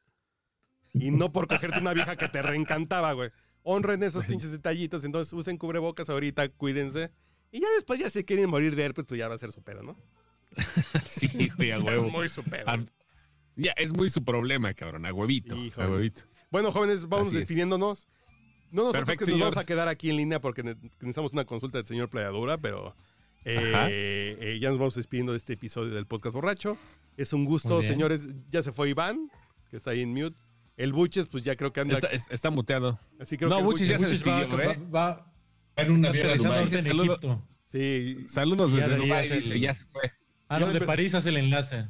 Y 0.93 1.11
no 1.11 1.33
por 1.33 1.47
cogerte 1.47 1.79
una 1.79 1.95
vieja 1.95 2.17
que 2.17 2.29
te 2.29 2.43
reencantaba, 2.43 3.13
güey. 3.13 3.31
Honren 3.63 4.03
esos 4.03 4.25
pinches 4.25 4.51
detallitos. 4.51 5.05
Entonces 5.05 5.33
usen 5.33 5.57
cubrebocas 5.57 6.11
ahorita, 6.11 6.49
cuídense. 6.49 7.13
Y 7.53 7.61
ya 7.61 7.71
después, 7.75 8.01
ya 8.01 8.11
si 8.11 8.25
quieren 8.25 8.51
morir 8.51 8.75
de 8.75 8.85
herpes, 8.85 9.07
pues 9.07 9.19
ya 9.19 9.29
va 9.29 9.37
a 9.37 9.39
ser 9.39 9.53
su 9.53 9.63
pedo, 9.63 9.83
¿no? 9.83 9.97
Sí, 11.07 11.49
güey, 11.57 11.71
a 11.73 11.79
huevo. 11.81 12.09
Muy 12.11 12.29
su 12.29 12.43
pedo. 12.43 12.67
Ya, 13.57 13.73
es 13.77 13.95
muy 13.95 14.11
su 14.11 14.23
problema, 14.25 14.75
cabrón, 14.75 15.07
a 15.07 15.13
huevito, 15.13 15.57
Híjole. 15.57 15.87
a 15.87 15.91
huevito. 15.91 16.23
Bueno, 16.51 16.71
jóvenes, 16.73 17.09
vamos 17.09 17.29
Así 17.29 17.37
es. 17.37 17.41
despidiéndonos. 17.43 18.09
No 18.71 18.83
nosotros 18.83 19.05
Perfecto, 19.05 19.25
que 19.27 19.31
nos 19.31 19.37
señor. 19.39 19.51
vamos 19.55 19.57
a 19.63 19.67
quedar 19.67 19.89
aquí 19.89 20.11
en 20.11 20.17
línea 20.17 20.41
porque 20.41 20.63
ne- 20.63 20.75
necesitamos 21.01 21.33
una 21.33 21.45
consulta 21.45 21.79
del 21.79 21.87
señor 21.87 22.11
Playadura, 22.11 22.59
pero 22.59 22.95
eh, 23.45 24.37
eh, 24.41 24.59
ya 24.61 24.69
nos 24.71 24.79
vamos 24.79 24.95
despidiendo 24.97 25.33
de 25.33 25.39
este 25.39 25.53
episodio 25.55 25.95
del 25.95 26.07
podcast 26.07 26.35
borracho. 26.35 26.77
Es 27.17 27.33
un 27.33 27.45
gusto, 27.45 27.83
señores. 27.83 28.27
Ya 28.51 28.63
se 28.63 28.73
fue 28.73 28.91
Iván, 28.91 29.31
que 29.71 29.77
está 29.77 29.93
ahí 29.93 30.01
en 30.03 30.13
mute. 30.13 30.37
El 30.77 30.93
Buches, 30.93 31.27
pues 31.27 31.43
ya 31.45 31.57
creo 31.57 31.73
que 31.73 31.81
anda. 31.81 31.95
Está, 31.95 32.09
es- 32.09 32.27
está 32.31 32.51
muteado. 32.51 32.99
así 33.19 33.39
creo 33.39 33.49
no, 33.49 33.57
que 33.57 33.61
el 33.61 33.67
Buches 33.67 33.89
ya 33.89 33.99
se 33.99 34.05
Muchos 34.07 34.27
va, 34.29 34.41
despidió, 34.41 34.61
¿eh? 34.73 34.79
va, 34.95 35.09
va 35.15 35.33
En 35.77 35.91
una 35.93 36.11
Dubái. 36.13 36.69
Sí, 37.73 38.17
Saludos 38.29 38.73
desde 38.75 38.97
Dubái, 38.97 39.61
ya 39.61 39.73
se 39.73 39.85
fue. 39.87 40.13
Ah, 40.49 40.59
no, 40.59 40.67
de 40.67 40.73
empezó. 40.73 40.87
París 40.87 41.15
hace 41.15 41.29
el 41.31 41.37
enlace. 41.39 41.89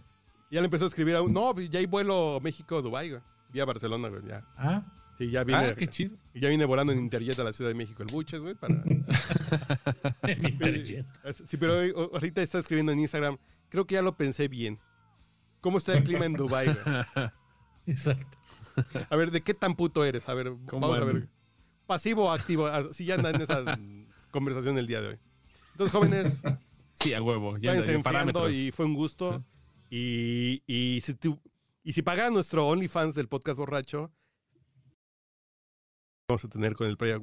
ya 0.51 0.61
le 0.61 0.65
empezó 0.65 0.85
a 0.85 0.89
escribir 0.89 1.15
a 1.17 1.23
un. 1.23 1.33
No, 1.33 1.59
ya 1.61 1.79
hay 1.79 1.87
vuelo 1.87 2.41
México-Dubái, 2.43 3.11
güey. 3.11 3.23
Vía 3.53 3.65
Barcelona, 3.65 4.09
güey. 4.09 4.23
Ya. 4.27 4.45
Ah, 4.57 4.83
Sí, 5.19 5.31
ya 5.31 5.45
viene. 5.45 5.65
Ah, 5.65 5.75
qué 5.75 5.87
chido. 5.87 6.15
ya 6.35 6.49
viene 6.51 6.67
volando 6.67 6.93
en 6.93 6.99
Interjet 6.99 7.39
a 7.39 7.45
la 7.45 7.53
Ciudad 7.55 7.71
de 7.71 7.75
México 7.75 8.03
el 8.03 8.09
Buches, 8.13 8.43
güey, 8.43 8.55
para. 8.55 8.75
en 10.25 10.47
Interjet. 10.47 11.07
Sí, 11.49 11.57
pero 11.57 11.75
ahorita 12.13 12.43
está 12.43 12.59
escribiendo 12.59 12.93
en 12.93 12.99
Instagram. 13.01 13.39
Creo 13.71 13.87
que 13.87 13.95
ya 13.95 14.03
lo 14.03 14.15
pensé 14.17 14.49
bien. 14.49 14.79
¿Cómo 15.63 15.79
está 15.79 15.95
el 15.95 16.05
clima 16.05 16.27
en 16.27 16.35
Dubái? 16.35 16.67
güey? 16.67 17.29
Exacto. 17.87 18.39
A 19.09 19.17
ver, 19.17 19.31
¿de 19.31 19.41
qué 19.41 19.55
tan 19.55 19.75
puto 19.75 20.05
eres? 20.05 20.29
A 20.29 20.35
ver, 20.35 20.53
¿Cómo 20.69 20.87
vamos 20.89 21.01
a 21.03 21.05
ver. 21.13 21.29
Pasivo 21.87 22.27
o 22.27 22.31
activo. 22.31 22.67
Así 22.67 23.07
ya 23.07 23.15
anda 23.15 23.31
en 23.31 23.41
esa 23.41 23.79
conversación 24.31 24.77
el 24.77 24.87
día 24.87 25.01
de 25.01 25.09
hoy. 25.09 25.19
Entonces, 25.73 25.93
jóvenes, 25.97 26.43
Sí, 27.01 27.13
a 27.15 27.23
huevo. 27.23 27.57
Ya 27.59 27.71
váyanse 27.71 27.99
parámetros. 28.01 28.53
y 28.53 28.73
fue 28.73 28.87
un 28.87 28.95
gusto. 28.95 29.45
Y, 29.91 30.63
y 30.67 31.01
si 31.03 31.15
tú, 31.15 31.39
y 31.85 31.93
si 31.93 32.03
pagaran 32.03 32.33
nuestro 32.33 32.67
OnlyFans 32.69 33.15
del 33.15 33.29
podcast 33.29 33.59
borracho, 33.59 34.11
vamos 36.29 36.45
a 36.45 36.49
tener 36.49 36.75
con 36.75 36.89
el 36.89 36.97
playa. 36.97 37.21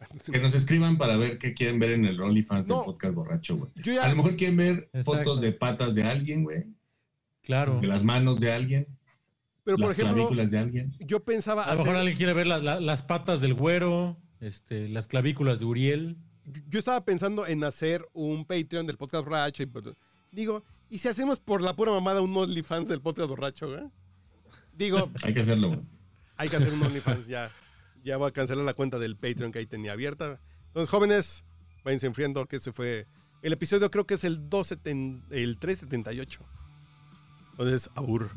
Que 0.32 0.40
nos 0.40 0.52
escriban 0.54 0.98
para 0.98 1.16
ver 1.16 1.38
qué 1.38 1.54
quieren 1.54 1.78
ver 1.78 1.92
en 1.92 2.04
el 2.06 2.20
OnlyFans 2.20 2.66
No. 2.68 2.76
del 2.78 2.84
podcast 2.86 3.14
borracho, 3.14 3.56
güey. 3.56 3.98
A 3.98 4.08
lo 4.08 4.16
mejor 4.16 4.34
quieren 4.36 4.56
ver 4.56 4.76
Exacto. 4.92 5.12
fotos 5.12 5.40
de 5.40 5.52
patas 5.52 5.94
de 5.94 6.02
alguien, 6.02 6.42
güey. 6.42 6.64
Claro. 7.42 7.80
De 7.80 7.86
las 7.86 8.02
manos 8.02 8.40
de 8.40 8.52
alguien. 8.52 8.86
pero 9.64 9.76
por 9.76 9.86
las 9.88 9.98
ejemplo, 9.98 10.14
clavículas 10.16 10.50
de 10.50 10.58
alguien. 10.58 10.92
yo 10.98 11.20
pensaba 11.24 11.62
A 11.64 11.74
lo 11.74 11.80
mejor 11.84 11.96
alguien 11.96 12.16
quiere 12.16 12.32
ver 12.32 12.48
la- 12.48 12.58
la- 12.58 12.80
las 12.80 13.02
patas 13.02 13.40
del 13.40 13.54
güero, 13.54 14.16
este, 14.40 14.88
las 14.88 15.06
clavículas 15.06 15.60
de 15.60 15.66
Uriel. 15.66 16.16
Yo 16.68 16.78
estaba 16.78 17.04
pensando 17.04 17.46
en 17.46 17.62
hacer 17.64 18.06
un 18.12 18.44
Patreon 18.44 18.86
del 18.86 18.96
podcast 18.96 19.24
borracho. 19.24 19.62
Y, 19.62 19.70
digo, 20.30 20.64
¿y 20.90 20.98
si 20.98 21.08
hacemos 21.08 21.40
por 21.40 21.62
la 21.62 21.74
pura 21.74 21.92
mamada 21.92 22.20
un 22.20 22.36
OnlyFans 22.36 22.88
del 22.88 23.00
podcast 23.00 23.28
borracho? 23.28 23.68
güey? 23.68 23.84
Digo, 24.72 25.10
Hay 25.22 25.34
que 25.34 25.40
hacerlo, 25.40 25.82
hay 26.36 26.48
que 26.48 26.56
hacer 26.56 26.72
un 26.72 26.82
OnlyFans 26.82 27.26
ya. 27.26 27.50
Ya 28.04 28.16
voy 28.16 28.28
a 28.28 28.32
cancelar 28.32 28.64
la 28.64 28.74
cuenta 28.74 28.98
del 28.98 29.16
Patreon 29.16 29.52
que 29.52 29.60
ahí 29.60 29.66
tenía 29.66 29.92
abierta. 29.92 30.40
Entonces, 30.68 30.88
jóvenes, 30.88 31.44
váyanse 31.84 32.06
enfriando 32.08 32.46
que 32.46 32.56
ese 32.56 32.72
fue 32.72 33.06
el 33.42 33.52
episodio, 33.52 33.90
creo 33.90 34.06
que 34.06 34.14
es 34.14 34.24
el 34.24 34.48
270, 34.48 35.34
el 35.36 35.58
378. 35.58 36.40
Entonces, 37.52 37.90
abur. 37.94 38.30